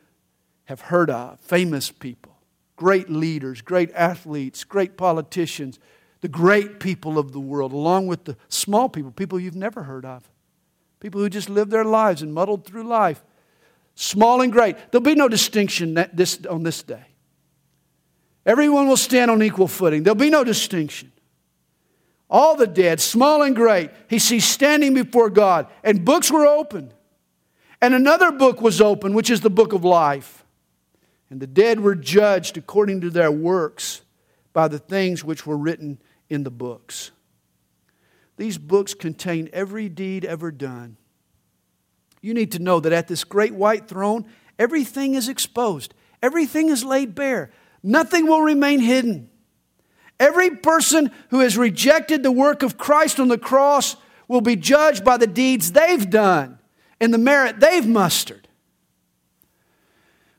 have 0.67 0.81
heard 0.81 1.11
of, 1.11 1.41
famous 1.41 1.91
people, 1.91 2.37
great 2.77 3.11
leaders, 3.11 3.61
great 3.61 3.91
athletes, 3.93 4.63
great 4.63 4.97
politicians, 4.97 5.81
the 6.21 6.29
great 6.29 6.79
people 6.79 7.19
of 7.19 7.33
the 7.33 7.41
world, 7.41 7.73
along 7.73 8.07
with 8.07 8.25
the 8.25 8.37
small 8.49 8.89
people, 8.89 9.11
people 9.11 9.41
you've 9.41 9.57
never 9.57 9.83
heard 9.83 10.05
of, 10.05 10.29
people 11.01 11.21
who 11.21 11.29
just 11.29 11.49
lived 11.49 11.71
their 11.71 11.85
lives 11.85 12.23
and 12.23 12.33
muddled 12.33 12.65
through 12.65 12.85
life, 12.85 13.25
small 13.97 14.41
and 14.43 14.53
great. 14.53 14.77
There'll 14.91 15.03
be 15.03 15.17
no 15.17 15.29
distinction 15.29 15.95
this, 16.13 16.45
on 16.47 16.63
this 16.63 16.83
day. 16.85 17.08
Everyone 18.49 18.89
will 18.89 18.97
stand 18.97 19.31
on 19.31 19.43
equal 19.43 19.69
footing. 19.69 20.03
There'll 20.03 20.15
be 20.15 20.31
no 20.31 20.43
distinction. 20.43 21.13
All 22.31 22.57
the 22.57 22.67
dead, 22.67 22.99
small 22.99 23.43
and 23.43 23.55
great, 23.55 23.91
he 24.09 24.19
sees 24.19 24.47
standing 24.47 24.95
before 24.95 25.29
God. 25.29 25.67
And 25.85 26.03
books 26.03 26.31
were 26.31 26.47
opened. 26.47 26.95
And 27.83 27.93
another 27.93 28.33
book 28.33 28.63
was 28.63 28.81
opened, 28.81 29.15
which 29.15 29.29
is 29.29 29.43
the 29.43 29.51
book 29.51 29.75
of 29.75 29.85
life. 29.85 30.47
And 31.29 31.41
the 31.41 31.47
dead 31.47 31.81
were 31.81 31.95
judged 31.95 32.57
according 32.57 33.03
to 33.03 33.11
their 33.11 33.31
works 33.31 34.01
by 34.55 34.67
the 34.67 34.79
things 34.79 35.23
which 35.23 35.47
were 35.47 35.57
written 35.57 36.01
in 36.31 36.43
the 36.43 36.51
books. 36.51 37.11
These 38.39 38.57
books 38.57 38.95
contain 38.95 39.51
every 39.53 39.91
deed 39.91 40.25
ever 40.25 40.51
done. 40.51 40.97
You 42.23 42.33
need 42.33 42.53
to 42.53 42.59
know 42.61 42.81
that 42.81 42.95
at 42.95 43.09
this 43.09 43.25
great 43.25 43.55
white 43.55 43.89
throne, 43.89 44.25
everything 44.59 45.15
is 45.15 45.29
exposed, 45.29 45.93
everything 46.23 46.71
is 46.71 46.83
laid 46.83 47.15
bare. 47.15 47.51
Nothing 47.83 48.27
will 48.27 48.43
remain 48.43 48.81
hidden. 48.81 49.31
Every 50.21 50.51
person 50.51 51.11
who 51.31 51.41
has 51.41 51.57
rejected 51.57 52.23
the 52.23 52.33
work 52.33 52.63
of 52.63 52.77
Christ 52.77 53.21
on 53.21 53.29
the 53.29 53.39
cross 53.39 53.97
will 54.27 54.41
be 54.41 54.57
judged 54.57 55.05
by 55.05 55.17
the 55.17 55.27
deeds 55.27 55.73
they've 55.73 56.09
done 56.11 56.59
and 57.01 57.15
the 57.15 57.19
merit 57.19 57.61
they've 57.61 57.87
mustered. 57.87 58.49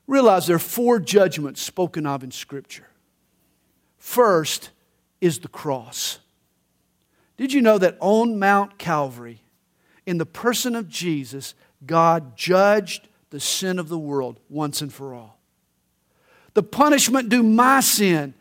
Realize 0.05 0.47
there 0.47 0.55
are 0.55 0.59
four 0.59 0.99
judgments 0.99 1.61
spoken 1.61 2.05
of 2.05 2.23
in 2.23 2.31
Scripture. 2.31 2.87
First 3.97 4.71
is 5.21 5.39
the 5.39 5.47
cross. 5.47 6.19
Did 7.37 7.53
you 7.53 7.61
know 7.61 7.77
that 7.77 7.97
on 7.99 8.37
Mount 8.39 8.77
Calvary, 8.77 9.43
in 10.05 10.17
the 10.17 10.25
person 10.25 10.75
of 10.75 10.89
Jesus, 10.89 11.53
God 11.85 12.35
judged 12.35 13.07
the 13.29 13.39
sin 13.39 13.79
of 13.79 13.87
the 13.87 13.99
world 13.99 14.39
once 14.49 14.81
and 14.81 14.91
for 14.91 15.13
all? 15.13 15.38
The 16.53 16.63
punishment 16.63 17.29
due 17.29 17.43
my 17.43 17.79
sin, 17.79 18.33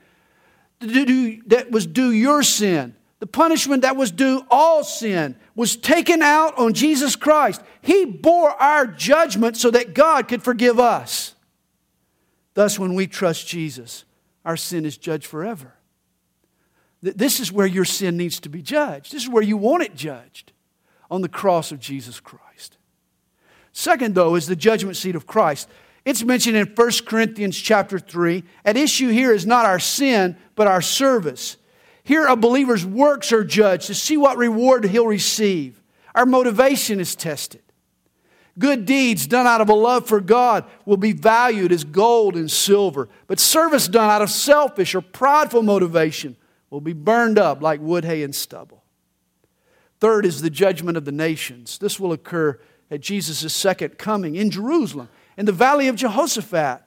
that 0.80 1.68
was 1.70 1.86
due 1.86 2.10
your 2.10 2.42
sin, 2.42 2.94
the 3.20 3.26
punishment 3.26 3.82
that 3.82 3.96
was 3.96 4.10
due 4.10 4.46
all 4.50 4.84
sin 4.84 5.34
was 5.56 5.74
taken 5.74 6.22
out 6.22 6.56
on 6.56 6.72
Jesus 6.72 7.16
Christ. 7.16 7.60
He 7.82 8.04
bore 8.04 8.50
our 8.50 8.86
judgment 8.86 9.56
so 9.56 9.70
that 9.72 9.92
God 9.94 10.28
could 10.28 10.42
forgive 10.42 10.78
us. 10.78 11.34
Thus, 12.54 12.78
when 12.78 12.94
we 12.94 13.06
trust 13.06 13.48
Jesus, 13.48 14.04
our 14.44 14.56
sin 14.56 14.84
is 14.84 14.96
judged 14.96 15.26
forever. 15.26 15.74
This 17.02 17.38
is 17.38 17.52
where 17.52 17.66
your 17.66 17.84
sin 17.84 18.16
needs 18.16 18.40
to 18.40 18.48
be 18.48 18.62
judged. 18.62 19.12
This 19.12 19.22
is 19.22 19.28
where 19.28 19.42
you 19.42 19.56
want 19.56 19.84
it 19.84 19.94
judged 19.94 20.52
on 21.10 21.22
the 21.22 21.28
cross 21.28 21.70
of 21.70 21.78
Jesus 21.78 22.20
Christ. 22.20 22.76
Second, 23.72 24.14
though, 24.14 24.34
is 24.34 24.46
the 24.46 24.56
judgment 24.56 24.96
seat 24.96 25.14
of 25.14 25.26
Christ. 25.26 25.68
It's 26.08 26.24
mentioned 26.24 26.56
in 26.56 26.68
1 26.68 26.90
Corinthians 27.04 27.54
chapter 27.54 27.98
3. 27.98 28.42
At 28.64 28.78
issue 28.78 29.10
here 29.10 29.30
is 29.30 29.44
not 29.44 29.66
our 29.66 29.78
sin, 29.78 30.38
but 30.54 30.66
our 30.66 30.80
service. 30.80 31.58
Here, 32.02 32.24
a 32.24 32.34
believer's 32.34 32.86
works 32.86 33.30
are 33.30 33.44
judged 33.44 33.88
to 33.88 33.94
see 33.94 34.16
what 34.16 34.38
reward 34.38 34.86
he'll 34.86 35.06
receive. 35.06 35.82
Our 36.14 36.24
motivation 36.24 36.98
is 36.98 37.14
tested. 37.14 37.60
Good 38.58 38.86
deeds 38.86 39.26
done 39.26 39.46
out 39.46 39.60
of 39.60 39.68
a 39.68 39.74
love 39.74 40.06
for 40.06 40.22
God 40.22 40.64
will 40.86 40.96
be 40.96 41.12
valued 41.12 41.72
as 41.72 41.84
gold 41.84 42.36
and 42.36 42.50
silver, 42.50 43.10
but 43.26 43.38
service 43.38 43.86
done 43.86 44.08
out 44.08 44.22
of 44.22 44.30
selfish 44.30 44.94
or 44.94 45.02
prideful 45.02 45.62
motivation 45.62 46.38
will 46.70 46.80
be 46.80 46.94
burned 46.94 47.38
up 47.38 47.60
like 47.60 47.82
wood, 47.82 48.06
hay, 48.06 48.22
and 48.22 48.34
stubble. 48.34 48.82
Third 50.00 50.24
is 50.24 50.40
the 50.40 50.48
judgment 50.48 50.96
of 50.96 51.04
the 51.04 51.12
nations. 51.12 51.76
This 51.76 52.00
will 52.00 52.12
occur 52.12 52.58
at 52.90 53.02
Jesus' 53.02 53.52
second 53.52 53.98
coming 53.98 54.36
in 54.36 54.50
Jerusalem 54.50 55.10
in 55.38 55.46
the 55.46 55.52
valley 55.52 55.86
of 55.88 55.96
Jehoshaphat. 55.96 56.82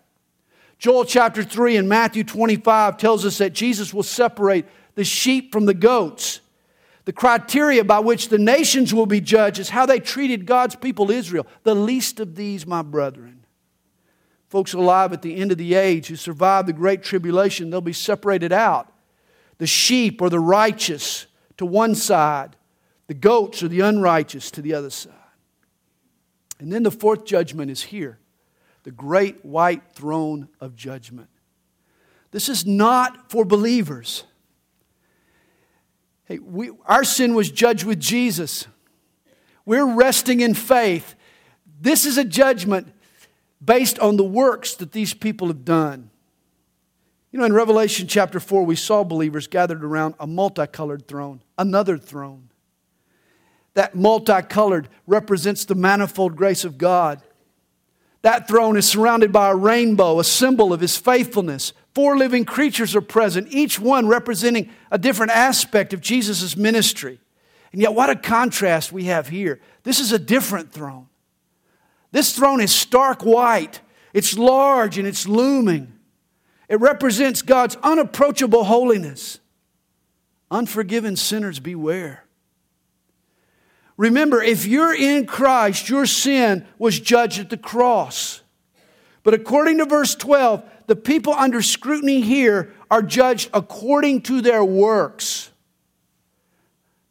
Joel 0.78 1.06
chapter 1.06 1.42
3 1.42 1.78
and 1.78 1.88
Matthew 1.88 2.24
25 2.24 2.98
tells 2.98 3.26
us 3.26 3.38
that 3.38 3.54
Jesus 3.54 3.94
will 3.94 4.04
separate 4.04 4.66
the 4.96 5.06
sheep 5.06 5.54
from 5.54 5.66
the 5.66 5.74
goats. 5.74 6.42
The 7.06 7.14
criteria 7.14 7.84
by 7.84 8.00
which 8.00 8.28
the 8.28 8.38
nations 8.38 8.94
will 8.94 9.06
be 9.06 9.22
judged 9.22 9.58
is 9.58 9.70
how 9.70 9.86
they 9.86 10.00
treated 10.00 10.46
God's 10.46 10.76
people, 10.76 11.10
Israel. 11.10 11.48
The 11.64 11.74
least 11.74 12.20
of 12.20 12.36
these, 12.36 12.68
my 12.68 12.82
brethren. 12.82 13.46
Folks 14.50 14.74
alive 14.74 15.14
at 15.14 15.22
the 15.22 15.38
end 15.38 15.54
of 15.54 15.58
the 15.58 15.76
age 15.76 16.08
who 16.08 16.18
survive 16.18 16.66
the 16.66 16.74
great 16.74 17.04
tribulation, 17.04 17.70
they'll 17.70 17.80
be 17.80 17.94
separated 17.94 18.52
out. 18.52 18.92
The 19.60 19.68
sheep 19.68 20.22
or 20.22 20.30
the 20.30 20.42
righteous 20.42 21.26
to 21.56 21.66
one 21.66 21.96
side, 21.96 22.58
the 23.08 23.14
goats 23.14 23.64
or 23.64 23.70
the 23.70 23.80
unrighteous 23.80 24.52
to 24.52 24.62
the 24.62 24.74
other 24.74 24.90
side. 24.90 25.14
And 26.60 26.72
then 26.72 26.84
the 26.84 26.92
fourth 26.92 27.24
judgment 27.24 27.72
is 27.72 27.84
here 27.84 28.18
the 28.84 28.92
great 28.92 29.44
white 29.46 29.84
throne 29.94 30.50
of 30.60 30.76
judgment. 30.76 31.30
This 32.32 32.50
is 32.50 32.66
not 32.66 33.30
for 33.30 33.46
believers. 33.46 34.24
Hey, 36.26 36.40
we, 36.40 36.72
our 36.86 37.04
sin 37.04 37.36
was 37.36 37.52
judged 37.52 37.84
with 37.84 38.00
Jesus. 38.00 38.68
We're 39.66 39.86
resting 39.86 40.40
in 40.40 40.54
faith. 40.54 41.16
This 41.80 42.06
is 42.06 42.18
a 42.18 42.24
judgment 42.24 42.94
based 43.64 44.00
on 44.00 44.18
the 44.18 44.24
works 44.24 44.76
that 44.76 44.92
these 44.92 45.14
people 45.14 45.48
have 45.48 45.66
done. 45.66 46.10
You 47.32 47.40
know, 47.40 47.46
in 47.46 47.54
Revelation 47.54 48.08
chapter 48.08 48.40
4, 48.40 48.64
we 48.66 48.76
saw 48.76 49.04
believers 49.04 49.48
gathered 49.48 49.84
around 49.84 50.16
a 50.20 50.28
multicolored 50.28 51.08
throne, 51.08 51.42
another 51.58 51.98
throne. 51.98 52.50
That 53.74 53.96
multicolored 53.96 54.90
represents 55.08 55.64
the 55.64 55.76
manifold 55.76 56.36
grace 56.36 56.66
of 56.66 56.78
God. 56.78 57.22
That 58.22 58.48
throne 58.48 58.78
is 58.78 58.88
surrounded 58.88 59.32
by 59.32 59.50
a 59.50 59.56
rainbow, 59.56 60.20
a 60.20 60.24
symbol 60.24 60.74
of 60.74 60.80
his 60.80 60.98
faithfulness. 60.98 61.74
Four 61.96 62.18
living 62.18 62.46
creatures 62.46 62.96
are 62.96 63.02
present, 63.02 63.48
each 63.50 63.80
one 63.80 64.08
representing 64.08 64.70
a 64.92 64.98
different 64.98 65.32
aspect 65.32 65.94
of 65.94 66.02
Jesus' 66.02 66.56
ministry. 66.56 67.20
And 67.72 67.82
yet, 67.82 67.94
what 67.94 68.10
a 68.10 68.16
contrast 68.16 68.92
we 68.92 69.06
have 69.06 69.30
here. 69.30 69.60
This 69.84 70.00
is 70.00 70.12
a 70.12 70.20
different 70.20 70.72
throne. 70.72 71.08
This 72.12 72.36
throne 72.36 72.62
is 72.62 72.72
stark 72.72 73.24
white, 73.24 73.80
it's 74.14 74.38
large 74.38 74.98
and 74.98 75.08
it's 75.08 75.28
looming. 75.28 75.94
It 76.68 76.80
represents 76.80 77.42
God's 77.42 77.76
unapproachable 77.84 78.64
holiness. 78.64 79.40
Unforgiven 80.50 81.16
sinners, 81.16 81.60
beware. 81.60 82.26
Remember, 84.02 84.42
if 84.42 84.66
you're 84.66 84.96
in 84.96 85.28
Christ, 85.28 85.88
your 85.88 86.08
sin 86.08 86.66
was 86.80 87.00
judged 87.00 87.38
at 87.38 87.52
the 87.52 87.58
cross. 87.58 88.42
But 89.22 89.36
according 89.36 89.78
to 89.78 89.86
verse 89.86 90.16
12, 90.16 90.64
the 90.88 90.96
people 90.96 91.34
under 91.34 91.62
scrutiny 91.62 92.22
here 92.22 92.74
are 92.90 93.04
judged 93.04 93.52
according 93.54 94.24
to 94.24 94.42
their 94.42 94.64
works. 94.66 95.52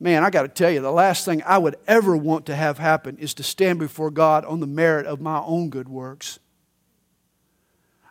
Man, 0.01 0.25
I 0.25 0.31
got 0.31 0.43
to 0.43 0.49
tell 0.49 0.69
you, 0.69 0.81
the 0.81 0.91
last 0.91 1.25
thing 1.25 1.45
I 1.47 1.59
would 1.59 1.77
ever 1.87 2.17
want 2.17 2.47
to 2.47 2.57
have 2.57 2.79
happen 2.79 3.19
is 3.19 3.35
to 3.35 3.45
stand 3.45 3.79
before 3.79 4.11
God 4.11 4.45
on 4.45 4.59
the 4.59 4.67
merit 4.67 5.07
of 5.07 5.21
my 5.21 5.39
own 5.39 5.71
good 5.71 5.89
works. 5.89 6.41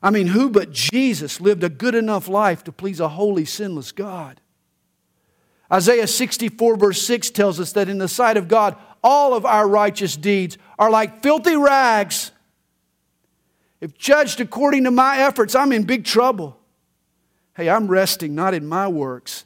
I 0.02 0.10
mean, 0.10 0.28
who 0.28 0.50
but 0.50 0.72
Jesus 0.72 1.42
lived 1.42 1.66
a 1.66 1.70
good 1.70 1.96
enough 1.96 2.30
life 2.30 2.64
to 2.64 2.72
please 2.72 3.02
a 3.02 3.10
holy, 3.10 3.44
sinless 3.44 3.92
God? 3.92 4.40
Isaiah 5.72 6.08
64, 6.08 6.76
verse 6.78 7.02
6 7.02 7.30
tells 7.30 7.60
us 7.60 7.74
that 7.74 7.90
in 7.90 8.00
the 8.00 8.08
sight 8.08 8.38
of 8.38 8.48
God, 8.48 8.76
all 9.04 9.34
of 9.34 9.46
our 9.46 9.68
righteous 9.68 10.16
deeds 10.16 10.58
are 10.78 10.90
like 10.90 11.22
filthy 11.22 11.56
rags. 11.56 12.32
If 13.80 13.98
judged 13.98 14.42
according 14.42 14.86
to 14.86 14.92
my 14.92 15.20
efforts, 15.20 15.56
I'm 15.56 15.72
in 15.72 15.84
big 15.84 16.06
trouble. 16.06 16.58
Hey, 17.56 17.70
I'm 17.70 17.88
resting 17.88 18.36
not 18.36 18.54
in 18.54 18.66
my 18.66 18.88
works, 18.88 19.46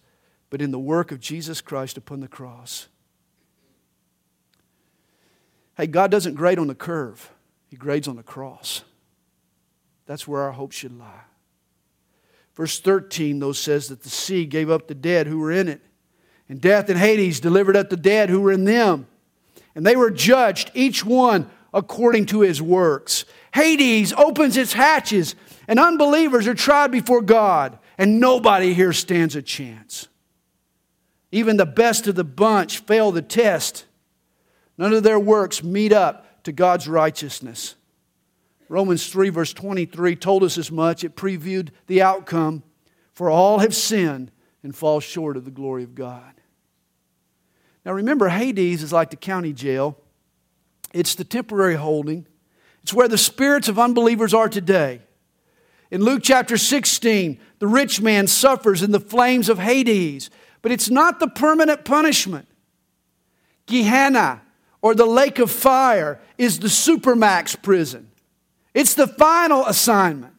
but 0.49 0.61
in 0.61 0.71
the 0.71 0.79
work 0.79 1.11
of 1.11 1.19
Jesus 1.19 1.61
Christ 1.61 1.97
upon 1.97 2.19
the 2.19 2.27
cross. 2.27 2.87
Hey, 5.75 5.87
God 5.87 6.11
doesn't 6.11 6.35
grade 6.35 6.59
on 6.59 6.67
the 6.67 6.75
curve, 6.75 7.31
He 7.69 7.75
grades 7.75 8.07
on 8.07 8.15
the 8.15 8.23
cross. 8.23 8.83
That's 10.05 10.27
where 10.27 10.41
our 10.41 10.51
hope 10.51 10.71
should 10.71 10.97
lie. 10.97 11.23
Verse 12.55 12.79
13, 12.79 13.39
though, 13.39 13.51
says 13.51 13.87
that 13.87 14.03
the 14.03 14.09
sea 14.09 14.45
gave 14.45 14.69
up 14.69 14.87
the 14.87 14.95
dead 14.95 15.27
who 15.27 15.39
were 15.39 15.51
in 15.51 15.67
it 15.67 15.81
and 16.53 16.61
death 16.61 16.87
and 16.87 16.99
Hades 16.99 17.39
delivered 17.39 17.75
up 17.75 17.89
the 17.89 17.97
dead 17.97 18.29
who 18.29 18.39
were 18.39 18.51
in 18.51 18.63
them. 18.63 19.07
And 19.73 19.83
they 19.83 19.95
were 19.95 20.11
judged, 20.11 20.69
each 20.75 21.03
one 21.03 21.49
according 21.73 22.27
to 22.27 22.41
his 22.41 22.61
works. 22.61 23.25
Hades 23.55 24.13
opens 24.13 24.55
its 24.55 24.73
hatches, 24.73 25.33
and 25.67 25.79
unbelievers 25.79 26.47
are 26.47 26.53
tried 26.53 26.91
before 26.91 27.23
God, 27.23 27.79
and 27.97 28.19
nobody 28.19 28.75
here 28.75 28.93
stands 28.93 29.35
a 29.35 29.41
chance. 29.41 30.07
Even 31.31 31.57
the 31.57 31.65
best 31.65 32.05
of 32.05 32.13
the 32.13 32.23
bunch 32.23 32.77
fail 32.77 33.11
the 33.11 33.23
test. 33.23 33.85
None 34.77 34.93
of 34.93 35.01
their 35.01 35.19
works 35.19 35.63
meet 35.63 35.91
up 35.91 36.43
to 36.43 36.51
God's 36.51 36.87
righteousness. 36.87 37.73
Romans 38.69 39.07
3, 39.07 39.29
verse 39.29 39.53
23 39.53 40.15
told 40.17 40.43
us 40.43 40.59
as 40.59 40.71
much. 40.71 41.03
It 41.03 41.15
previewed 41.15 41.69
the 41.87 42.03
outcome. 42.03 42.61
For 43.11 43.31
all 43.31 43.57
have 43.57 43.73
sinned 43.73 44.29
and 44.61 44.75
fall 44.75 44.99
short 44.99 45.35
of 45.35 45.45
the 45.45 45.51
glory 45.51 45.81
of 45.81 45.95
God. 45.95 46.32
Now 47.85 47.93
remember, 47.93 48.29
Hades 48.29 48.81
is 48.81 48.93
like 48.93 49.09
the 49.09 49.15
county 49.15 49.53
jail, 49.53 49.97
it's 50.93 51.15
the 51.15 51.23
temporary 51.23 51.75
holding, 51.75 52.25
it's 52.81 52.93
where 52.93 53.07
the 53.07 53.17
spirits 53.17 53.67
of 53.67 53.79
unbelievers 53.79 54.33
are 54.33 54.49
today. 54.49 55.01
In 55.91 56.03
Luke 56.03 56.21
chapter 56.23 56.57
16, 56.57 57.39
the 57.59 57.67
rich 57.67 58.01
man 58.01 58.27
suffers 58.27 58.81
in 58.81 58.91
the 58.91 58.99
flames 58.99 59.49
of 59.49 59.59
Hades, 59.59 60.29
but 60.61 60.71
it's 60.71 60.89
not 60.89 61.19
the 61.19 61.27
permanent 61.27 61.85
punishment. 61.85 62.47
Gehenna, 63.65 64.41
or 64.81 64.95
the 64.95 65.05
lake 65.05 65.39
of 65.39 65.51
fire, 65.51 66.19
is 66.37 66.59
the 66.59 66.67
supermax 66.67 67.61
prison. 67.61 68.09
It's 68.73 68.95
the 68.95 69.07
final 69.07 69.65
assignment. 69.65 70.33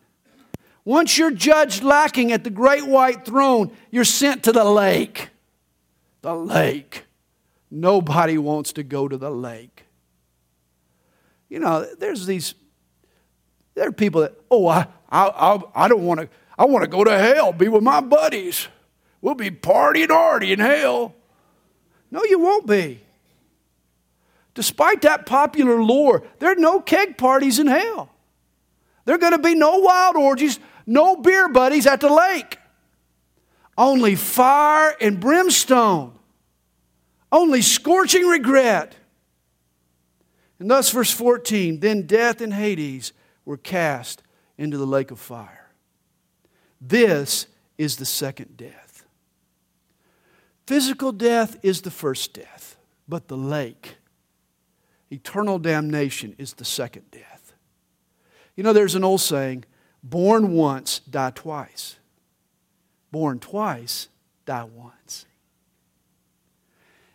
Once 0.84 1.16
you're 1.16 1.30
judged 1.30 1.82
lacking 1.82 2.32
at 2.32 2.44
the 2.44 2.50
great 2.50 2.86
white 2.86 3.24
throne, 3.24 3.70
you're 3.90 4.04
sent 4.04 4.42
to 4.44 4.52
the 4.52 4.64
lake. 4.64 5.30
The 6.20 6.34
lake. 6.34 7.03
Nobody 7.74 8.38
wants 8.38 8.72
to 8.74 8.82
go 8.82 9.08
to 9.08 9.16
the 9.16 9.30
lake. 9.30 9.86
You 11.48 11.58
know, 11.58 11.86
there's 11.98 12.24
these, 12.24 12.54
there 13.74 13.88
are 13.88 13.92
people 13.92 14.20
that, 14.20 14.34
oh, 14.50 14.68
I, 14.68 14.86
I, 15.10 15.26
I, 15.26 15.84
I 15.84 15.88
don't 15.88 16.04
want 16.04 16.20
to, 16.20 16.28
I 16.56 16.66
want 16.66 16.84
to 16.84 16.88
go 16.88 17.02
to 17.02 17.18
hell, 17.18 17.52
be 17.52 17.68
with 17.68 17.82
my 17.82 18.00
buddies. 18.00 18.68
We'll 19.20 19.34
be 19.34 19.50
partying 19.50 20.10
hardy 20.10 20.52
in 20.52 20.60
hell. 20.60 21.14
No, 22.10 22.22
you 22.24 22.38
won't 22.38 22.66
be. 22.66 23.00
Despite 24.54 25.02
that 25.02 25.26
popular 25.26 25.82
lore, 25.82 26.22
there 26.38 26.52
are 26.52 26.56
no 26.56 26.80
keg 26.80 27.18
parties 27.18 27.58
in 27.58 27.66
hell. 27.66 28.08
There 29.04 29.16
are 29.16 29.18
going 29.18 29.32
to 29.32 29.38
be 29.38 29.56
no 29.56 29.78
wild 29.78 30.14
orgies 30.14 30.60
no 30.86 31.16
beer 31.16 31.48
buddies 31.48 31.86
at 31.86 32.00
the 32.00 32.12
lake. 32.12 32.58
Only 33.76 34.14
fire 34.14 34.94
and 35.00 35.18
brimstone. 35.18 36.12
Only 37.34 37.62
scorching 37.62 38.28
regret. 38.28 38.94
And 40.60 40.70
thus, 40.70 40.90
verse 40.90 41.10
14 41.10 41.80
then 41.80 42.02
death 42.02 42.40
and 42.40 42.54
Hades 42.54 43.12
were 43.44 43.56
cast 43.56 44.22
into 44.56 44.78
the 44.78 44.86
lake 44.86 45.10
of 45.10 45.18
fire. 45.18 45.72
This 46.80 47.48
is 47.76 47.96
the 47.96 48.04
second 48.04 48.56
death. 48.56 49.04
Physical 50.68 51.10
death 51.10 51.58
is 51.64 51.82
the 51.82 51.90
first 51.90 52.34
death, 52.34 52.76
but 53.08 53.26
the 53.26 53.36
lake, 53.36 53.96
eternal 55.10 55.58
damnation, 55.58 56.36
is 56.38 56.52
the 56.52 56.64
second 56.64 57.10
death. 57.10 57.52
You 58.54 58.62
know, 58.62 58.72
there's 58.72 58.94
an 58.94 59.02
old 59.02 59.20
saying 59.20 59.64
Born 60.04 60.52
once, 60.52 61.00
die 61.00 61.32
twice. 61.34 61.96
Born 63.10 63.40
twice, 63.40 64.08
die 64.46 64.62
once. 64.62 65.26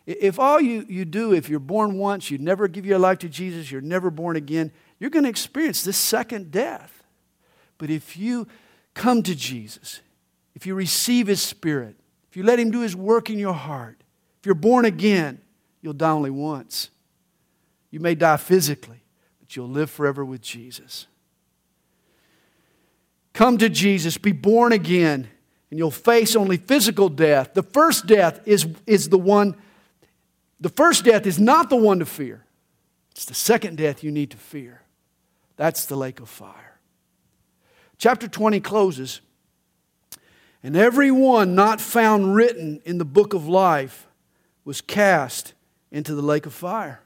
If 0.06 0.38
all 0.38 0.60
you, 0.60 0.84
you 0.88 1.04
do, 1.04 1.32
if 1.32 1.48
you're 1.48 1.60
born 1.60 1.96
once, 1.96 2.30
you 2.30 2.38
never 2.38 2.68
give 2.68 2.86
your 2.86 2.98
life 2.98 3.18
to 3.18 3.28
Jesus, 3.28 3.70
you're 3.70 3.80
never 3.80 4.10
born 4.10 4.36
again, 4.36 4.72
you're 4.98 5.10
going 5.10 5.24
to 5.24 5.30
experience 5.30 5.82
this 5.82 5.96
second 5.96 6.50
death. 6.50 7.02
But 7.78 7.90
if 7.90 8.16
you 8.16 8.48
come 8.94 9.22
to 9.22 9.34
Jesus, 9.34 10.00
if 10.54 10.66
you 10.66 10.74
receive 10.74 11.26
His 11.26 11.40
Spirit, 11.40 11.96
if 12.30 12.36
you 12.36 12.42
let 12.42 12.58
Him 12.58 12.70
do 12.70 12.80
His 12.80 12.96
work 12.96 13.30
in 13.30 13.38
your 13.38 13.54
heart, 13.54 14.02
if 14.40 14.46
you're 14.46 14.54
born 14.54 14.84
again, 14.84 15.40
you'll 15.80 15.92
die 15.92 16.10
only 16.10 16.30
once. 16.30 16.90
You 17.90 18.00
may 18.00 18.14
die 18.14 18.36
physically, 18.36 19.02
but 19.38 19.56
you'll 19.56 19.68
live 19.68 19.90
forever 19.90 20.24
with 20.24 20.40
Jesus. 20.40 21.06
Come 23.32 23.58
to 23.58 23.68
Jesus, 23.68 24.18
be 24.18 24.32
born 24.32 24.72
again, 24.72 25.28
and 25.70 25.78
you'll 25.78 25.90
face 25.90 26.34
only 26.34 26.56
physical 26.56 27.08
death. 27.08 27.54
The 27.54 27.62
first 27.62 28.06
death 28.06 28.40
is, 28.44 28.66
is 28.86 29.08
the 29.08 29.18
one, 29.18 29.56
the 30.60 30.68
first 30.68 31.04
death 31.04 31.26
is 31.26 31.38
not 31.38 31.70
the 31.70 31.76
one 31.76 31.98
to 32.00 32.06
fear. 32.06 32.44
It's 33.12 33.24
the 33.24 33.34
second 33.34 33.76
death 33.76 34.04
you 34.04 34.10
need 34.10 34.30
to 34.30 34.36
fear. 34.36 34.82
That's 35.56 35.86
the 35.86 35.96
lake 35.96 36.20
of 36.20 36.28
fire. 36.28 36.78
Chapter 37.98 38.28
20 38.28 38.60
closes, 38.60 39.20
and 40.62 40.76
every 40.76 41.10
one 41.10 41.54
not 41.54 41.80
found 41.80 42.34
written 42.34 42.80
in 42.84 42.98
the 42.98 43.04
book 43.04 43.34
of 43.34 43.46
life 43.46 44.06
was 44.64 44.80
cast 44.80 45.54
into 45.90 46.14
the 46.14 46.22
lake 46.22 46.46
of 46.46 46.54
fire. 46.54 47.02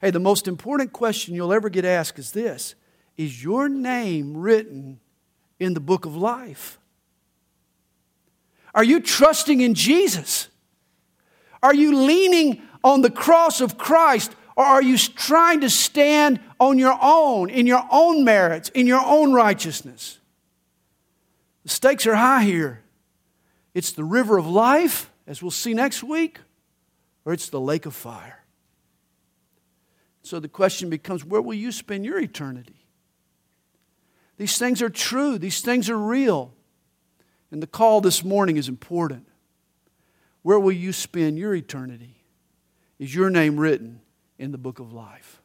Hey, 0.00 0.10
the 0.10 0.20
most 0.20 0.46
important 0.46 0.92
question 0.92 1.34
you'll 1.34 1.52
ever 1.52 1.68
get 1.68 1.84
asked 1.84 2.18
is 2.18 2.32
this 2.32 2.74
Is 3.16 3.42
your 3.42 3.68
name 3.68 4.36
written 4.36 5.00
in 5.58 5.74
the 5.74 5.80
book 5.80 6.04
of 6.04 6.16
life? 6.16 6.78
Are 8.74 8.84
you 8.84 9.00
trusting 9.00 9.60
in 9.60 9.74
Jesus? 9.74 10.48
Are 11.62 11.74
you 11.74 11.94
leaning 11.96 12.62
on 12.84 13.02
the 13.02 13.10
cross 13.10 13.60
of 13.60 13.78
Christ? 13.78 14.34
Or 14.56 14.64
are 14.64 14.82
you 14.82 14.98
trying 14.98 15.60
to 15.60 15.70
stand 15.70 16.40
on 16.58 16.78
your 16.78 16.98
own, 17.00 17.48
in 17.48 17.66
your 17.66 17.86
own 17.92 18.24
merits, 18.24 18.70
in 18.70 18.88
your 18.88 19.04
own 19.04 19.32
righteousness? 19.32 20.18
The 21.62 21.68
stakes 21.68 22.06
are 22.08 22.16
high 22.16 22.42
here. 22.42 22.82
It's 23.72 23.92
the 23.92 24.02
river 24.02 24.36
of 24.36 24.48
life, 24.48 25.12
as 25.28 25.40
we'll 25.42 25.52
see 25.52 25.74
next 25.74 26.02
week, 26.02 26.40
or 27.24 27.32
it's 27.32 27.50
the 27.50 27.60
lake 27.60 27.86
of 27.86 27.94
fire. 27.94 28.42
So 30.22 30.40
the 30.40 30.48
question 30.48 30.90
becomes 30.90 31.24
where 31.24 31.40
will 31.40 31.54
you 31.54 31.70
spend 31.70 32.04
your 32.04 32.18
eternity? 32.18 32.84
These 34.38 34.58
things 34.58 34.82
are 34.82 34.90
true, 34.90 35.38
these 35.38 35.60
things 35.60 35.88
are 35.88 35.96
real. 35.96 36.52
And 37.52 37.62
the 37.62 37.68
call 37.68 38.00
this 38.00 38.24
morning 38.24 38.56
is 38.56 38.68
important. 38.68 39.27
Where 40.48 40.58
will 40.58 40.72
you 40.72 40.94
spend 40.94 41.38
your 41.38 41.54
eternity? 41.54 42.24
Is 42.98 43.14
your 43.14 43.28
name 43.28 43.60
written 43.60 44.00
in 44.38 44.50
the 44.50 44.56
book 44.56 44.78
of 44.78 44.94
life? 44.94 45.37